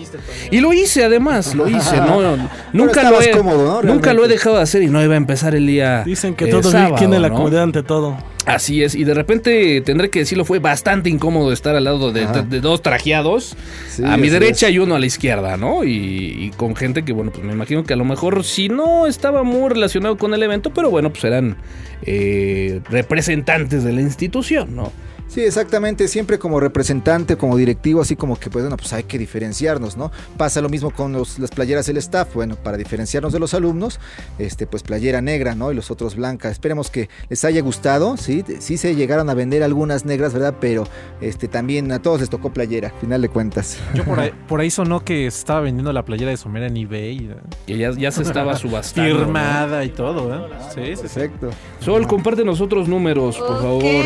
Y 0.51 0.59
lo 0.59 0.73
hice 0.73 1.03
además, 1.03 1.55
lo 1.55 1.67
hice, 1.77 1.97
¿no? 1.97 2.37
Nunca 2.73 3.09
lo, 3.09 3.21
he, 3.21 3.31
cómodo, 3.31 3.81
¿no? 3.83 3.93
nunca 3.93 4.13
lo 4.13 4.25
he 4.25 4.27
dejado 4.27 4.57
de 4.57 4.63
hacer 4.63 4.83
y 4.83 4.87
no 4.87 5.03
iba 5.03 5.13
a 5.13 5.17
empezar 5.17 5.55
el 5.55 5.67
día. 5.67 6.03
Dicen 6.03 6.35
que 6.35 6.45
eh, 6.45 6.49
todo 6.49 6.71
sábado, 6.71 6.95
tiene 6.95 7.19
la 7.19 7.29
¿no? 7.29 7.35
comodidad 7.35 7.63
ante 7.63 7.83
todo. 7.83 8.17
Así 8.49 8.81
es, 8.83 8.95
y 8.95 9.03
de 9.03 9.13
repente 9.13 9.81
tendré 9.81 10.09
que 10.09 10.19
decirlo, 10.19 10.43
fue 10.43 10.59
bastante 10.59 11.09
incómodo 11.09 11.53
estar 11.53 11.75
al 11.75 11.83
lado 11.83 12.11
de, 12.11 12.25
dos 12.61 12.81
trajeados, 12.81 13.55
Sí, 13.89 14.03
a 14.03 14.17
mi 14.17 14.29
derecha 14.29 14.67
es. 14.67 14.73
y 14.73 14.79
uno 14.79 14.95
a 14.95 14.99
la 14.99 15.05
izquierda, 15.05 15.55
¿no? 15.55 15.83
Y, 15.83 15.89
y 15.91 16.51
con 16.57 16.75
gente 16.75 17.03
que, 17.03 17.13
bueno, 17.13 17.31
pues 17.31 17.43
me 17.43 17.53
imagino 17.53 17.83
que 17.83 17.93
a 17.93 17.95
lo 17.95 18.05
mejor 18.05 18.43
si 18.43 18.67
no 18.67 19.05
estaba 19.07 19.43
muy 19.43 19.69
relacionado 19.69 20.17
con 20.17 20.33
el 20.33 20.41
evento, 20.41 20.71
pero 20.73 20.89
bueno, 20.89 21.11
pues 21.11 21.23
eran 21.25 21.57
eh, 22.03 22.81
representantes 22.89 23.83
de 23.83 23.93
la 23.93 24.01
institución, 24.01 24.75
¿no? 24.75 24.91
Sí, 25.29 25.41
exactamente, 25.41 26.07
siempre 26.07 26.39
como 26.39 26.59
representante, 26.59 27.37
como 27.37 27.55
directivo, 27.55 28.01
así 28.01 28.15
como 28.15 28.37
que 28.39 28.49
pues 28.49 28.63
bueno, 28.65 28.77
pues 28.77 28.91
hay 28.93 29.03
que 29.03 29.19
diferenciarnos, 29.19 29.95
¿no? 29.95 30.11
Pasa 30.37 30.59
lo 30.59 30.69
mismo 30.69 30.89
con 30.89 31.13
los- 31.13 31.37
las 31.37 31.51
playeras 31.51 31.85
del 31.85 31.97
staff, 31.97 32.33
bueno, 32.33 32.55
para 32.55 32.77
diferenciarnos 32.77 33.31
de 33.31 33.37
los 33.39 33.53
alumnos, 33.53 33.99
este 34.39 34.65
pues 34.65 34.81
playera 34.81 35.21
negra, 35.21 35.53
¿no? 35.53 35.71
Y 35.71 35.75
los 35.75 35.91
otros 35.91 36.15
blancas. 36.15 36.53
Esperemos 36.53 36.89
que 36.89 37.09
les 37.29 37.45
haya 37.45 37.61
gustado, 37.61 38.17
sí, 38.17 38.43
sí 38.59 38.77
se 38.77 38.95
llegaron 38.95 39.29
a 39.29 39.35
vender 39.35 39.61
algunas 39.61 40.03
negras, 40.03 40.33
¿verdad? 40.33 40.55
Pero 40.59 40.85
este 41.21 41.47
también 41.47 41.91
a 41.91 42.01
todos 42.01 42.21
les 42.21 42.29
tocó 42.31 42.51
playera, 42.51 42.89
al 42.89 42.99
final 42.99 43.21
de 43.21 43.29
cuentas. 43.29 43.77
Yo 43.93 44.03
por 44.05 44.19
ahí, 44.19 44.31
por 44.47 44.61
ahí 44.61 44.71
sonó 44.71 45.05
que 45.05 45.27
estaba 45.27 45.61
vendiendo 45.61 45.93
la 45.93 46.03
playera 46.05 46.31
de 46.31 46.37
Somera 46.37 46.65
en 46.65 46.75
eBay. 46.75 47.17
¿eh? 47.17 47.35
Que 47.67 47.77
ya, 47.77 47.91
ya 47.91 48.11
se 48.11 48.23
estaba 48.23 48.55
subastando. 48.55 49.13
¿no? 49.13 49.19
Firmada 49.25 49.85
y 49.85 49.89
todo, 49.89 50.33
¿eh? 50.33 50.39
Sí, 50.73 50.81
sí, 50.85 50.95
sí. 50.95 51.01
Perfecto. 51.19 51.51
Sol, 51.81 52.07
compártenos 52.07 52.61
otros 52.61 52.87
números, 52.87 53.37
por 53.37 53.51
ok, 53.57 53.61
favor. 53.61 54.05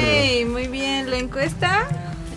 muy 0.52 0.68
bien. 0.68 1.10
La 1.14 1.20
encuesta 1.20 1.88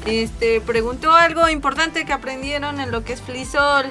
este, 0.04 0.60
preguntó 0.60 1.10
algo 1.10 1.48
importante 1.48 2.04
que 2.04 2.12
aprendieron 2.12 2.78
en 2.78 2.90
lo 2.90 3.04
que 3.04 3.14
es 3.14 3.22
Flisol. 3.22 3.86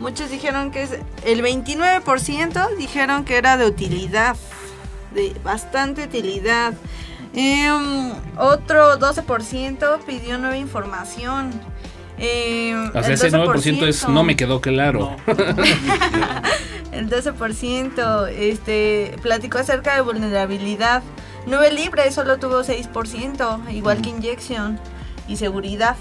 Muchos 0.00 0.28
dijeron 0.28 0.72
que 0.72 0.82
es 0.82 0.98
el 1.24 1.40
29% 1.40 2.76
dijeron 2.76 3.24
que 3.24 3.36
era 3.36 3.56
de 3.56 3.66
utilidad, 3.66 4.34
de 5.14 5.36
bastante 5.44 6.02
utilidad. 6.02 6.74
Em, 7.32 8.10
otro 8.36 8.98
12% 8.98 10.00
pidió 10.04 10.36
nueva 10.36 10.56
información. 10.56 11.52
Em, 12.18 12.88
O 12.88 13.00
sea, 13.04 13.12
ese 13.12 13.30
9% 13.30 13.86
es 13.86 14.04
12% 14.04 14.08
no 14.08 14.24
me 14.24 14.34
quedó 14.34 14.60
claro. 14.60 15.14
el 16.90 17.08
12% 17.08 18.28
este, 18.36 19.14
platicó 19.22 19.58
acerca 19.58 19.94
de 19.94 20.00
vulnerabilidad. 20.00 21.04
Nube 21.46 21.72
libre 21.72 22.10
solo 22.12 22.38
tuvo 22.38 22.62
6%, 22.62 23.70
igual 23.72 24.02
que 24.02 24.10
inyección. 24.10 24.78
Y 25.26 25.36
seguridad 25.36 25.96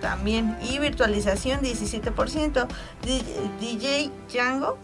también. 0.00 0.56
Y 0.62 0.78
virtualización 0.78 1.60
17%. 1.60 2.66
D- 3.02 3.22
DJ 3.60 4.10
Django 4.32 4.78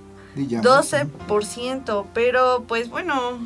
12%. 0.63 2.07
Pero 2.13 2.65
pues 2.69 2.89
bueno, 2.91 3.39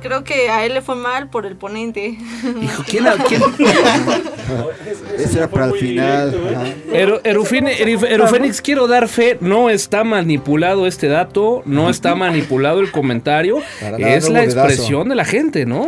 creo 0.00 0.22
que 0.24 0.50
a 0.50 0.64
él 0.64 0.74
le 0.74 0.82
fue 0.82 0.94
mal 0.94 1.28
por 1.28 1.46
el 1.46 1.56
ponente. 1.56 2.16
Hijo, 2.62 2.84
¿quién, 2.86 3.04
quién- 3.26 3.42
Ese 5.18 5.38
era 5.38 5.48
para 5.48 5.66
el 5.66 5.72
final. 5.74 6.34
ajá. 6.54 6.64
Eru- 6.92 7.20
Erufine- 7.22 8.60
quiero 8.62 8.86
dar 8.86 9.08
fe, 9.08 9.38
no 9.40 9.70
está 9.70 10.04
manipulado 10.04 10.86
este 10.86 11.08
dato, 11.08 11.62
no 11.64 11.90
está 11.90 12.14
manipulado 12.14 12.80
el 12.80 12.90
comentario, 12.90 13.58
Para 13.80 13.96
es 13.98 14.28
la 14.28 14.44
expresión 14.44 15.08
de 15.08 15.14
la 15.14 15.24
gente, 15.24 15.66
¿no? 15.66 15.86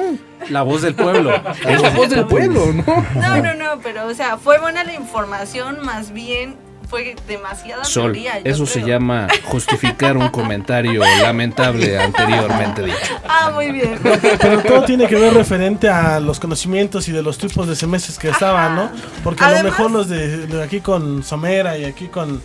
La 0.50 0.62
voz 0.62 0.82
del 0.82 0.94
pueblo. 0.94 1.32
Es 1.68 1.80
la 1.80 1.90
voz 1.90 2.10
del 2.10 2.26
pueblo, 2.26 2.66
¿no? 2.72 3.06
No, 3.14 3.36
no, 3.42 3.54
no, 3.54 3.80
pero 3.82 4.06
o 4.06 4.14
sea, 4.14 4.36
fue 4.36 4.58
buena 4.58 4.84
la 4.84 4.92
información, 4.94 5.78
más 5.82 6.12
bien 6.12 6.56
fue 6.88 7.16
demasiada 7.26 7.84
Sol, 7.84 8.12
teoría, 8.12 8.38
yo 8.40 8.50
eso 8.50 8.66
se 8.66 8.82
llama 8.82 9.28
justificar 9.44 10.16
un 10.16 10.28
comentario 10.28 11.02
lamentable 11.22 11.98
anteriormente 11.98 12.82
dicho. 12.82 13.18
Ah, 13.28 13.50
muy 13.54 13.70
bien. 13.72 13.98
Pero 14.40 14.62
todo 14.62 14.82
tiene 14.84 15.06
que 15.06 15.16
ver 15.16 15.34
referente 15.34 15.88
a 15.88 16.20
los 16.20 16.38
conocimientos 16.40 17.08
y 17.08 17.12
de 17.12 17.22
los 17.22 17.38
tipos 17.38 17.66
de 17.66 17.74
semestres 17.76 18.18
que 18.18 18.28
estaban, 18.28 18.76
¿no? 18.76 18.90
Porque 19.22 19.42
a 19.44 19.50
lo 19.52 19.64
mejor 19.64 19.90
los 19.90 20.08
de, 20.08 20.46
de 20.46 20.62
aquí 20.62 20.80
con 20.80 21.22
Somera 21.22 21.76
y 21.78 21.84
aquí 21.84 22.06
con, 22.08 22.42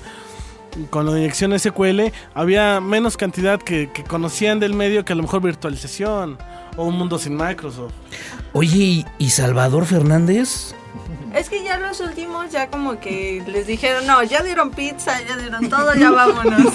con 0.90 1.06
la 1.06 1.18
inyección 1.18 1.58
SQL 1.58 2.02
había 2.34 2.80
menos 2.80 3.18
cantidad 3.18 3.60
que, 3.62 3.92
que 3.92 4.04
conocían 4.04 4.60
del 4.60 4.74
medio 4.74 5.04
que 5.06 5.14
a 5.14 5.16
lo 5.16 5.24
mejor 5.24 5.42
virtualización 5.42 6.38
o 6.78 6.86
un 6.86 6.96
mundo 6.98 7.20
sin 7.20 7.36
Microsoft. 7.36 7.92
Oye, 8.54 8.78
¿y- 8.78 9.06
¿y 9.18 9.30
Salvador 9.32 9.86
Fernández? 9.86 10.74
Es 11.36 11.50
que 11.50 11.64
ya 11.64 11.78
los 11.78 12.00
últimos 12.00 12.52
ya 12.52 12.68
como 12.68 13.00
que 13.00 13.44
les 13.48 13.68
dijeron, 13.68 14.08
no, 14.08 14.24
ya 14.24 14.42
dieron 14.42 14.72
pizza, 14.72 15.20
ya 15.28 15.38
dieron 15.38 15.70
todo, 15.70 15.94
ya 15.94 16.12
vámonos. 16.12 16.74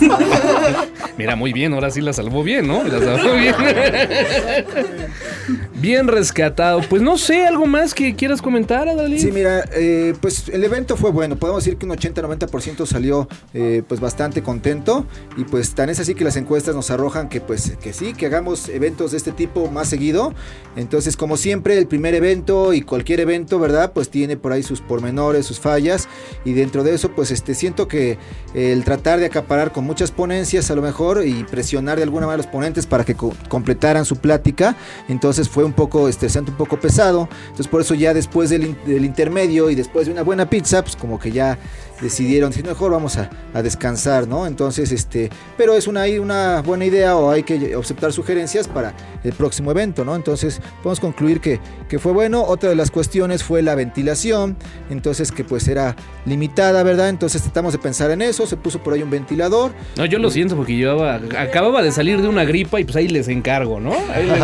Mira, 1.19 1.37
muy 1.37 1.53
bien, 1.53 1.75
ahora 1.75 1.91
sí 1.91 2.01
la 2.01 2.13
salvó 2.13 2.43
bien, 2.43 2.69
¿no? 2.69 2.85
La 2.85 3.01
salvó 3.01 3.35
bien. 3.35 3.55
Bien 5.85 6.09
rescatado. 6.09 6.81
Pues 6.89 7.03
no 7.03 7.19
sé, 7.19 7.47
¿algo 7.47 7.67
más 7.67 7.93
que 7.93 8.17
quieras 8.17 8.41
comentar, 8.41 8.89
Adalí? 8.89 9.19
Sí, 9.21 9.31
mira, 9.31 9.65
eh, 9.75 10.15
pues 10.19 10.49
el 10.49 10.65
evento 10.65 10.97
fue 10.97 11.11
bueno. 11.11 11.37
Podemos 11.37 11.63
decir 11.63 11.77
que 11.79 11.85
un 11.85 11.93
80-90% 11.93 12.87
salió 12.87 13.29
eh, 13.53 13.83
pues 13.87 14.01
bastante 14.01 14.43
contento. 14.43 15.05
Y 15.37 15.45
pues 15.45 15.75
tan 15.75 15.91
es 15.91 16.01
así 16.01 16.15
que 16.15 16.25
las 16.25 16.37
encuestas 16.37 16.75
nos 16.75 16.91
arrojan 16.91 17.29
que 17.29 17.43
pues 17.43 17.77
que 17.83 17.93
sí, 17.93 18.15
que 18.15 18.25
hagamos 18.25 18.71
eventos 18.71 19.11
de 19.11 19.19
este 19.19 19.31
tipo 19.33 19.71
más 19.71 19.87
seguido. 19.89 20.33
Entonces, 20.75 21.19
como 21.19 21.37
siempre, 21.37 21.77
el 21.77 21.87
primer 21.87 22.15
evento 22.15 22.73
y 22.73 22.81
cualquier 22.81 23.21
evento, 23.21 23.59
¿verdad? 23.59 23.93
Pues 23.93 24.09
tiene 24.09 24.39
por 24.39 24.53
ahí 24.53 24.63
sus 24.63 24.81
pormenores, 24.81 25.45
sus 25.45 25.61
fallas. 25.61 26.09
Y 26.47 26.55
dentro 26.55 26.83
de 26.83 26.95
eso, 26.95 27.11
pues 27.11 27.31
este 27.31 27.55
siento 27.55 27.89
que 27.89 28.17
el 28.55 28.85
tratar 28.85 29.21
de 29.21 29.27
acaparar 29.27 29.71
con 29.73 29.85
muchas 29.85 30.11
ponencias 30.13 30.71
a 30.71 30.75
lo 30.77 30.81
mejor 30.81 31.27
y 31.27 31.45
presionar 31.45 31.99
de 31.99 32.05
alguna 32.05 32.25
manera 32.25 32.37
a 32.43 32.47
los 32.47 32.47
ponentes 32.47 32.87
para 32.87 33.05
que 33.05 33.15
co- 33.17 33.35
completaran 33.51 34.07
su 34.07 34.17
plática. 34.17 34.77
Entonces 35.11 35.47
fue 35.51 35.63
un 35.65 35.74
poco 35.75 36.09
estresante, 36.09 36.51
un 36.51 36.57
poco 36.57 36.79
pesado. 36.79 37.29
Entonces 37.45 37.69
por 37.69 37.81
eso 37.81 37.95
ya 37.95 38.15
después 38.15 38.51
del, 38.51 38.77
del 38.85 39.05
intermedio 39.05 39.71
y 39.71 39.75
después 39.75 40.07
de 40.07 40.13
una 40.13 40.23
buena 40.23 40.49
pizza, 40.49 40.83
pues 40.83 40.97
como 40.97 41.19
que 41.19 41.33
ya 41.33 41.59
decidieron, 42.01 42.53
si 42.53 42.63
mejor 42.63 42.93
vamos 42.93 43.17
a, 43.17 43.31
a 43.53 43.63
descansar, 43.63 44.29
¿no? 44.29 44.47
Entonces, 44.47 44.93
este, 44.93 45.31
pero 45.57 45.75
es 45.75 45.87
una, 45.87 46.05
una 46.21 46.63
buena 46.63 46.85
idea 46.85 47.17
o 47.17 47.31
hay 47.31 47.43
que 47.43 47.75
aceptar 47.75 48.13
sugerencias 48.13 48.69
para 48.69 48.95
el 49.23 49.33
próximo 49.33 49.71
evento, 49.71 50.05
¿no? 50.05 50.15
Entonces, 50.17 50.61
podemos 50.83 51.01
concluir 51.01 51.41
que, 51.41 51.61
que 51.89 51.99
fue 51.99 52.13
bueno. 52.13 52.43
Otra 52.43 52.69
de 52.69 52.77
las 52.77 52.91
cuestiones 52.91 53.43
fue 53.43 53.63
la 53.63 53.75
ventilación, 53.75 54.57
entonces 54.91 55.33
que 55.33 55.45
pues 55.45 55.69
era 55.69 55.97
limitada, 56.27 56.83
¿verdad? 56.83 57.09
Entonces 57.09 57.43
tratamos 57.43 57.73
de 57.73 57.79
pensar 57.79 58.11
en 58.11 58.23
eso, 58.23 58.47
se 58.47 58.57
puso 58.57 58.83
por 58.83 58.95
ahí 58.95 59.03
un 59.03 59.11
ventilador. 59.11 59.73
No, 59.97 60.05
yo 60.05 60.19
lo 60.19 60.31
siento 60.31 60.57
porque 60.57 60.77
yo 60.77 61.03
acababa 61.05 61.83
de 61.83 61.93
salir 61.93 62.21
de 62.21 62.29
una 62.29 62.45
gripa 62.45 62.81
y 62.81 62.85
pues 62.85 62.97
ahí 62.97 63.09
les 63.09 63.29
encargo, 63.29 63.81
¿no? 63.81 63.95
Ahí 64.13 64.27
les, 64.27 64.43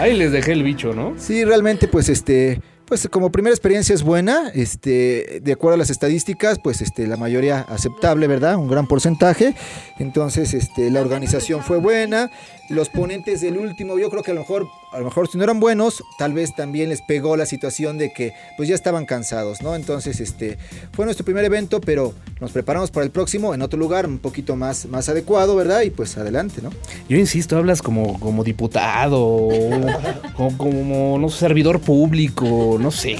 ahí 0.00 0.16
les 0.16 0.32
dejé 0.32 0.52
el 0.52 0.62
bicho, 0.62 0.94
¿no? 0.94 1.14
Sí, 1.18 1.44
realmente 1.44 1.88
pues 1.88 2.08
este 2.08 2.60
pues 2.88 3.06
como 3.10 3.30
primera 3.30 3.54
experiencia 3.54 3.94
es 3.94 4.02
buena, 4.02 4.50
este, 4.54 5.40
de 5.42 5.52
acuerdo 5.52 5.74
a 5.74 5.78
las 5.78 5.90
estadísticas, 5.90 6.58
pues 6.58 6.80
este, 6.80 7.06
la 7.06 7.18
mayoría 7.18 7.60
aceptable, 7.68 8.26
¿verdad? 8.26 8.56
Un 8.56 8.68
gran 8.68 8.86
porcentaje. 8.86 9.54
Entonces, 9.98 10.54
este, 10.54 10.90
la 10.90 11.02
organización 11.02 11.62
fue 11.62 11.76
buena. 11.76 12.30
Los 12.70 12.88
ponentes 12.88 13.42
del 13.42 13.58
último, 13.58 13.98
yo 13.98 14.08
creo 14.08 14.22
que 14.22 14.30
a 14.30 14.34
lo 14.34 14.40
mejor, 14.40 14.68
a 14.92 14.98
lo 14.98 15.04
mejor 15.04 15.28
si 15.28 15.36
no 15.38 15.44
eran 15.44 15.60
buenos, 15.60 16.02
tal 16.18 16.32
vez 16.32 16.54
también 16.54 16.88
les 16.88 17.02
pegó 17.02 17.36
la 17.36 17.46
situación 17.46 17.98
de 17.98 18.12
que 18.12 18.32
pues 18.56 18.68
ya 18.68 18.74
estaban 18.74 19.06
cansados, 19.06 19.62
¿no? 19.62 19.74
Entonces, 19.74 20.20
este, 20.20 20.58
fue 20.92 21.04
nuestro 21.04 21.24
primer 21.24 21.44
evento, 21.44 21.80
pero 21.80 22.14
nos 22.40 22.52
preparamos 22.52 22.90
para 22.90 23.04
el 23.04 23.10
próximo 23.10 23.54
en 23.54 23.62
otro 23.62 23.78
lugar 23.78 24.06
un 24.06 24.18
poquito 24.18 24.56
más, 24.56 24.86
más 24.86 25.08
adecuado, 25.08 25.56
¿verdad? 25.56 25.82
Y 25.82 25.90
pues 25.90 26.16
adelante, 26.16 26.62
¿no? 26.62 26.70
Yo 27.08 27.16
insisto, 27.18 27.56
hablas 27.56 27.82
como, 27.82 28.18
como 28.18 28.44
diputado, 28.44 29.48
como, 30.36 30.56
como 30.56 31.18
no 31.18 31.28
servidor 31.28 31.80
público, 31.80 32.78
no 32.80 32.90
sé, 32.90 33.18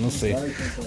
no 0.00 0.10
sé. 0.10 0.36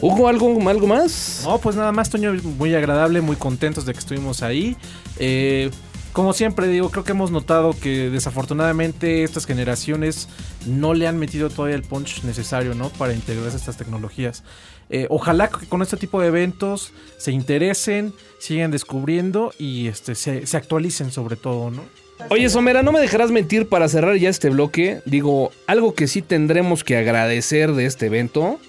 ¿Hugo 0.02 0.28
algo, 0.28 0.70
algo 0.70 0.88
más? 0.88 1.42
No, 1.44 1.60
pues 1.60 1.76
nada 1.76 1.92
más, 1.92 2.10
Toño, 2.10 2.34
muy 2.58 2.74
agradable, 2.74 3.22
muy 3.22 3.36
contentos 3.36 3.86
de 3.86 3.94
que 3.94 4.00
estuvimos 4.00 4.42
ahí. 4.42 4.76
Eh, 5.20 5.70
como 6.14 6.34
siempre 6.34 6.68
digo, 6.68 6.90
creo 6.92 7.04
que 7.04 7.12
hemos 7.12 7.32
notado 7.32 7.74
que 7.74 8.10
desafortunadamente 8.10 9.24
estas 9.24 9.46
generaciones 9.46 10.30
no 10.68 10.94
le 10.94 11.08
han 11.08 11.18
metido 11.18 11.50
todavía 11.50 11.76
el 11.76 11.82
punch 11.82 12.24
necesario, 12.24 12.76
¿no? 12.76 12.90
Para 12.90 13.14
integrarse 13.14 13.58
a 13.58 13.60
estas 13.60 13.78
tecnologías. 13.78 14.44
Eh, 14.90 15.08
ojalá 15.10 15.50
que 15.50 15.66
con 15.66 15.82
este 15.82 15.98
tipo 15.98 16.22
de 16.22 16.28
eventos 16.28 16.94
se 17.18 17.32
interesen, 17.32 18.14
sigan 18.40 18.70
descubriendo 18.70 19.54
y 19.58 19.88
este, 19.88 20.14
se, 20.14 20.46
se 20.46 20.56
actualicen 20.56 21.12
sobre 21.12 21.36
todo, 21.36 21.72
¿no? 21.72 21.82
Oye, 22.30 22.48
Somera, 22.50 22.84
no 22.84 22.92
me 22.92 23.00
dejarás 23.00 23.32
mentir 23.32 23.68
para 23.68 23.90
cerrar 23.90 24.16
ya 24.18 24.30
este 24.30 24.50
bloque. 24.50 25.02
Digo, 25.06 25.52
algo 25.68 25.96
que 25.96 26.08
sí 26.08 26.22
tendremos 26.22 26.84
que 26.84 26.96
agradecer 26.96 27.74
de 27.74 27.86
este 27.86 28.06
evento 28.06 28.60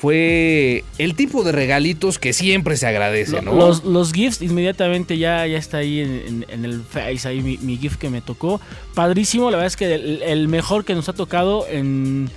fue 0.00 0.82
el 0.96 1.14
tipo 1.14 1.44
de 1.44 1.52
regalitos 1.52 2.18
que 2.18 2.32
siempre 2.32 2.78
se 2.78 2.86
agradece, 2.86 3.42
¿no? 3.42 3.52
Los, 3.52 3.84
los 3.84 4.14
gifts, 4.14 4.40
inmediatamente 4.40 5.18
ya, 5.18 5.46
ya 5.46 5.58
está 5.58 5.78
ahí 5.78 6.00
en, 6.00 6.64
el 6.64 6.82
Face, 6.82 7.28
ahí 7.28 7.42
mi, 7.42 7.76
gift 7.76 7.98
que 7.98 8.08
me 8.08 8.22
tocó. 8.22 8.62
Padrísimo, 8.94 9.50
la 9.50 9.58
verdad 9.58 9.66
es 9.66 9.76
que 9.76 9.94
el, 9.94 10.48
mejor 10.48 10.86
que 10.86 10.94
nos 10.94 11.10
ha 11.10 11.12
tocado 11.12 11.66
en... 11.68 12.30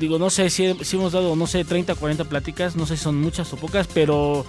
Digo, 0.00 0.18
no 0.18 0.30
sé 0.30 0.48
si, 0.48 0.72
si 0.82 0.96
hemos 0.96 1.12
dado, 1.12 1.36
no 1.36 1.46
sé, 1.46 1.66
30, 1.66 1.96
40 1.96 2.24
pláticas, 2.24 2.76
no 2.76 2.86
sé 2.86 2.96
si 2.96 3.02
son 3.02 3.20
muchas 3.20 3.52
o 3.52 3.56
pocas, 3.58 3.86
pero 3.92 4.46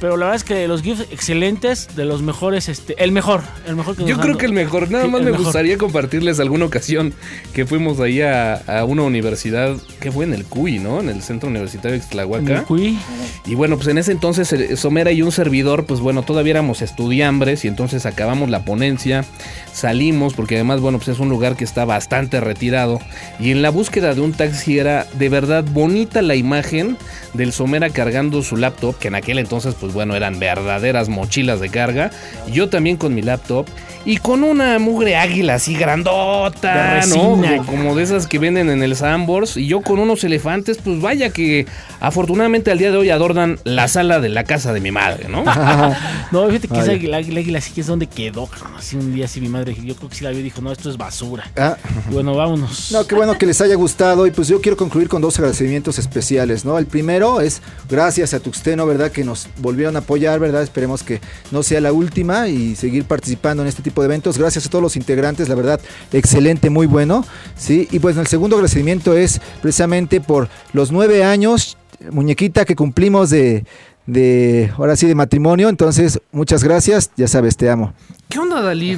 pero 0.00 0.16
la 0.16 0.26
verdad 0.26 0.36
es 0.36 0.44
que 0.44 0.68
los 0.68 0.82
GIFs 0.82 1.06
excelentes, 1.10 1.88
de 1.94 2.04
los 2.04 2.22
mejores, 2.22 2.68
este, 2.68 3.02
el 3.02 3.12
mejor, 3.12 3.42
el 3.66 3.76
mejor 3.76 3.96
que 3.96 4.04
Yo 4.04 4.18
creo 4.18 4.36
que 4.36 4.46
el 4.46 4.52
mejor, 4.52 4.90
nada 4.90 5.06
más 5.06 5.22
me 5.22 5.30
gustaría 5.30 5.78
compartirles 5.78 6.40
alguna 6.40 6.64
ocasión 6.64 7.14
que 7.52 7.66
fuimos 7.66 8.00
ahí 8.00 8.20
a, 8.20 8.62
una 8.86 9.02
universidad, 9.02 9.76
que 10.00 10.12
fue 10.12 10.24
en 10.24 10.34
el 10.34 10.44
CUI, 10.44 10.78
¿no? 10.78 11.00
En 11.00 11.08
el 11.08 11.22
Centro 11.22 11.48
Universitario 11.48 11.98
de 11.98 12.04
Xtlahuaca. 12.04 12.52
En 12.52 12.58
el 12.58 12.64
CUI. 12.64 12.98
Y 13.46 13.54
bueno, 13.54 13.76
pues 13.76 13.88
en 13.88 13.98
ese 13.98 14.12
entonces 14.12 14.52
eh, 14.52 14.76
Somera 14.76 15.12
y 15.12 15.22
un 15.22 15.32
servidor, 15.32 15.86
pues 15.86 16.00
bueno, 16.00 16.22
todavía 16.22 16.52
éramos 16.52 16.82
estudiambres 16.82 17.64
y 17.64 17.68
entonces 17.68 18.06
acabamos 18.06 18.50
la 18.50 18.64
ponencia, 18.64 19.24
salimos, 19.72 20.34
porque 20.34 20.56
además, 20.56 20.80
bueno, 20.80 20.98
pues 20.98 21.08
es 21.08 21.18
un 21.18 21.28
lugar 21.28 21.56
que 21.56 21.64
está 21.64 21.84
bastante 21.84 22.40
retirado. 22.40 23.00
Y 23.38 23.50
en 23.50 23.62
la 23.62 23.70
búsqueda 23.70 24.14
de 24.14 24.20
un 24.20 24.32
taxi 24.32 24.78
era 24.78 25.06
de 25.14 25.28
verdad 25.28 25.64
bonita 25.64 26.22
la 26.22 26.34
imagen 26.34 26.96
del 27.34 27.52
Somera 27.52 27.90
cargando 27.90 28.42
su 28.42 28.56
laptop, 28.56 28.98
que 28.98 29.08
en 29.08 29.14
aquel 29.14 29.38
entonces, 29.38 29.74
pues 29.78 29.83
bueno, 29.92 30.14
eran 30.16 30.38
verdaderas 30.38 31.08
mochilas 31.08 31.60
de 31.60 31.68
carga. 31.68 32.10
Yo 32.50 32.68
también 32.68 32.96
con 32.96 33.14
mi 33.14 33.22
laptop 33.22 33.66
y 34.06 34.18
con 34.18 34.44
una 34.44 34.78
mugre 34.78 35.16
águila 35.16 35.54
así 35.54 35.74
grandota, 35.74 37.00
¿no? 37.06 37.40
Como, 37.64 37.94
de 37.94 38.02
esas 38.02 38.26
que 38.26 38.38
venden 38.38 38.68
en 38.68 38.82
el 38.82 38.94
Sambors. 38.96 39.56
Y 39.56 39.66
yo 39.66 39.80
con 39.80 39.98
unos 39.98 40.24
elefantes, 40.24 40.78
pues 40.78 41.00
vaya 41.00 41.30
que 41.30 41.66
afortunadamente 42.00 42.70
al 42.70 42.78
día 42.78 42.90
de 42.90 42.98
hoy 42.98 43.10
adornan 43.10 43.58
la 43.64 43.88
sala 43.88 44.20
de 44.20 44.28
la 44.28 44.44
casa 44.44 44.72
de 44.72 44.80
mi 44.80 44.90
madre, 44.90 45.28
¿no? 45.28 45.44
no, 46.32 46.46
fíjate 46.48 46.68
que 46.68 46.80
esa 46.80 46.92
águila, 46.92 47.16
águila, 47.16 47.60
sí 47.60 47.72
que 47.72 47.80
es 47.80 47.86
donde 47.86 48.06
quedó. 48.06 48.48
Así 48.76 48.96
un 48.96 49.14
día 49.14 49.24
así 49.24 49.40
mi 49.40 49.48
madre, 49.48 49.74
yo 49.82 49.96
creo 49.96 50.10
que 50.10 50.16
sí 50.16 50.24
la 50.24 50.30
vio 50.30 50.40
y 50.40 50.42
dijo, 50.42 50.60
no, 50.60 50.70
esto 50.70 50.90
es 50.90 50.98
basura. 50.98 51.50
Ah. 51.56 51.76
bueno, 52.10 52.34
vámonos. 52.34 52.92
No, 52.92 53.06
qué 53.06 53.14
bueno 53.14 53.38
que 53.38 53.46
les 53.46 53.60
haya 53.62 53.74
gustado. 53.74 54.26
Y 54.26 54.30
pues 54.30 54.48
yo 54.48 54.60
quiero 54.60 54.76
concluir 54.76 55.08
con 55.08 55.22
dos 55.22 55.38
agradecimientos 55.38 55.98
especiales, 55.98 56.64
¿no? 56.64 56.78
El 56.78 56.86
primero 56.86 57.40
es 57.40 57.62
gracias 57.88 58.34
a 58.34 58.40
Tuxteno, 58.40 58.86
¿verdad? 58.86 59.10
Que 59.10 59.24
nos 59.24 59.48
volvieron 59.74 59.96
a 59.96 60.00
apoyar, 60.00 60.38
¿verdad? 60.38 60.62
Esperemos 60.62 61.02
que 61.02 61.20
no 61.50 61.62
sea 61.62 61.80
la 61.80 61.92
última 61.92 62.48
y 62.48 62.76
seguir 62.76 63.04
participando 63.04 63.62
en 63.62 63.68
este 63.68 63.82
tipo 63.82 64.02
de 64.02 64.06
eventos. 64.06 64.38
Gracias 64.38 64.66
a 64.66 64.70
todos 64.70 64.82
los 64.82 64.96
integrantes, 64.96 65.48
la 65.48 65.54
verdad, 65.56 65.80
excelente, 66.12 66.70
muy 66.70 66.86
bueno. 66.86 67.24
¿sí? 67.56 67.88
Y 67.90 67.98
pues 67.98 68.16
el 68.16 68.26
segundo 68.28 68.56
agradecimiento 68.56 69.16
es 69.16 69.40
precisamente 69.60 70.20
por 70.20 70.48
los 70.72 70.92
nueve 70.92 71.24
años, 71.24 71.76
muñequita, 72.10 72.64
que 72.64 72.76
cumplimos 72.76 73.30
de, 73.30 73.64
de, 74.06 74.72
ahora 74.76 74.96
sí, 74.96 75.06
de 75.06 75.14
matrimonio. 75.14 75.68
Entonces, 75.68 76.20
muchas 76.32 76.64
gracias, 76.64 77.10
ya 77.16 77.28
sabes, 77.28 77.56
te 77.56 77.70
amo. 77.70 77.92
¿Qué 78.28 78.38
onda, 78.38 78.62
Dalí? 78.62 78.96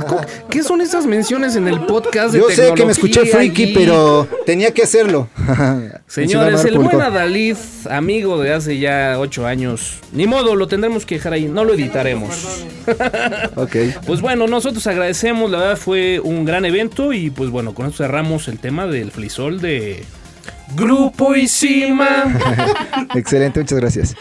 ¿Qué 0.49 0.63
son 0.63 0.81
esas 0.81 1.05
menciones 1.05 1.57
en 1.57 1.69
el 1.69 1.81
podcast 1.81 2.33
de 2.33 2.39
Yo 2.39 2.49
sé 2.49 2.73
que 2.75 2.85
me 2.87 2.93
escuché 2.93 3.27
freaky, 3.27 3.75
pero 3.75 4.27
tenía 4.47 4.73
que 4.73 4.83
hacerlo. 4.83 5.29
Señores, 6.07 6.65
el 6.65 6.79
buen 6.79 7.01
Adalid, 7.01 7.57
amigo 7.91 8.41
de 8.41 8.55
hace 8.55 8.79
ya 8.79 9.17
ocho 9.19 9.47
años. 9.47 9.99
Ni 10.13 10.27
modo, 10.27 10.55
lo 10.55 10.69
tendremos 10.69 11.05
que 11.05 11.17
dejar 11.17 11.33
ahí. 11.35 11.47
No 11.49 11.65
lo 11.65 11.75
editaremos. 11.75 12.65
ok. 13.57 13.77
Pues 14.07 14.21
bueno, 14.21 14.47
nosotros 14.47 14.87
agradecemos. 14.87 15.51
La 15.51 15.59
verdad 15.59 15.77
fue 15.77 16.21
un 16.21 16.45
gran 16.45 16.65
evento. 16.65 17.13
Y 17.13 17.31
pues 17.31 17.51
bueno, 17.51 17.75
con 17.75 17.87
esto 17.87 18.05
cerramos 18.05 18.49
el 18.49 18.59
tema 18.59 18.87
del 18.87 19.11
flisol 19.11 19.61
de 19.61 20.05
Grupo 20.77 21.35
Isima. 21.35 22.39
Excelente, 23.15 23.61
muchas 23.61 23.79
gracias. 23.79 24.17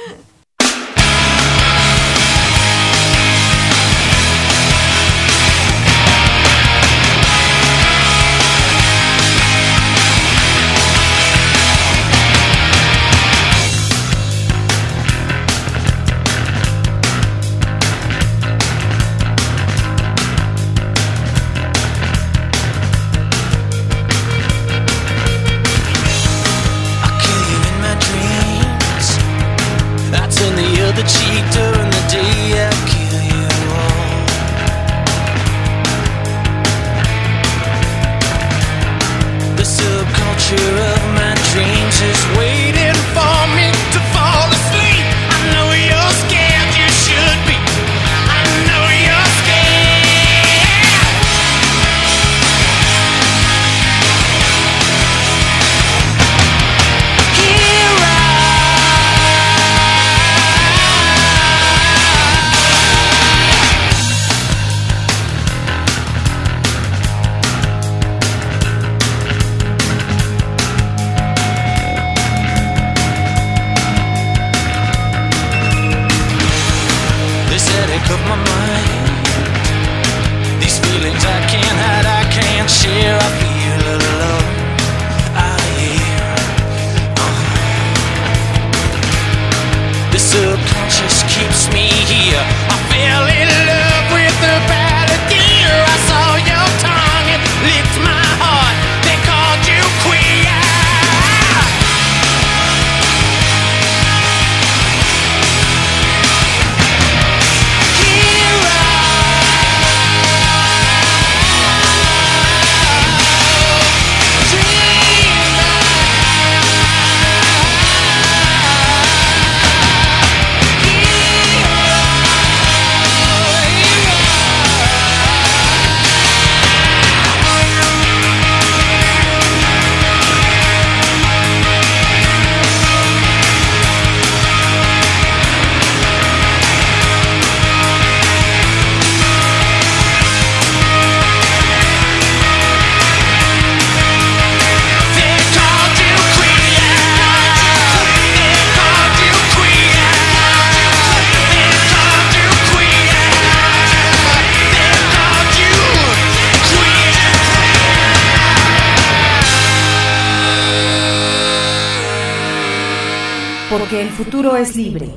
Porque 163.77 164.01
el 164.01 164.09
futuro 164.09 164.55
es 164.55 164.77
libre. 164.77 165.09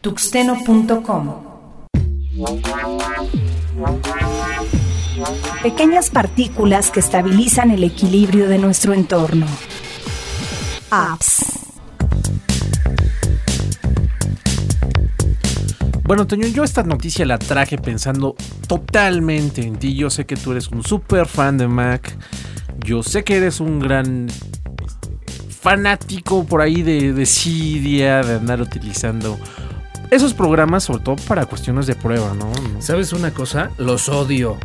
Tuxteno.com 0.00 1.44
Pequeñas 5.62 6.10
partículas 6.10 6.90
que 6.90 6.98
estabilizan 6.98 7.70
el 7.70 7.84
equilibrio 7.84 8.48
de 8.48 8.58
nuestro 8.58 8.94
entorno. 8.94 9.46
Apps. 10.90 11.44
Bueno, 16.02 16.26
Toño, 16.26 16.48
yo 16.48 16.64
esta 16.64 16.82
noticia 16.82 17.24
la 17.26 17.38
traje 17.38 17.78
pensando 17.78 18.34
totalmente 18.66 19.62
en 19.62 19.76
ti. 19.76 19.94
Yo 19.94 20.10
sé 20.10 20.26
que 20.26 20.34
tú 20.34 20.50
eres 20.50 20.66
un 20.66 20.82
super 20.82 21.28
fan 21.28 21.58
de 21.58 21.68
Mac. 21.68 22.18
Yo 22.84 23.04
sé 23.04 23.22
que 23.22 23.36
eres 23.36 23.60
un 23.60 23.78
gran 23.78 24.26
fanático 25.62 26.44
por 26.44 26.60
ahí 26.60 26.82
de, 26.82 27.12
de 27.12 27.24
Cydia, 27.24 28.22
de 28.22 28.34
andar 28.34 28.60
utilizando 28.60 29.38
esos 30.10 30.34
programas, 30.34 30.84
sobre 30.84 31.04
todo 31.04 31.16
para 31.28 31.46
cuestiones 31.46 31.86
de 31.86 31.94
prueba, 31.94 32.34
¿no? 32.34 32.52
¿Sabes 32.80 33.12
una 33.12 33.30
cosa? 33.30 33.70
Los 33.78 34.08
odio. 34.08 34.58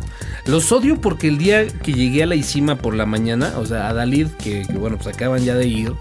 Los 0.46 0.72
odio 0.72 1.00
porque 1.00 1.28
el 1.28 1.38
día 1.38 1.68
que 1.68 1.94
llegué 1.94 2.24
a 2.24 2.26
la 2.26 2.36
ICIMA 2.36 2.78
por 2.78 2.96
la 2.96 3.06
mañana, 3.06 3.54
o 3.58 3.66
sea, 3.66 3.88
a 3.88 3.94
Dalid, 3.94 4.28
que, 4.40 4.64
que, 4.64 4.74
bueno, 4.74 4.98
pues 4.98 5.16
acaban 5.16 5.44
ya 5.44 5.54
de 5.54 5.68
ir, 5.68 5.94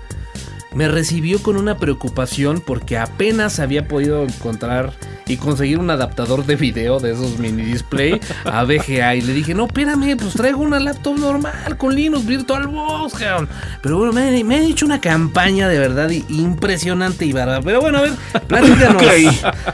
me 0.74 0.88
recibió 0.88 1.42
con 1.42 1.56
una 1.56 1.76
preocupación 1.76 2.62
porque 2.64 2.96
apenas 2.96 3.60
había 3.60 3.86
podido 3.86 4.24
encontrar 4.24 4.94
y 5.28 5.36
conseguir 5.36 5.78
un 5.78 5.90
adaptador 5.90 6.46
de 6.46 6.56
video 6.56 7.00
de 7.00 7.12
esos 7.12 7.38
mini 7.38 7.62
display 7.62 8.20
a 8.44 8.62
VGA. 8.64 9.16
Y 9.16 9.22
le 9.22 9.32
dije, 9.32 9.54
no, 9.54 9.66
espérame, 9.66 10.16
pues 10.16 10.34
traigo 10.34 10.60
una 10.60 10.78
laptop 10.78 11.18
normal 11.18 11.76
con 11.76 11.94
Linux 11.94 12.24
VirtualBox, 12.24 13.14
cabrón. 13.14 13.48
Pero 13.82 13.98
bueno, 13.98 14.12
me, 14.12 14.44
me 14.44 14.56
han 14.56 14.62
hecho 14.62 14.86
una 14.86 15.00
campaña 15.00 15.68
de 15.68 15.78
verdad 15.78 16.10
impresionante 16.10 17.26
y 17.26 17.32
barata. 17.32 17.62
Pero 17.62 17.80
bueno, 17.80 17.98
a 17.98 18.02
ver, 18.02 18.12
platícanos. 18.46 19.02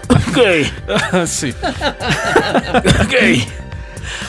ok. 0.09 1.27
sí. 1.27 1.55
ok. 3.03 3.15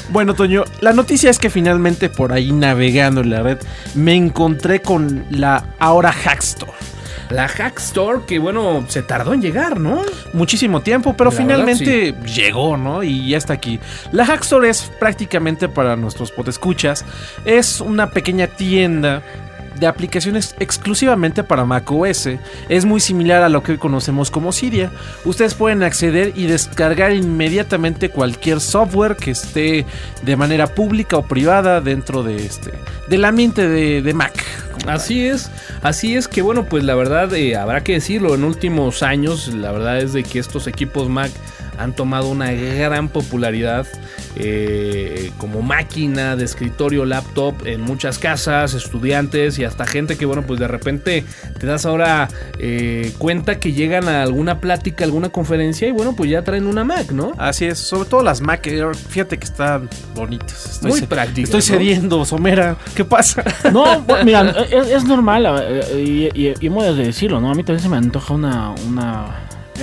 Bueno, 0.09 0.33
Toño, 0.33 0.63
la 0.81 0.93
noticia 0.93 1.29
es 1.29 1.39
que 1.39 1.49
finalmente 1.49 2.09
por 2.09 2.33
ahí 2.33 2.51
navegando 2.51 3.21
en 3.21 3.29
la 3.29 3.41
red 3.41 3.57
me 3.95 4.13
encontré 4.13 4.81
con 4.81 5.25
la 5.29 5.65
ahora 5.79 6.11
Hackstore. 6.11 6.92
La 7.33 7.47
Hack 7.47 7.79
Store, 7.79 8.19
que 8.27 8.37
bueno, 8.37 8.85
se 8.87 9.01
tardó 9.01 9.33
en 9.33 9.41
llegar, 9.41 9.79
¿no? 9.79 10.03
Muchísimo 10.33 10.81
tiempo, 10.81 11.15
pero 11.17 11.31
La 11.31 11.35
finalmente 11.35 12.13
llegó, 12.27 12.77
¿no? 12.77 13.01
Y 13.01 13.29
ya 13.29 13.37
está 13.39 13.53
aquí. 13.53 13.79
La 14.11 14.23
Hackstore 14.23 14.69
es 14.69 14.91
prácticamente 14.99 15.67
para 15.67 15.95
nuestros 15.95 16.31
podescuchas. 16.31 17.03
Es 17.43 17.81
una 17.81 18.11
pequeña 18.11 18.45
tienda 18.45 19.23
de 19.83 19.87
aplicaciones 19.87 20.55
exclusivamente 20.59 21.43
para 21.43 21.65
macOS. 21.65 22.29
Es 22.69 22.85
muy 22.85 23.01
similar 23.01 23.43
a 23.43 23.49
lo 23.49 23.63
que 23.63 23.73
hoy 23.73 23.77
conocemos 23.77 24.31
como 24.31 24.53
Cydia. 24.53 24.91
Ustedes 25.25 25.55
pueden 25.55 25.83
acceder 25.83 26.31
y 26.35 26.45
descargar 26.45 27.11
inmediatamente 27.11 28.07
cualquier 28.07 28.61
software 28.61 29.17
que 29.17 29.31
esté 29.31 29.85
de 30.21 30.35
manera 30.37 30.67
pública 30.67 31.17
o 31.17 31.23
privada 31.23 31.81
dentro 31.81 32.23
de 32.23 32.45
este 32.45 32.71
del 33.09 33.25
ambiente 33.25 33.67
de, 33.67 34.01
de 34.01 34.13
Mac. 34.13 34.33
Así 34.87 35.27
es, 35.27 35.51
así 35.81 36.15
es 36.15 36.29
que 36.29 36.41
bueno, 36.41 36.63
pues 36.63 36.85
la 36.85 36.95
verdad 36.95 37.33
eh, 37.33 37.57
habrá 37.57 37.83
que 37.83 37.93
decirlo, 37.93 38.35
en 38.35 38.45
últimos 38.45 39.03
años 39.03 39.49
la 39.49 39.73
verdad 39.73 39.97
es 39.97 40.13
de 40.13 40.23
que 40.23 40.39
estos 40.39 40.65
equipos 40.67 41.09
Mac 41.09 41.31
han 41.83 41.93
tomado 41.93 42.29
una 42.29 42.51
gran 42.51 43.09
popularidad 43.09 43.85
eh, 44.35 45.31
como 45.37 45.61
máquina 45.61 46.35
de 46.35 46.45
escritorio, 46.45 47.05
laptop 47.05 47.53
en 47.65 47.81
muchas 47.81 48.17
casas, 48.17 48.73
estudiantes 48.73 49.59
y 49.59 49.63
hasta 49.63 49.85
gente 49.85 50.17
que 50.17 50.25
bueno, 50.25 50.43
pues 50.43 50.59
de 50.59 50.67
repente 50.67 51.23
te 51.59 51.67
das 51.67 51.85
ahora 51.85 52.29
eh, 52.57 53.11
cuenta 53.17 53.59
que 53.59 53.73
llegan 53.73 54.07
a 54.07 54.23
alguna 54.23 54.59
plática, 54.59 55.03
alguna 55.03 55.29
conferencia 55.29 55.87
y 55.87 55.91
bueno, 55.91 56.15
pues 56.15 56.29
ya 56.29 56.41
traen 56.43 56.67
una 56.67 56.83
Mac, 56.83 57.11
¿no? 57.11 57.33
Así 57.37 57.65
es, 57.65 57.79
sobre 57.79 58.09
todo 58.09 58.23
las 58.23 58.41
Mac 58.41 58.65
Air, 58.65 58.95
fíjate 58.95 59.37
que 59.37 59.45
están 59.45 59.89
bonitas. 60.15 60.73
Estoy 60.73 60.91
Muy 60.91 61.01
prácticas, 61.01 61.53
Estoy 61.53 61.61
¿no? 61.61 61.79
cediendo, 61.79 62.25
Somera. 62.25 62.77
¿Qué 62.95 63.05
pasa? 63.05 63.43
No, 63.71 64.03
mira, 64.25 64.49
es, 64.71 64.87
es 64.87 65.03
normal 65.03 65.45
eh, 65.61 66.29
y, 66.33 66.47
y, 66.47 66.53
y 66.59 66.67
hemos 66.67 66.83
de 66.83 67.05
decirlo, 67.05 67.39
¿no? 67.39 67.51
A 67.51 67.55
mí 67.55 67.63
también 67.63 67.83
se 67.83 67.89
me 67.89 67.97
antoja 67.97 68.33
una, 68.33 68.71
una 68.87 69.27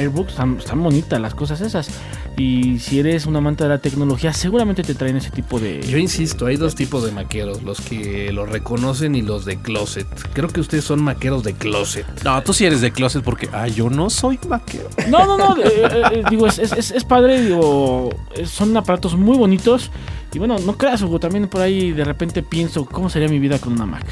Airbook, 0.00 0.28
están, 0.28 0.58
están 0.58 0.82
bonitas 0.82 1.20
las 1.20 1.34
cosas 1.34 1.60
esas. 1.60 1.90
Y 2.36 2.78
si 2.78 2.98
eres 2.98 3.26
un 3.26 3.36
amante 3.36 3.64
de 3.64 3.70
la 3.70 3.78
tecnología, 3.78 4.32
seguramente 4.32 4.82
te 4.82 4.94
traen 4.94 5.16
ese 5.16 5.30
tipo 5.30 5.60
de... 5.60 5.82
Yo 5.82 5.98
insisto, 5.98 6.46
hay 6.46 6.56
dos 6.56 6.74
tipos 6.74 7.04
de 7.04 7.12
maqueros, 7.12 7.62
los 7.62 7.80
que 7.80 8.32
lo 8.32 8.46
reconocen 8.46 9.14
y 9.14 9.22
los 9.22 9.44
de 9.44 9.60
closet. 9.60 10.06
Creo 10.32 10.48
que 10.48 10.60
ustedes 10.60 10.84
son 10.84 11.02
maqueros 11.02 11.44
de 11.44 11.52
closet. 11.52 12.06
No, 12.24 12.42
tú 12.42 12.52
sí 12.52 12.64
eres 12.64 12.80
de 12.80 12.92
closet 12.92 13.22
porque, 13.22 13.48
ah, 13.52 13.68
yo 13.68 13.90
no 13.90 14.08
soy 14.10 14.38
maquero. 14.48 14.88
No, 15.08 15.26
no, 15.26 15.36
no, 15.36 15.56
eh, 15.56 15.64
eh, 15.66 16.02
eh, 16.12 16.22
digo, 16.30 16.46
es, 16.46 16.58
es, 16.58 16.72
es, 16.72 16.90
es 16.90 17.04
padre, 17.04 17.42
digo, 17.42 18.10
eh, 18.34 18.46
son 18.46 18.76
aparatos 18.76 19.16
muy 19.16 19.36
bonitos. 19.36 19.90
Y 20.32 20.38
bueno, 20.38 20.58
no 20.60 20.78
creas, 20.78 21.02
Hugo, 21.02 21.18
también 21.18 21.48
por 21.48 21.60
ahí 21.60 21.92
de 21.92 22.04
repente 22.04 22.42
pienso, 22.42 22.86
¿cómo 22.86 23.10
sería 23.10 23.28
mi 23.28 23.38
vida 23.38 23.58
con 23.58 23.72
una 23.72 23.84
Mac? 23.84 24.06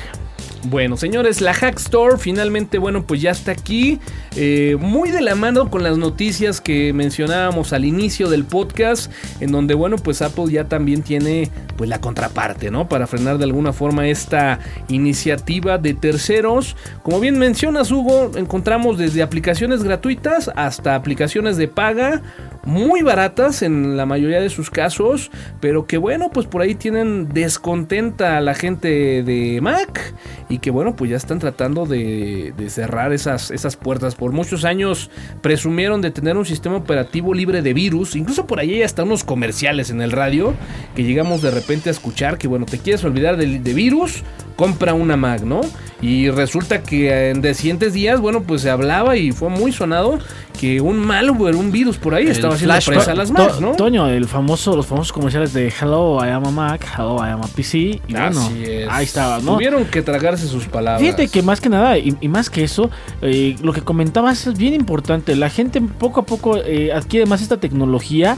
Bueno, 0.65 0.97
señores, 0.97 1.41
la 1.41 1.55
Hack 1.55 1.79
Store 1.79 2.19
finalmente, 2.19 2.79
bueno, 2.79 3.05
pues 3.07 3.21
ya 3.23 3.31
está 3.31 3.53
aquí. 3.53 4.01
eh, 4.37 4.77
muy 4.79 5.11
de 5.11 5.21
la 5.21 5.35
mano 5.35 5.71
con 5.71 5.83
las 5.83 5.99
noticias 5.99 6.61
que 6.61 6.93
mencionábamos 6.93 7.73
al 7.73 7.85
inicio 7.85 8.29
del 8.29 8.45
podcast. 8.45 9.11
En 9.41 9.53
donde, 9.53 9.75
bueno, 9.75 9.97
pues 9.97 10.21
Apple 10.21 10.51
ya 10.51 10.65
también 10.65 11.03
tiene 11.03 11.51
pues 11.77 11.89
la 11.89 12.01
contraparte, 12.01 12.71
¿no? 12.73 12.89
Para 12.89 13.07
frenar 13.07 13.39
de 13.39 13.45
alguna 13.45 13.73
forma 13.73 14.09
esta 14.09 14.59
iniciativa 14.89 15.79
de 15.79 15.95
terceros. 15.95 16.77
Como 17.03 17.21
bien 17.21 17.39
mencionas, 17.39 17.93
Hugo, 17.93 18.33
encontramos 18.35 18.99
desde 18.99 19.23
aplicaciones 19.23 19.85
gratuitas 19.85 20.51
hasta 20.57 20.97
aplicaciones 20.97 21.57
de 21.57 21.69
paga. 21.69 22.21
Muy 22.65 23.03
baratas 23.03 23.63
en 23.63 23.97
la 23.97 24.07
mayoría 24.07 24.41
de 24.41 24.51
sus 24.51 24.71
casos. 24.71 25.31
Pero 25.61 25.87
que 25.87 25.99
bueno, 25.99 26.31
pues 26.31 26.47
por 26.47 26.63
ahí 26.63 26.75
tienen 26.75 27.29
descontenta 27.29 28.37
a 28.37 28.41
la 28.41 28.55
gente 28.55 29.23
de 29.23 29.61
Mac 29.63 30.15
y 30.49 30.58
que 30.59 30.71
bueno, 30.71 30.97
pues 30.97 31.11
ya 31.11 31.17
están 31.17 31.39
tratando 31.39 31.87
de, 31.87 32.53
de 32.57 32.71
cerrar 32.71 33.13
esas, 33.13 33.51
esas 33.51 33.77
puertas. 33.77 34.15
Por 34.15 34.33
muchos 34.33 34.65
años 34.65 35.11
presumieron 35.41 36.01
de 36.01 36.11
tener 36.11 36.37
un 36.37 36.45
sistema 36.45 36.77
operativo 36.77 37.35
libre 37.35 37.63
de 37.63 37.75
virus, 37.75 38.17
incluso 38.17 38.47
por 38.47 38.61
ahí 38.61 38.75
hay 38.75 38.83
hasta 38.83 39.03
unos 39.03 39.25
comerciales 39.25 39.91
en 39.91 40.01
el 40.01 40.13
radio 40.13 40.55
que 40.95 41.05
llegamos 41.05 41.43
de 41.43 41.51
repente 41.51 41.89
a 41.89 41.93
escuchar 41.93 42.39
que 42.39 42.49
bueno, 42.49 42.67
te 42.67 42.79
quieres 42.79 43.05
olvidar 43.05 43.37
de, 43.37 43.59
de 43.59 43.75
virus, 43.75 44.23
compra 44.57 44.95
una 44.95 45.17
Mac, 45.17 45.43
¿no? 45.43 45.61
Y 46.01 46.31
resulta 46.31 46.83
que 46.83 47.31
en 47.31 47.55
siguientes 47.55 47.93
días, 47.93 48.21
bueno, 48.21 48.43
pues 48.43 48.63
se 48.63 48.71
hablaba 48.71 49.17
y 49.17 49.33
fue 49.33 49.49
muy 49.49 49.73
sonado 49.73 50.19
que 50.59 50.81
un 50.81 50.99
malware, 50.99 51.55
un 51.55 51.71
virus 51.71 51.99
por 51.99 52.15
ahí 52.15 52.25
El 52.25 52.33
estaba 52.33 52.55
haciendo 52.55 52.75
presa 52.85 53.13
a 53.13 53.15
las 53.15 53.31
Macs, 53.31 53.61
¿no? 53.61 53.73
Toño, 53.73 54.09
el 54.09 54.27
famoso, 54.27 54.77
los 54.77 54.87
famosos 54.87 55.13
comerciales 55.13 55.53
de 55.53 55.69
Hello, 55.69 56.25
I 56.25 56.31
am 56.31 56.47
a 56.47 56.51
Mac, 56.51 56.87
Hello, 56.97 57.17
I 57.19 57.31
am 57.31 57.43
a 57.43 57.49
PC. 57.49 57.79
Y 57.79 58.01
bueno, 58.09 58.51
es. 58.61 58.89
ahí 58.91 59.05
estaba, 59.05 59.39
¿no? 59.39 59.55
Tuvieron 59.55 59.85
que 59.87 60.03
tragarse 60.39 60.49
sus 60.49 60.67
palabras. 60.69 61.03
Fíjate 61.03 61.29
que 61.29 61.43
más 61.43 61.61
que 61.61 61.69
nada, 61.69 61.99
y, 61.99 62.13
más 62.29 62.51
que 62.51 62.65
eso, 62.65 62.91
eh, 63.23 63.57
lo 63.63 63.73
que 63.73 63.83
comentabas 63.83 64.47
es 64.47 64.57
bien 64.57 64.75
importante. 64.75 65.37
La 65.37 65.51
gente 65.51 65.81
poco 65.81 66.21
a 66.21 66.27
poco 66.27 66.57
eh, 66.57 66.93
adquiere 66.93 67.27
más 67.27 67.43
esta 67.43 67.59
tecnología. 67.59 68.37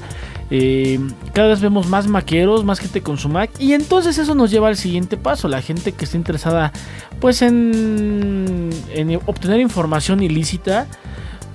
eh, 0.53 0.99
cada 1.33 1.49
vez 1.49 1.61
vemos 1.61 1.87
más 1.87 2.09
maqueros, 2.09 2.65
más 2.65 2.81
gente 2.81 3.03
con 3.03 3.19
su 3.19 3.29
Mac. 3.29 3.51
Y 3.59 3.75
entonces 3.75 4.19
eso 4.19 4.35
nos 4.35 4.51
lleva 4.51 4.69
al 4.69 4.77
siguiente 4.77 5.17
paso. 5.17 5.49
La 5.49 5.63
gente 5.63 5.93
que 5.93 6.05
está 6.05 6.17
interesada 6.17 6.73
pues 7.21 7.43
en 7.43 8.71
obtener 9.27 9.61
información 9.61 10.23
ilícita. 10.23 10.89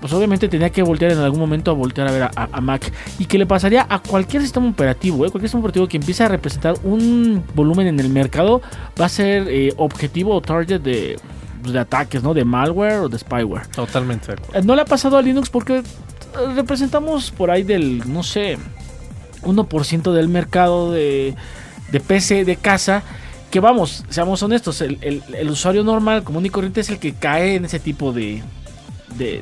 Pues 0.02 0.14
obviamente 0.14 0.48
tenía 0.48 0.70
que 0.70 0.84
voltear 0.84 1.12
en 1.14 1.18
algún 1.20 1.40
momento 1.40 1.72
a 1.72 1.74
voltear 1.74 2.08
a 2.08 2.12
ver 2.12 2.24
a, 2.24 2.32
a- 2.36 2.50
a 2.52 2.62
Mac. 2.62 2.92
Y 3.18 3.26
que 3.26 3.38
le 3.38 3.46
pasaría 3.46 3.86
a 3.90 4.00
cualquier 4.00 4.42
sistema 4.44 4.68
operativo, 4.70 5.18
¿eh? 5.26 5.30
cualquier 5.32 5.44
sistema 5.50 5.62
operativo 5.62 5.88
que 5.88 5.98
empiece 5.98 6.24
a 6.24 6.28
representar 6.28 6.76
un 6.84 7.44
volumen 7.56 7.88
en 7.88 8.00
el 8.00 8.10
mercado, 8.10 8.62
va 9.00 9.06
a 9.06 9.10
ser 9.10 9.48
eh, 9.50 9.74
objetivo 9.78 10.36
o 10.36 10.42
target 10.42 10.80
de, 10.82 11.18
pues, 11.62 11.74
de 11.74 11.80
ataques, 11.80 12.22
¿no? 12.22 12.34
De 12.34 12.46
malware 12.46 13.00
o 13.00 13.10
de 13.10 13.18
spyware. 13.18 13.68
Totalmente 13.68 14.28
de 14.28 14.34
acuerdo. 14.34 14.60
Eh, 14.60 14.64
No 14.64 14.76
le 14.76 14.82
ha 14.84 14.86
pasado 14.86 15.18
a 15.18 15.22
Linux 15.22 15.50
porque 15.50 15.78
eh, 15.78 15.84
representamos 16.56 17.32
por 17.32 17.50
ahí 17.50 17.64
del, 17.64 18.04
no 18.12 18.22
sé, 18.22 18.58
1% 19.44 20.12
del 20.14 20.28
mercado 20.28 20.92
de, 20.92 21.36
de 21.92 22.00
PC 22.00 22.46
de 22.46 22.56
casa. 22.58 23.04
Que 23.52 23.60
vamos, 23.62 24.04
seamos 24.10 24.44
honestos, 24.44 24.82
el, 24.82 24.98
el- 25.02 25.24
el 25.34 25.50
usuario 25.50 25.84
normal, 25.84 26.24
común 26.24 26.46
y 26.46 26.50
corriente, 26.50 26.82
es 26.82 26.90
el 26.90 27.00
que 27.00 27.14
cae 27.14 27.56
en 27.56 27.64
ese 27.66 27.80
tipo 27.80 28.12
de, 28.12 28.44
de, 29.18 29.42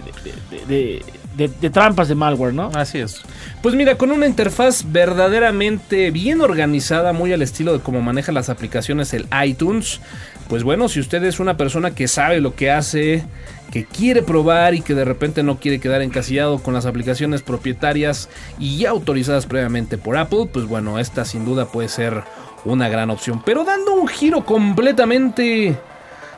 de- 1.38 1.70
trampas 1.72 2.08
de 2.08 2.16
malware, 2.16 2.54
¿no? 2.54 2.70
Así 2.76 3.00
es. 3.00 3.22
Pues 3.62 3.74
mira, 3.76 3.96
con 3.98 4.12
una 4.12 4.28
interfaz 4.28 4.86
verdaderamente 4.92 6.12
bien 6.12 6.42
organizada, 6.42 7.14
muy 7.14 7.34
al 7.34 7.42
estilo 7.42 7.74
de 7.74 7.80
cómo 7.80 8.02
maneja 8.02 8.32
las 8.32 8.50
aplicaciones 8.50 9.14
el 9.14 9.28
iTunes, 9.46 10.00
pues 10.48 10.64
bueno, 10.64 10.90
si 10.90 11.00
usted 11.00 11.24
es 11.24 11.40
una 11.40 11.58
persona 11.58 11.96
que 11.96 12.08
sabe 12.08 12.40
lo 12.40 12.56
que 12.56 12.70
hace, 12.70 13.24
que 13.72 13.86
quiere 13.86 14.22
probar 14.22 14.76
y 14.76 14.82
que 14.82 14.94
de 14.94 15.06
repente 15.06 15.42
no 15.42 15.58
quiere 15.58 15.80
quedar 15.80 16.04
encasillado 16.04 16.60
con 16.60 16.76
las 16.76 16.86
aplicaciones 16.86 17.42
propietarias 17.42 18.30
y 18.60 18.78
ya 18.78 18.92
autorizadas 18.92 19.48
previamente 19.48 19.98
por 19.98 20.18
Apple, 20.18 20.48
pues 20.54 20.66
bueno, 20.66 21.00
esta 21.00 21.26
sin 21.26 21.46
duda 21.46 21.66
puede 21.66 21.90
ser 21.90 22.24
una 22.66 22.90
gran 22.90 23.10
opción. 23.10 23.42
Pero 23.44 23.64
dando 23.64 23.94
un 23.96 24.08
giro 24.08 24.46
completamente 24.46 25.76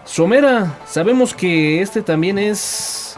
somera, 0.06 0.78
sabemos 0.88 1.34
que 1.34 1.82
este 1.82 2.02
también 2.02 2.38
es 2.38 3.15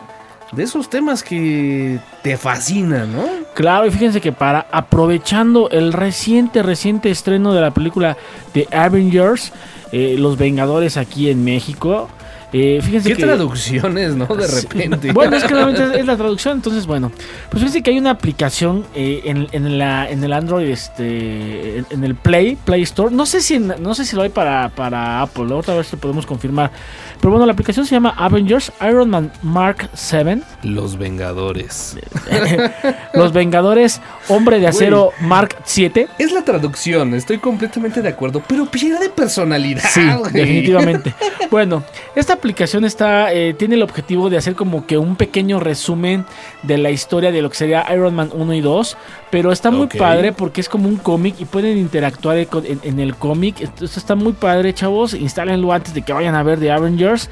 de 0.51 0.63
esos 0.63 0.89
temas 0.89 1.23
que 1.23 1.99
te 2.23 2.37
fascinan, 2.37 3.13
¿no? 3.13 3.25
Claro, 3.53 3.85
y 3.85 3.91
fíjense 3.91 4.21
que 4.21 4.31
para 4.31 4.67
aprovechando 4.71 5.69
el 5.69 5.93
reciente, 5.93 6.63
reciente 6.63 7.09
estreno 7.09 7.53
de 7.53 7.61
la 7.61 7.71
película 7.71 8.17
de 8.53 8.67
Avengers, 8.71 9.51
eh, 9.91 10.15
Los 10.17 10.37
Vengadores 10.37 10.97
aquí 10.97 11.29
en 11.29 11.43
México, 11.43 12.09
eh, 12.53 12.79
fíjense 12.81 13.09
¿Qué 13.09 13.15
que... 13.15 13.23
traducciones, 13.23 14.15
no? 14.15 14.25
De 14.25 14.47
repente. 14.47 15.11
Bueno, 15.11 15.35
es 15.35 15.43
que 15.43 15.53
realmente 15.53 15.99
es, 15.99 16.05
la 16.05 16.15
traducción, 16.15 16.57
entonces 16.57 16.85
bueno. 16.85 17.11
Pues 17.49 17.61
fíjense 17.61 17.83
que 17.83 17.91
hay 17.91 17.97
una 17.97 18.11
aplicación 18.11 18.85
eh, 18.95 19.21
en, 19.25 19.47
en 19.51 19.77
la, 19.77 20.09
en 20.09 20.23
el 20.23 20.31
Android, 20.31 20.69
este, 20.69 21.79
en, 21.79 21.85
en 21.89 22.03
el 22.03 22.15
Play, 22.15 22.55
Play 22.55 22.83
Store. 22.83 23.13
No 23.13 23.25
sé 23.25 23.41
si 23.41 23.59
no 23.59 23.93
sé 23.95 24.05
si 24.05 24.15
lo 24.15 24.21
hay 24.21 24.29
para, 24.29 24.69
para 24.69 25.21
Apple, 25.21 25.53
otra 25.53 25.75
vez 25.75 25.91
lo 25.91 25.99
podemos 25.99 26.25
confirmar. 26.25 26.71
Pero 27.19 27.31
bueno, 27.31 27.45
la 27.45 27.53
aplicación 27.53 27.85
se 27.85 27.95
llama 27.95 28.13
Avengers 28.17 28.71
Iron 28.81 29.09
Man 29.09 29.31
Mark 29.41 29.89
7. 29.93 30.41
Los 30.63 30.97
Vengadores. 30.97 31.97
Los 33.13 33.33
Vengadores 33.33 34.01
Hombre 34.29 34.59
de 34.59 34.67
Acero 34.67 35.11
Mark 35.21 35.55
7. 35.63 36.07
Es 36.17 36.31
la 36.31 36.43
traducción, 36.43 37.13
estoy 37.13 37.39
completamente 37.39 38.01
de 38.01 38.09
acuerdo, 38.09 38.41
pero 38.47 38.65
pierde 38.65 39.09
personalidad. 39.09 39.83
Sí, 39.89 40.01
definitivamente. 40.31 41.13
Bueno, 41.49 41.83
esta 42.15 42.36
aplicación 42.37 42.85
está 42.85 43.33
eh, 43.33 43.53
tiene 43.53 43.75
el 43.75 43.83
objetivo 43.83 44.29
de 44.29 44.37
hacer 44.37 44.55
como 44.55 44.85
que 44.87 44.97
un 44.97 45.15
pequeño 45.15 45.59
resumen 45.59 46.25
de 46.63 46.77
la 46.77 46.89
historia 46.89 47.31
de 47.31 47.41
lo 47.41 47.49
que 47.49 47.57
sería 47.57 47.85
Iron 47.93 48.15
Man 48.15 48.29
1 48.33 48.53
y 48.53 48.61
2, 48.61 48.97
pero 49.29 49.51
está 49.51 49.69
muy 49.71 49.87
padre 49.87 50.31
porque 50.31 50.61
es 50.61 50.69
como 50.69 50.87
un 50.87 50.97
cómic 50.97 51.35
y 51.39 51.45
pueden 51.45 51.77
interactuar 51.77 52.37
en, 52.37 52.47
en 52.83 52.99
el 52.99 53.15
cómic. 53.15 53.59
Entonces 53.59 53.97
está 53.97 54.15
muy 54.15 54.31
padre, 54.33 54.73
chavos. 54.73 55.13
Instálenlo 55.13 55.73
antes 55.73 55.93
de 55.93 56.01
que 56.01 56.13
vayan 56.13 56.35
a 56.35 56.43
ver 56.43 56.59
The 56.59 56.71
Avengers. 56.71 57.29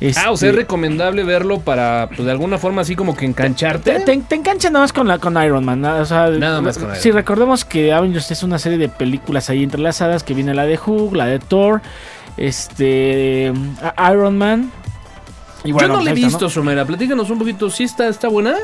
Ah, 0.00 0.30
o 0.30 0.36
sea, 0.36 0.50
es 0.50 0.52
Este, 0.52 0.52
recomendable 0.52 1.24
verlo 1.24 1.58
para, 1.58 2.08
pues 2.14 2.24
de 2.24 2.30
alguna 2.30 2.56
forma 2.58 2.82
así 2.82 2.94
como 2.94 3.16
que 3.16 3.24
engancharte. 3.26 3.94
te, 3.94 4.00
te, 4.04 4.16
te 4.18 4.34
engancha 4.36 4.70
nada 4.70 4.84
más 4.84 4.92
con, 4.92 5.08
la, 5.08 5.18
con 5.18 5.42
Iron 5.42 5.64
Man. 5.64 5.80
nada, 5.80 6.02
o 6.02 6.04
sea, 6.04 6.28
Nada 6.28 6.60
más 6.60 6.78
con 6.78 6.84
Iron 6.90 6.96
Sí, 7.00 7.08
Man. 7.08 7.16
recordemos 7.16 7.64
que 7.64 7.92
Avengers 7.92 8.30
es 8.30 8.44
una 8.44 8.60
serie 8.60 8.78
de 8.78 8.88
películas 8.88 9.50
ahí 9.50 9.64
entrelazadas 9.64 10.22
que 10.22 10.34
viene 10.34 10.54
la 10.54 10.66
de 10.66 10.78
Hulk, 10.78 11.16
la 11.16 11.26
de 11.26 11.40
Thor, 11.40 11.80
este 12.38 13.52
Iron 14.10 14.38
Man. 14.38 14.70
Y 15.64 15.72
bueno, 15.72 15.88
Yo 15.88 15.88
no 15.88 15.94
pues 15.96 16.04
la 16.06 16.10
he 16.12 16.14
visto, 16.14 16.48
Somera. 16.48 16.84
Platícanos 16.84 17.28
un 17.30 17.38
poquito. 17.38 17.68
¿Sí 17.70 17.84
está, 17.84 18.08
está 18.08 18.28
buena? 18.28 18.54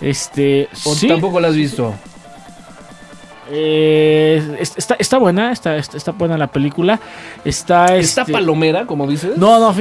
Este, 0.00 0.68
¿O 0.84 0.94
sí, 0.94 1.06
tampoco 1.08 1.38
la 1.40 1.48
has 1.48 1.54
visto? 1.54 1.94
eh, 3.50 4.56
es- 4.58 4.72
está, 4.76 4.96
está 4.98 5.18
buena, 5.18 5.52
está, 5.52 5.76
está, 5.76 6.12
buena 6.12 6.38
la 6.38 6.46
película. 6.46 6.98
Está, 7.44 7.96
¿Está 7.96 8.22
este, 8.22 8.32
palomera, 8.32 8.86
como 8.86 9.06
dices? 9.06 9.36
No, 9.36 9.60
no, 9.60 9.74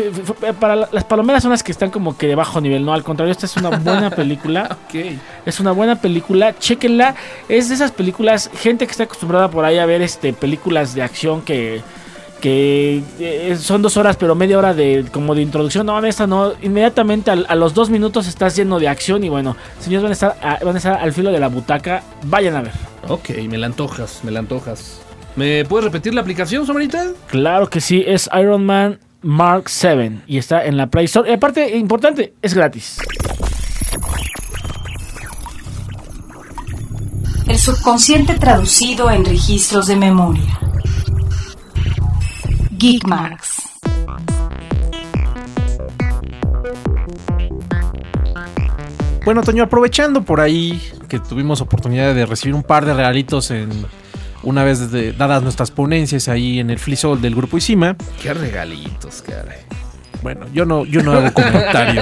para 0.60 0.76
la- 0.76 0.90
las 0.92 1.04
palomeras 1.06 1.42
son 1.44 1.52
las 1.52 1.64
que 1.64 1.72
están 1.72 1.90
como 1.90 2.18
que 2.18 2.28
de 2.28 2.36
bajo 2.36 2.60
nivel, 2.60 2.84
no, 2.86 2.94
al 2.94 3.04
contrario, 3.04 3.32
esta 3.32 3.46
es 3.46 3.56
una 3.58 3.70
buena 3.70 4.10
película. 4.16 4.78
Ok. 4.88 4.96
Es 5.46 5.60
una 5.60 5.72
buena 5.72 5.96
película, 5.96 6.56
chéquenla. 6.58 7.16
Es 7.48 7.70
de 7.70 7.76
esas 7.76 7.92
películas, 7.92 8.50
gente 8.54 8.86
que 8.86 8.92
está 8.92 9.04
acostumbrada 9.06 9.50
por 9.50 9.64
ahí 9.66 9.78
a 9.80 9.86
ver 9.86 10.02
este 10.02 10.34
películas 10.34 10.94
de 10.94 11.02
acción 11.04 11.42
que 11.42 11.82
que 12.44 13.02
eh, 13.22 13.56
son 13.58 13.82
dos 13.82 13.96
horas 13.96 14.18
pero 14.18 14.36
media 14.36 14.58
hora 14.58 14.74
de 14.74 15.06
como 15.14 15.34
de 15.34 15.42
introducción. 15.42 15.86
No, 15.86 16.04
esta 16.06 16.28
no. 16.28 16.52
Inmediatamente 16.62 17.32
a 17.32 17.56
los 17.56 17.74
dos 17.74 17.90
minutos 17.90 18.28
estás 18.28 18.54
lleno 18.58 18.80
de 18.80 18.90
acción 18.90 19.24
y 19.24 19.30
bueno, 19.30 19.56
señores 19.80 20.04
van 20.04 20.10
a 20.10 20.14
estar 20.14 20.38
a- 20.42 20.60
van 20.66 20.76
a 20.76 20.78
estar 20.78 21.00
al 21.02 21.14
filo 21.14 21.32
de 21.32 21.40
la 21.40 21.48
butaca. 21.48 22.04
Vayan 22.24 22.58
a 22.58 22.62
ver. 22.62 22.74
Ok, 23.08 23.30
me 23.48 23.58
la 23.58 23.68
antojas, 23.68 24.20
me 24.24 24.32
la 24.32 24.40
antojas. 24.40 25.00
¿Me 25.38 25.64
puedes 25.64 25.86
repetir 25.86 26.14
la 26.14 26.20
aplicación, 26.20 26.66
Somerita? 26.66 27.12
Claro 27.28 27.70
que 27.70 27.80
sí, 27.80 28.04
es 28.06 28.30
Iron 28.38 28.66
Man 28.66 29.00
Mark 29.22 29.70
7 29.70 30.20
y 30.28 30.38
está 30.38 30.66
en 30.66 30.76
la 30.76 30.88
Play 30.88 31.06
Store. 31.06 31.30
Y 31.30 31.34
aparte, 31.34 31.78
importante, 31.78 32.34
es 32.42 32.54
gratis. 32.54 32.98
El 37.48 37.58
subconsciente 37.58 38.34
traducido 38.36 39.10
en 39.12 39.24
registros 39.24 39.88
de 39.88 39.96
memoria. 39.96 40.60
Geekmarks. 42.88 43.64
Bueno, 49.26 49.42
Toño, 49.42 49.64
aprovechando 49.64 50.24
por 50.24 50.42
ahí 50.42 50.82
que 51.08 51.20
tuvimos 51.20 51.62
oportunidad 51.62 52.14
de 52.14 52.26
recibir 52.26 52.56
un 52.56 52.64
par 52.64 52.86
de 52.86 52.94
regalitos 52.94 53.52
en 53.52 53.70
una 54.44 54.64
vez 54.66 54.92
de- 54.92 55.14
dadas 55.14 55.42
nuestras 55.44 55.72
ponencias 55.72 56.28
ahí 56.28 56.60
en 56.60 56.70
el 56.70 56.78
Flisol 56.80 57.22
del 57.22 57.34
grupo 57.36 57.58
Isima. 57.58 57.96
Qué 58.22 58.34
regalitos, 58.34 59.22
caray. 59.22 59.60
Bueno, 60.22 60.46
yo 60.54 60.66
no, 60.66 60.86
yo 60.86 61.02
no 61.04 61.14
hago 61.14 61.32
comentario. 61.34 62.02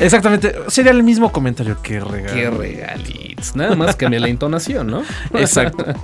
Exactamente, 0.00 0.54
sería 0.68 0.92
el 0.92 1.02
mismo 1.02 1.32
comentario 1.32 1.80
que 1.82 2.00
regalo. 2.00 2.34
Qué 2.34 2.50
regalitos. 2.50 3.56
Nada 3.56 3.74
más 3.74 3.96
cambia 3.96 4.20
la 4.20 4.28
entonación, 4.28 4.86
¿no? 4.88 5.02
Exacto. 5.34 5.86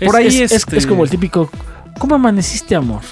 Es, 0.00 0.06
Por 0.06 0.14
ahí 0.16 0.26
es, 0.28 0.34
es- 0.36 0.52
este- 0.52 0.76
es 0.78 0.86
como 0.86 1.02
el 1.02 1.10
típico, 1.10 1.50
¿cómo 1.98 2.14
amaneciste, 2.14 2.74
amor? 2.74 3.02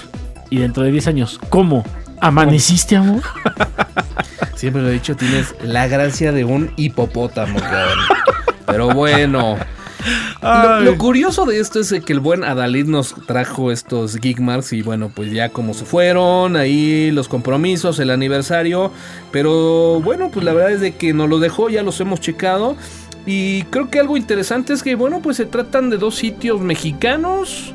Y 0.49 0.57
dentro 0.57 0.83
de 0.83 0.91
10 0.91 1.07
años, 1.07 1.39
¿cómo? 1.49 1.83
¿Amaneciste, 2.19 2.95
amor? 2.95 3.21
Siempre 4.55 4.81
lo 4.81 4.89
he 4.89 4.93
dicho, 4.93 5.15
tienes 5.15 5.53
la 5.61 5.87
gracia 5.87 6.31
de 6.31 6.43
un 6.43 6.71
hipopótamo, 6.77 7.59
cabrón. 7.59 7.99
Pero 8.65 8.89
bueno. 8.89 9.57
Lo, 10.41 10.97
curioso 10.97 11.45
de 11.45 11.59
esto 11.59 11.79
es 11.79 11.93
que 12.05 12.13
el 12.13 12.19
buen 12.19 12.43
Adalid 12.43 12.85
nos 12.85 13.13
trajo 13.25 13.71
estos 13.71 14.15
Geekmarks 14.15 14.71
y 14.73 14.81
bueno, 14.81 15.11
pues 15.13 15.31
ya 15.31 15.49
como 15.49 15.73
se 15.73 15.83
fueron, 15.83 16.55
ahí 16.55 17.11
los 17.11 17.27
compromisos, 17.27 17.99
el 17.99 18.09
aniversario. 18.09 18.91
Pero 19.31 19.99
bueno, 20.01 20.29
pues 20.31 20.45
la 20.45 20.53
verdad 20.53 20.71
es 20.71 20.81
de 20.81 20.95
que 20.95 21.13
nos 21.13 21.29
lo 21.29 21.39
dejó, 21.39 21.69
ya 21.69 21.83
los 21.83 21.99
hemos 21.99 22.21
checado. 22.21 22.77
Y 23.25 23.63
creo 23.63 23.89
que 23.89 23.99
algo 23.99 24.15
interesante 24.15 24.73
es 24.73 24.81
que 24.81 24.95
bueno, 24.95 25.19
pues 25.21 25.37
se 25.37 25.45
tratan 25.45 25.89
de 25.89 25.97
dos 25.97 26.15
sitios 26.15 26.61
mexicanos 26.61 27.73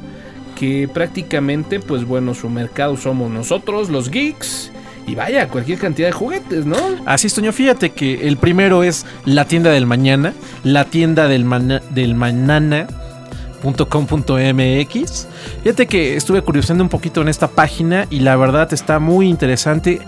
que 0.62 0.86
prácticamente, 0.86 1.80
pues 1.80 2.04
bueno, 2.04 2.34
su 2.34 2.48
mercado 2.48 2.96
somos 2.96 3.28
nosotros, 3.28 3.90
los 3.90 4.10
geeks. 4.10 4.70
Y 5.08 5.16
vaya, 5.16 5.48
cualquier 5.48 5.80
cantidad 5.80 6.06
de 6.06 6.12
juguetes, 6.12 6.64
¿no? 6.66 6.76
Así 7.04 7.26
es, 7.26 7.34
Toño. 7.34 7.50
Fíjate 7.50 7.90
que 7.90 8.28
el 8.28 8.36
primero 8.36 8.84
es 8.84 9.04
la 9.24 9.44
tienda 9.46 9.72
del 9.72 9.86
mañana, 9.86 10.34
la 10.62 10.84
tienda 10.84 11.26
del, 11.26 11.44
del. 11.90 12.16
Fíjate 15.64 15.86
que 15.88 16.16
estuve 16.16 16.42
curioseando 16.42 16.84
un 16.84 16.90
poquito 16.90 17.22
en 17.22 17.28
esta 17.28 17.48
página 17.48 18.06
y 18.08 18.20
la 18.20 18.36
verdad 18.36 18.72
está 18.72 19.00
muy 19.00 19.28
interesante. 19.28 20.00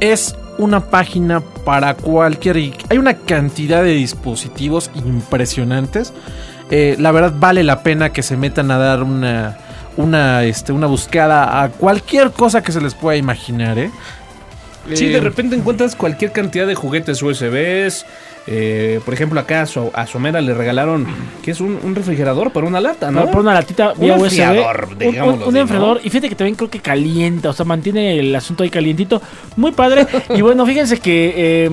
Es 0.00 0.34
una 0.58 0.80
página 0.80 1.42
para 1.64 1.94
cualquier... 1.94 2.56
Hay 2.88 2.98
una 2.98 3.14
cantidad 3.18 3.84
de 3.84 3.92
dispositivos 3.92 4.90
impresionantes. 4.96 6.12
Eh, 6.72 6.96
la 6.98 7.12
verdad 7.12 7.34
vale 7.38 7.62
la 7.62 7.84
pena 7.84 8.10
que 8.10 8.24
se 8.24 8.36
metan 8.36 8.72
a 8.72 8.78
dar 8.78 9.04
una, 9.04 9.56
una, 9.96 10.44
este, 10.44 10.72
una 10.72 10.86
buscada 10.86 11.62
a 11.62 11.68
cualquier 11.70 12.30
cosa 12.32 12.62
que 12.62 12.72
se 12.72 12.80
les 12.80 12.94
pueda 12.94 13.16
imaginar. 13.16 13.78
¿eh? 13.78 13.90
Sí, 14.94 15.06
Eh, 15.06 15.08
de 15.10 15.20
repente 15.20 15.56
encuentras 15.56 15.96
cualquier 15.96 16.32
cantidad 16.32 16.66
de 16.66 16.74
juguetes 16.74 17.22
USBs. 17.22 18.06
eh, 18.48 19.00
por 19.04 19.12
ejemplo, 19.12 19.40
acá 19.40 19.62
a, 19.62 19.66
su, 19.66 19.90
a 19.92 20.06
Somera 20.06 20.40
le 20.40 20.54
regalaron, 20.54 21.04
¿qué 21.42 21.50
es? 21.50 21.60
Un, 21.60 21.80
un 21.82 21.96
refrigerador 21.96 22.52
para 22.52 22.64
una 22.68 22.80
lata, 22.80 23.10
¿no? 23.10 23.28
Por 23.32 23.40
una 23.40 23.52
latita 23.52 23.94
Un 23.94 24.00
vía 24.00 24.14
USB. 24.14 24.24
enfriador, 24.26 24.88
un- 24.92 24.98
digámoslo 25.00 25.42
un, 25.42 25.48
un 25.48 25.56
enfriador. 25.56 26.00
Y 26.04 26.10
fíjate 26.10 26.28
que 26.28 26.36
también 26.36 26.54
creo 26.54 26.70
que 26.70 26.78
calienta, 26.78 27.48
o 27.50 27.52
sea, 27.52 27.64
mantiene 27.64 28.20
el 28.20 28.32
asunto 28.36 28.62
ahí 28.62 28.70
calientito. 28.70 29.20
Muy 29.56 29.72
padre. 29.72 30.06
y 30.32 30.42
bueno, 30.42 30.64
fíjense 30.64 30.98
que 31.00 31.34
eh, 31.36 31.70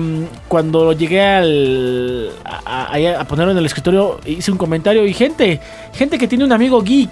cuando 0.48 0.92
llegué 0.94 1.22
al, 1.22 2.30
a, 2.44 2.62
a- 2.88 2.92
ahí 2.92 3.06
a 3.06 3.22
ponerlo 3.22 3.52
en 3.52 3.58
el 3.58 3.66
escritorio, 3.66 4.18
hice 4.26 4.50
un 4.50 4.58
comentario 4.58 5.06
y 5.06 5.14
gente, 5.14 5.60
gente 5.92 6.18
que 6.18 6.26
tiene 6.26 6.44
un 6.44 6.50
amigo 6.50 6.82
geek, 6.82 7.10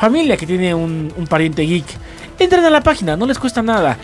familia 0.00 0.36
que 0.36 0.46
tiene 0.46 0.74
un, 0.74 1.12
un 1.14 1.26
pariente 1.26 1.62
geek, 1.62 1.84
entren 2.38 2.64
a 2.64 2.70
la 2.70 2.80
página, 2.80 3.16
no 3.16 3.26
les 3.26 3.38
cuesta 3.38 3.62
nada. 3.62 3.98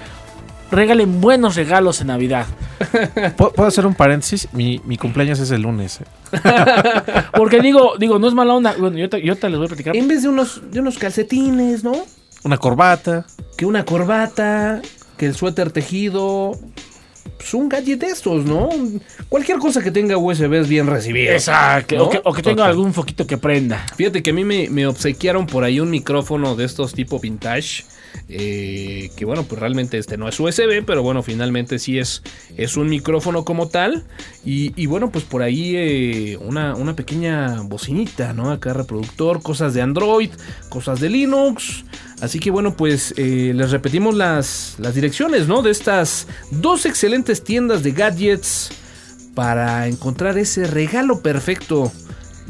Regalen 0.70 1.20
buenos 1.20 1.55
regalos 1.55 2.01
en 2.01 2.09
Navidad. 2.09 2.44
¿Puedo 3.36 3.66
hacer 3.66 3.86
un 3.86 3.94
paréntesis? 3.94 4.49
Mi, 4.53 4.80
mi 4.84 4.99
cumpleaños 4.99 5.38
es 5.38 5.51
el 5.53 5.62
lunes. 5.62 6.01
¿eh? 6.01 6.05
Porque 7.36 7.61
digo, 7.61 7.94
digo, 7.99 8.18
no 8.18 8.26
es 8.28 8.34
mala 8.34 8.53
onda. 8.55 8.74
Bueno, 8.78 8.99
yo 8.99 9.09
te, 9.09 9.22
yo 9.22 9.36
te 9.36 9.49
les 9.49 9.59
voy 9.59 9.66
a 9.66 9.68
platicar. 9.68 9.97
En 9.97 10.09
vez 10.09 10.22
de 10.22 10.28
unos, 10.28 10.70
de 10.70 10.80
unos 10.80 10.99
calcetines, 10.99 11.84
¿no? 11.84 11.94
Una 12.42 12.59
corbata. 12.59 13.24
Que 13.57 13.64
una 13.64 13.84
corbata, 13.84 14.82
que 15.16 15.26
el 15.26 15.34
suéter 15.34 15.70
tejido. 15.70 16.59
Pues 17.37 17.53
un 17.55 17.68
gadget 17.68 18.01
de 18.01 18.07
estos, 18.07 18.45
¿no? 18.45 18.68
Cualquier 19.28 19.59
cosa 19.59 19.82
que 19.82 19.91
tenga 19.91 20.16
USB 20.16 20.55
es 20.55 20.68
bien 20.68 20.87
recibido. 20.87 21.32
Exacto. 21.32 21.97
¿no? 21.97 22.05
O 22.05 22.11
que, 22.11 22.20
o 22.24 22.32
que 22.32 22.43
tenga 22.43 22.57
Total. 22.57 22.70
algún 22.70 22.95
foquito 22.95 23.26
que 23.26 23.37
prenda. 23.37 23.84
Fíjate 23.97 24.22
que 24.22 24.30
a 24.30 24.32
mí 24.32 24.45
me, 24.45 24.68
me 24.70 24.87
obsequiaron 24.87 25.47
por 25.47 25.62
ahí 25.64 25.78
un 25.80 25.91
micrófono 25.91 26.57
de 26.57 26.64
estos 26.64 26.95
tipo 26.95 27.18
vintage. 27.18 27.84
Eh, 28.28 29.10
que 29.16 29.24
bueno, 29.24 29.44
pues 29.44 29.60
realmente 29.60 29.98
este 29.98 30.16
no 30.16 30.28
es 30.28 30.38
USB, 30.38 30.84
pero 30.84 31.02
bueno, 31.02 31.22
finalmente 31.22 31.78
sí 31.78 31.98
es, 31.98 32.22
es 32.56 32.76
un 32.76 32.88
micrófono 32.88 33.44
como 33.44 33.68
tal. 33.68 34.04
Y, 34.44 34.86
bueno, 34.86 35.10
pues 35.10 35.24
por 35.24 35.42
ahí 35.42 35.74
eh, 35.76 36.38
una, 36.40 36.76
una 36.76 36.94
pequeña 36.94 37.62
bocinita, 37.62 38.32
¿no? 38.32 38.52
Acá 38.52 38.72
reproductor, 38.72 39.42
cosas 39.42 39.74
de 39.74 39.82
Android, 39.82 40.30
cosas 40.68 41.00
de 41.00 41.10
Linux. 41.10 41.84
Así 42.20 42.38
que 42.38 42.50
bueno, 42.50 42.76
pues 42.76 43.12
eh, 43.16 43.52
les 43.54 43.72
repetimos 43.72 44.14
las, 44.14 44.76
las 44.78 44.94
direcciones, 44.94 45.48
¿no? 45.48 45.62
De 45.62 45.70
estas 45.70 46.28
dos 46.50 46.86
excelentes 46.86 47.42
tiendas 47.42 47.82
de 47.82 47.92
gadgets 47.92 48.70
para 49.34 49.86
encontrar 49.88 50.38
ese 50.38 50.66
regalo 50.66 51.20
perfecto 51.20 51.92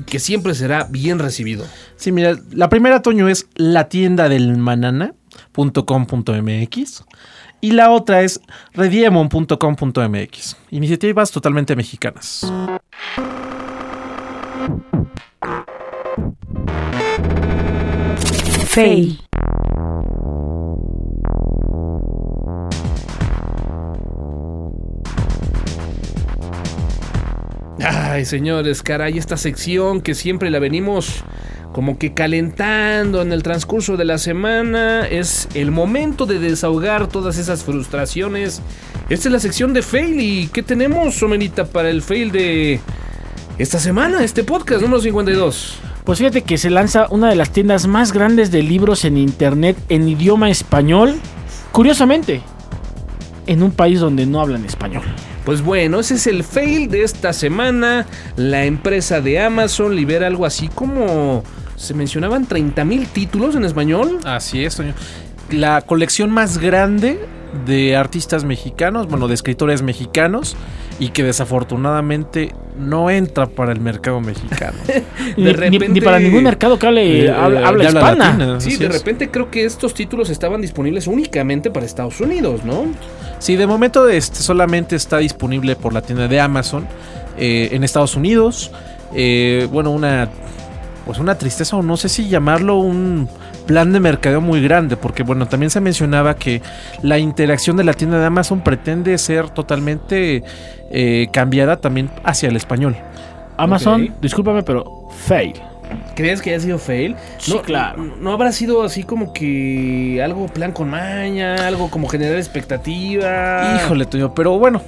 que 0.05 0.19
siempre 0.19 0.55
será 0.55 0.85
bien 0.85 1.19
recibido. 1.19 1.65
Sí, 1.97 2.13
mira, 2.13 2.39
la 2.53 2.69
primera, 2.69 3.01
Toño, 3.03 3.29
es 3.29 3.49
la 3.55 3.89
tienda 3.89 4.29
del 4.29 4.59
manana.com.mx 4.59 7.05
y 7.61 7.73
la 7.73 7.91
otra 7.91 8.23
es 8.23 8.41
rediemon.com.mx. 8.75 10.57
Iniciativas 10.71 11.31
totalmente 11.31 11.75
mexicanas. 11.75 12.53
Fail. 18.67 19.19
Ay, 27.83 28.25
señores, 28.25 28.83
caray, 28.83 29.19
esta 29.19 29.37
sección 29.37 30.01
que 30.01 30.15
siempre 30.15 30.51
la 30.51 30.59
venimos 30.59 31.25
como 31.77 31.99
que 31.99 32.15
calentando 32.15 33.21
en 33.21 33.33
el 33.33 33.43
transcurso 33.43 33.99
de 33.99 34.07
la 34.07 34.17
semana 34.17 35.07
es 35.07 35.47
el 35.53 35.71
momento 35.71 36.25
de 36.25 36.39
desahogar 36.39 37.07
todas 37.07 37.37
esas 37.37 37.65
frustraciones. 37.65 38.63
Esta 39.11 39.29
es 39.29 39.33
la 39.33 39.41
sección 39.41 39.75
de 39.75 39.83
fail 39.83 40.19
y 40.19 40.47
¿qué 40.49 40.63
tenemos, 40.63 41.17
Somerita, 41.17 41.67
para 41.67 41.91
el 41.91 42.01
fail 42.01 42.33
de 42.33 42.81
esta 43.59 43.79
semana, 43.79 44.25
este 44.25 44.43
podcast 44.43 44.81
número 44.81 45.03
52? 45.03 45.79
Pues 46.05 46.19
fíjate 46.19 46.43
que 46.45 46.57
se 46.57 46.71
lanza 46.71 47.09
una 47.11 47.29
de 47.29 47.37
las 47.37 47.51
tiendas 47.51 47.87
más 47.87 48.13
grandes 48.13 48.51
de 48.51 48.63
libros 48.63 49.05
en 49.05 49.19
internet 49.19 49.77
en 49.91 50.09
idioma 50.09 50.49
español. 50.49 51.17
Curiosamente, 51.73 52.41
en 53.47 53.63
un 53.63 53.71
país 53.71 54.01
donde 54.01 54.25
no 54.25 54.41
hablan 54.41 54.65
español. 54.65 55.05
Pues 55.47 55.63
bueno, 55.63 56.01
ese 56.01 56.15
es 56.17 56.27
el 56.27 56.45
fail 56.45 56.91
de 56.91 57.03
esta 57.05 57.33
semana. 57.33 58.05
La 58.37 58.65
empresa 58.67 59.23
de 59.23 59.41
Amazon 59.41 59.97
libera 59.97 60.27
algo 60.27 60.45
así 60.45 60.69
como... 60.69 61.43
Se 61.77 61.93
mencionaban 61.95 62.47
30 62.47 62.85
mil 62.85 63.07
títulos 63.07 63.55
en 63.55 63.65
español. 63.65 64.19
Así 64.25 64.65
es, 64.65 64.77
Toño. 64.77 64.93
La 65.51 65.83
colección 65.83 66.31
más 66.31 66.59
grande 66.59 67.21
de 67.67 67.97
artistas 67.97 68.45
mexicanos, 68.45 69.07
bueno, 69.09 69.29
de 69.29 69.35
escritores 69.35 69.83
mexicanos, 69.83 70.57
y 70.99 71.11
que 71.11 71.23
desafortunadamente 71.23 72.53
no 72.79 73.11
entra 73.11 73.47
para 73.47 73.73
el 73.73 73.81
mercado 73.81 74.21
mexicano. 74.21 74.77
Ni, 75.37 75.45
De 75.45 75.51
ni- 75.51 75.53
repente- 75.53 75.89
ni 75.91 76.01
para 76.01 76.19
ningún 76.19 76.43
mercado 76.45 76.79
que 76.79 76.87
hable 76.87 77.27
Eh, 77.27 77.31
habla, 77.31 77.61
eh, 77.61 77.65
habla 77.65 77.83
de 77.85 77.89
habla 77.89 78.01
hispana. 78.01 78.25
latina. 78.31 78.61
Sí, 78.61 78.77
de 78.77 78.87
es. 78.87 78.93
repente 78.93 79.31
creo 79.31 79.51
que 79.51 79.65
estos 79.65 79.95
títulos 79.95 80.31
estaban 80.31 80.61
disponibles 80.63 81.07
únicamente 81.07 81.71
para 81.71 81.87
Estados 81.87 82.21
Unidos, 82.21 82.65
¿no? 82.65 82.87
Sí, 83.39 83.57
de 83.57 83.67
momento 83.67 84.09
este, 84.09 84.37
solamente 84.37 84.97
está 84.97 85.19
disponible 85.19 85.77
por 85.77 85.93
la 85.93 86.03
tienda 86.03 86.29
de 86.29 86.41
Amazon 86.41 86.87
eh, 87.39 87.69
en 87.73 87.85
Estados 87.85 88.17
Unidos. 88.17 88.71
Eh, 89.15 89.69
bueno, 89.71 89.91
una 89.91 90.29
pues 91.07 91.21
una 91.21 91.39
tristeza 91.39 91.77
o 91.77 91.83
no 91.83 91.97
sé 91.97 92.09
si 92.09 92.29
llamarlo 92.29 92.79
un 92.79 93.29
plan 93.67 93.93
de 93.93 94.01
mercadeo 94.01 94.41
muy 94.41 94.61
grande, 94.61 94.97
porque 94.97 95.23
bueno, 95.23 95.47
también 95.47 95.71
se 95.71 95.81
mencionaba 95.81 96.35
que 96.35 96.63
la 97.03 97.19
interacción 97.19 97.77
de 97.77 97.85
la 97.85 97.95
tienda 97.95 98.19
de 98.19 98.27
Amazon 98.27 98.61
pretende 98.61 99.17
ser 99.19 99.51
totalmente 99.51 100.43
eh, 100.91 101.29
cambiada 101.33 101.77
también 101.77 102.11
hacia 102.25 102.49
el 102.49 102.57
español. 102.57 102.97
Amazon, 103.57 104.15
discúlpame, 104.21 104.65
pero 104.65 105.09
fail. 105.27 105.55
¿Crees 106.15 106.41
que 106.41 106.51
haya 106.51 106.61
sido 106.61 106.79
fail? 106.79 107.15
Sí, 107.39 107.53
no, 107.53 107.63
claro. 107.63 108.03
¿No 108.21 108.33
habrá 108.33 108.51
sido 108.53 108.83
así 108.83 109.03
como 109.03 109.33
que 109.33 110.21
algo 110.25 110.47
plan 110.47 110.73
con 110.73 110.89
maña, 110.91 111.67
algo 111.67 111.91
como 111.91 112.09
generar 112.09 112.37
expectativa? 112.37 113.77
Híjole, 113.77 114.07
Toño, 114.07 114.35
pero 114.35 114.59
bueno. 114.59 114.81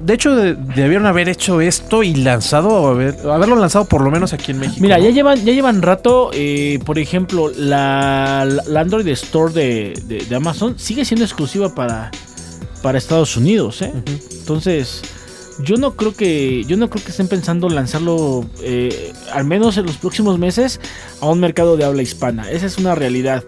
De 0.00 0.14
hecho, 0.14 0.36
de- 0.36 0.54
debieron 0.54 1.06
haber 1.06 1.28
hecho 1.28 1.60
esto 1.60 2.04
y 2.04 2.14
lanzado, 2.14 2.86
haber- 2.88 3.16
haberlo 3.28 3.56
lanzado 3.56 3.86
por 3.86 4.00
lo 4.02 4.10
menos 4.12 4.32
aquí 4.32 4.52
en 4.52 4.60
México. 4.60 4.78
Mira, 4.80 4.96
¿no? 4.98 5.02
ya 5.04 5.10
llevan, 5.10 5.44
ya 5.44 5.52
llevan 5.52 5.82
rato, 5.82 6.30
eh, 6.34 6.78
por 6.84 7.00
ejemplo, 7.00 7.50
la, 7.56 8.46
la 8.66 8.80
Android 8.80 9.08
Store 9.08 9.52
de, 9.52 9.94
de- 10.04 10.24
de 10.24 10.36
Amazon 10.36 10.78
sigue 10.78 11.04
siendo 11.04 11.24
exclusiva 11.24 11.74
para, 11.74 12.12
para 12.80 12.96
Estados 12.96 13.36
Unidos, 13.36 13.82
¿eh? 13.82 13.92
Entonces, 14.38 15.02
yo 15.60 15.76
no 15.76 15.96
creo 15.96 16.14
que, 16.14 16.64
yo 16.64 16.76
no 16.76 16.88
creo 16.88 17.04
que 17.04 17.10
estén 17.10 17.28
pensando 17.28 17.68
lanzarlo, 17.68 18.44
eh, 18.62 19.12
al 19.32 19.44
menos 19.44 19.76
en 19.76 19.86
los 19.86 19.96
próximos 19.96 20.38
meses, 20.38 20.80
a 21.20 21.26
un 21.26 21.40
mercado 21.40 21.76
de 21.76 21.84
habla 21.84 22.02
hispana. 22.02 22.50
Esa 22.50 22.66
es 22.66 22.78
una 22.78 22.94
realidad. 22.94 23.44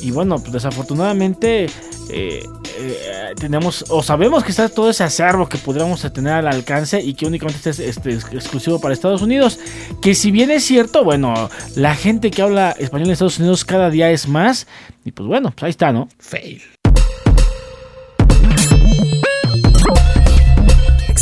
Y 0.00 0.12
bueno, 0.12 0.38
pues 0.38 0.52
desafortunadamente 0.52 1.64
eh, 2.10 2.46
eh, 2.78 3.34
tenemos 3.36 3.84
o 3.88 4.02
sabemos 4.02 4.44
que 4.44 4.50
está 4.50 4.68
todo 4.68 4.90
ese 4.90 5.02
acervo 5.02 5.48
que 5.48 5.58
podríamos 5.58 6.00
tener 6.12 6.34
al 6.34 6.46
alcance 6.46 7.00
y 7.00 7.14
que 7.14 7.26
únicamente 7.26 7.68
es 7.68 7.80
este, 7.80 8.10
es 8.10 8.24
exclusivo 8.32 8.80
para 8.80 8.94
Estados 8.94 9.22
Unidos. 9.22 9.58
Que 10.00 10.14
si 10.14 10.30
bien 10.30 10.52
es 10.52 10.64
cierto, 10.64 11.02
bueno, 11.02 11.50
la 11.74 11.96
gente 11.96 12.30
que 12.30 12.42
habla 12.42 12.70
español 12.78 13.08
en 13.08 13.12
Estados 13.14 13.38
Unidos 13.40 13.64
cada 13.64 13.90
día 13.90 14.10
es 14.10 14.28
más. 14.28 14.68
Y 15.04 15.10
pues 15.10 15.26
bueno, 15.26 15.50
pues 15.50 15.64
ahí 15.64 15.70
está, 15.70 15.92
¿no? 15.92 16.08
Fail. 16.18 16.62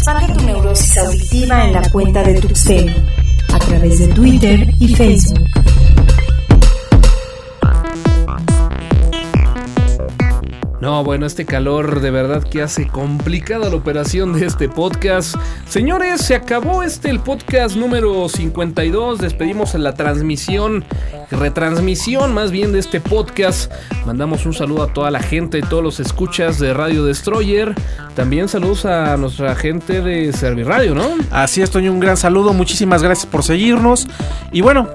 Expande 0.07 0.38
tu 0.38 0.46
neurosis 0.46 0.98
auditiva 0.98 1.64
en 1.64 1.72
la 1.72 1.90
cuenta 1.90 2.22
de 2.22 2.40
Tuxteno 2.40 2.94
a 3.52 3.59
través 3.59 3.98
de 3.98 4.07
Twitter 4.14 4.72
y 4.78 4.94
Facebook. 4.94 5.48
No, 10.81 11.03
bueno, 11.05 11.24
este 11.24 11.47
calor 11.47 12.01
de 12.01 12.11
verdad 12.11 12.43
que 12.43 12.61
hace 12.61 12.87
complicada 12.87 13.70
la 13.70 13.77
operación 13.77 14.35
de 14.35 14.45
este 14.45 14.68
podcast. 14.68 15.35
Señores, 15.66 16.20
se 16.20 16.35
acabó 16.35 16.83
este 16.83 17.09
el 17.09 17.20
podcast 17.20 17.77
número 17.77 18.29
52. 18.29 19.18
Despedimos 19.18 19.74
la 19.74 19.95
transmisión, 19.95 20.85
retransmisión 21.31 22.35
más 22.35 22.51
bien 22.51 22.72
de 22.72 22.81
este 22.81 23.01
podcast. 23.01 23.72
Mandamos 24.05 24.45
un 24.45 24.53
saludo 24.53 24.83
a 24.83 24.93
toda 24.93 25.11
la 25.11 25.20
gente, 25.20 25.62
todos 25.62 25.83
los 25.83 25.99
escuchas 25.99 26.59
de 26.59 26.74
Radio 26.74 27.07
Destroyer. 27.07 27.74
También 28.14 28.47
saludos 28.47 28.85
a 28.85 29.16
nuestra 29.16 29.55
gente 29.55 30.03
de 30.03 30.31
Serviradio, 30.35 30.95
¿no? 30.95 31.09
Así 31.31 31.62
es, 31.62 31.70
Toño, 31.70 31.91
un 31.91 32.01
gran 32.01 32.18
saludo. 32.18 32.53
Muchísimas 32.53 33.03
gracias 33.03 33.24
por 33.24 33.43
seguirnos. 33.43 34.07
Y 34.53 34.61
bueno, 34.61 34.91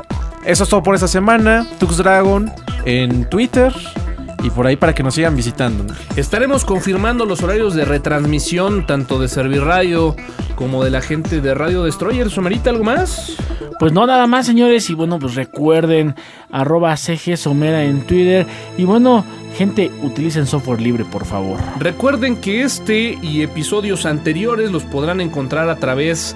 eso 0.45 0.63
es 0.63 0.69
todo 0.69 0.83
por 0.83 0.93
esta 0.93 1.07
semana. 1.07 1.67
Tux 1.79 1.97
Dragon 1.97 2.51
en 2.85 3.27
Twitter. 3.29 3.73
Y 4.43 4.49
por 4.49 4.67
ahí 4.67 4.75
para 4.75 4.93
que 4.93 5.03
nos 5.03 5.15
sigan 5.15 5.35
visitando. 5.35 5.83
¿no? 5.83 5.93
Estaremos 6.15 6.65
confirmando 6.65 7.25
los 7.25 7.43
horarios 7.43 7.75
de 7.75 7.85
retransmisión 7.85 8.85
tanto 8.87 9.19
de 9.19 9.27
Serviradio 9.27 10.15
como 10.55 10.83
de 10.83 10.89
la 10.89 11.01
gente 11.01 11.41
de 11.41 11.53
Radio 11.53 11.83
Destroyer. 11.83 12.29
¿Somerita 12.29 12.69
algo 12.69 12.83
más? 12.83 13.35
Pues 13.79 13.93
no, 13.93 14.05
nada 14.05 14.27
más, 14.27 14.45
señores. 14.45 14.89
Y 14.89 14.93
bueno, 14.93 15.19
pues 15.19 15.35
recuerden, 15.35 16.15
arroba 16.51 16.95
CG 16.97 17.37
Somera 17.37 17.83
en 17.83 18.01
Twitter. 18.05 18.45
Y 18.77 18.83
bueno, 18.83 19.25
gente, 19.61 19.91
utilicen 20.01 20.47
software 20.47 20.81
libre, 20.81 21.05
por 21.05 21.23
favor. 21.23 21.59
Recuerden 21.77 22.35
que 22.35 22.63
este 22.63 23.19
y 23.21 23.43
episodios 23.43 24.07
anteriores 24.07 24.71
los 24.71 24.85
podrán 24.85 25.21
encontrar 25.21 25.69
a 25.69 25.75
través 25.75 26.35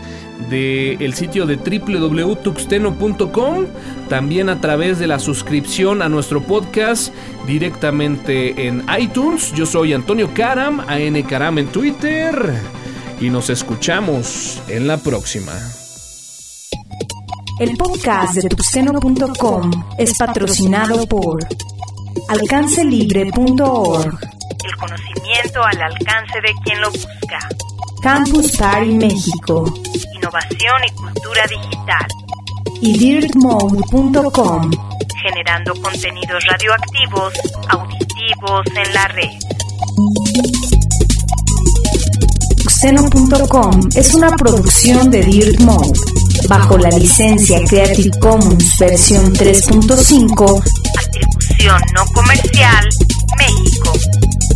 del 0.52 1.12
sitio 1.16 1.48
de 1.48 1.56
www.tuxteno.com, 1.56 3.66
también 4.10 4.50
a 4.50 4.62
través 4.62 5.00
de 5.00 5.08
la 5.08 5.18
suscripción 5.18 6.04
a 6.04 6.10
nuestro 6.10 6.44
podcast 6.44 7.12
directamente 7.48 8.68
en 8.68 8.86
iTunes. 9.00 9.52
Yo 9.54 9.66
soy 9.66 9.94
Antonio 9.94 10.30
Karam, 10.32 10.82
AN 10.82 11.20
Karam 11.24 11.58
en 11.58 11.66
Twitter, 11.70 12.54
y 13.20 13.32
nos 13.32 13.50
escuchamos 13.50 14.62
en 14.68 14.86
la 14.86 14.98
próxima. 14.98 15.54
El 17.60 17.76
podcast 17.76 18.36
de 18.36 18.50
tuxteno.com 18.50 19.72
es 19.98 20.16
patrocinado 20.16 21.08
por 21.08 21.40
alcancelibre.org, 22.30 24.20
El 24.64 24.76
conocimiento 24.78 25.64
al 25.64 25.82
alcance 25.82 26.42
de 26.42 26.54
quien 26.64 26.82
lo 26.82 26.92
busca. 26.92 27.40
Campus 28.02 28.52
Party 28.58 28.92
México 28.94 29.74
Innovación 30.14 30.82
y 30.88 30.92
cultura 30.92 31.44
digital. 31.48 32.08
y 32.82 32.98
dirtmode.com. 32.98 34.72
Generando 35.24 35.74
contenidos 35.82 36.44
radioactivos, 36.46 37.34
auditivos 37.70 38.66
en 38.76 38.94
la 38.94 39.08
red. 39.08 39.32
Tuxteno.com 42.64 43.90
es 43.96 44.14
una 44.14 44.30
producción 44.32 45.10
de 45.10 45.24
Dirt 45.24 45.60
Mode 45.62 46.00
bajo 46.48 46.78
la 46.78 46.90
licencia 46.90 47.60
Creative 47.68 48.12
Commons 48.20 48.78
versión 48.80 49.34
3.5 49.34 50.85
Atribución 50.85 50.85
no 51.68 52.06
comercial, 52.14 52.88
México. 53.38 54.55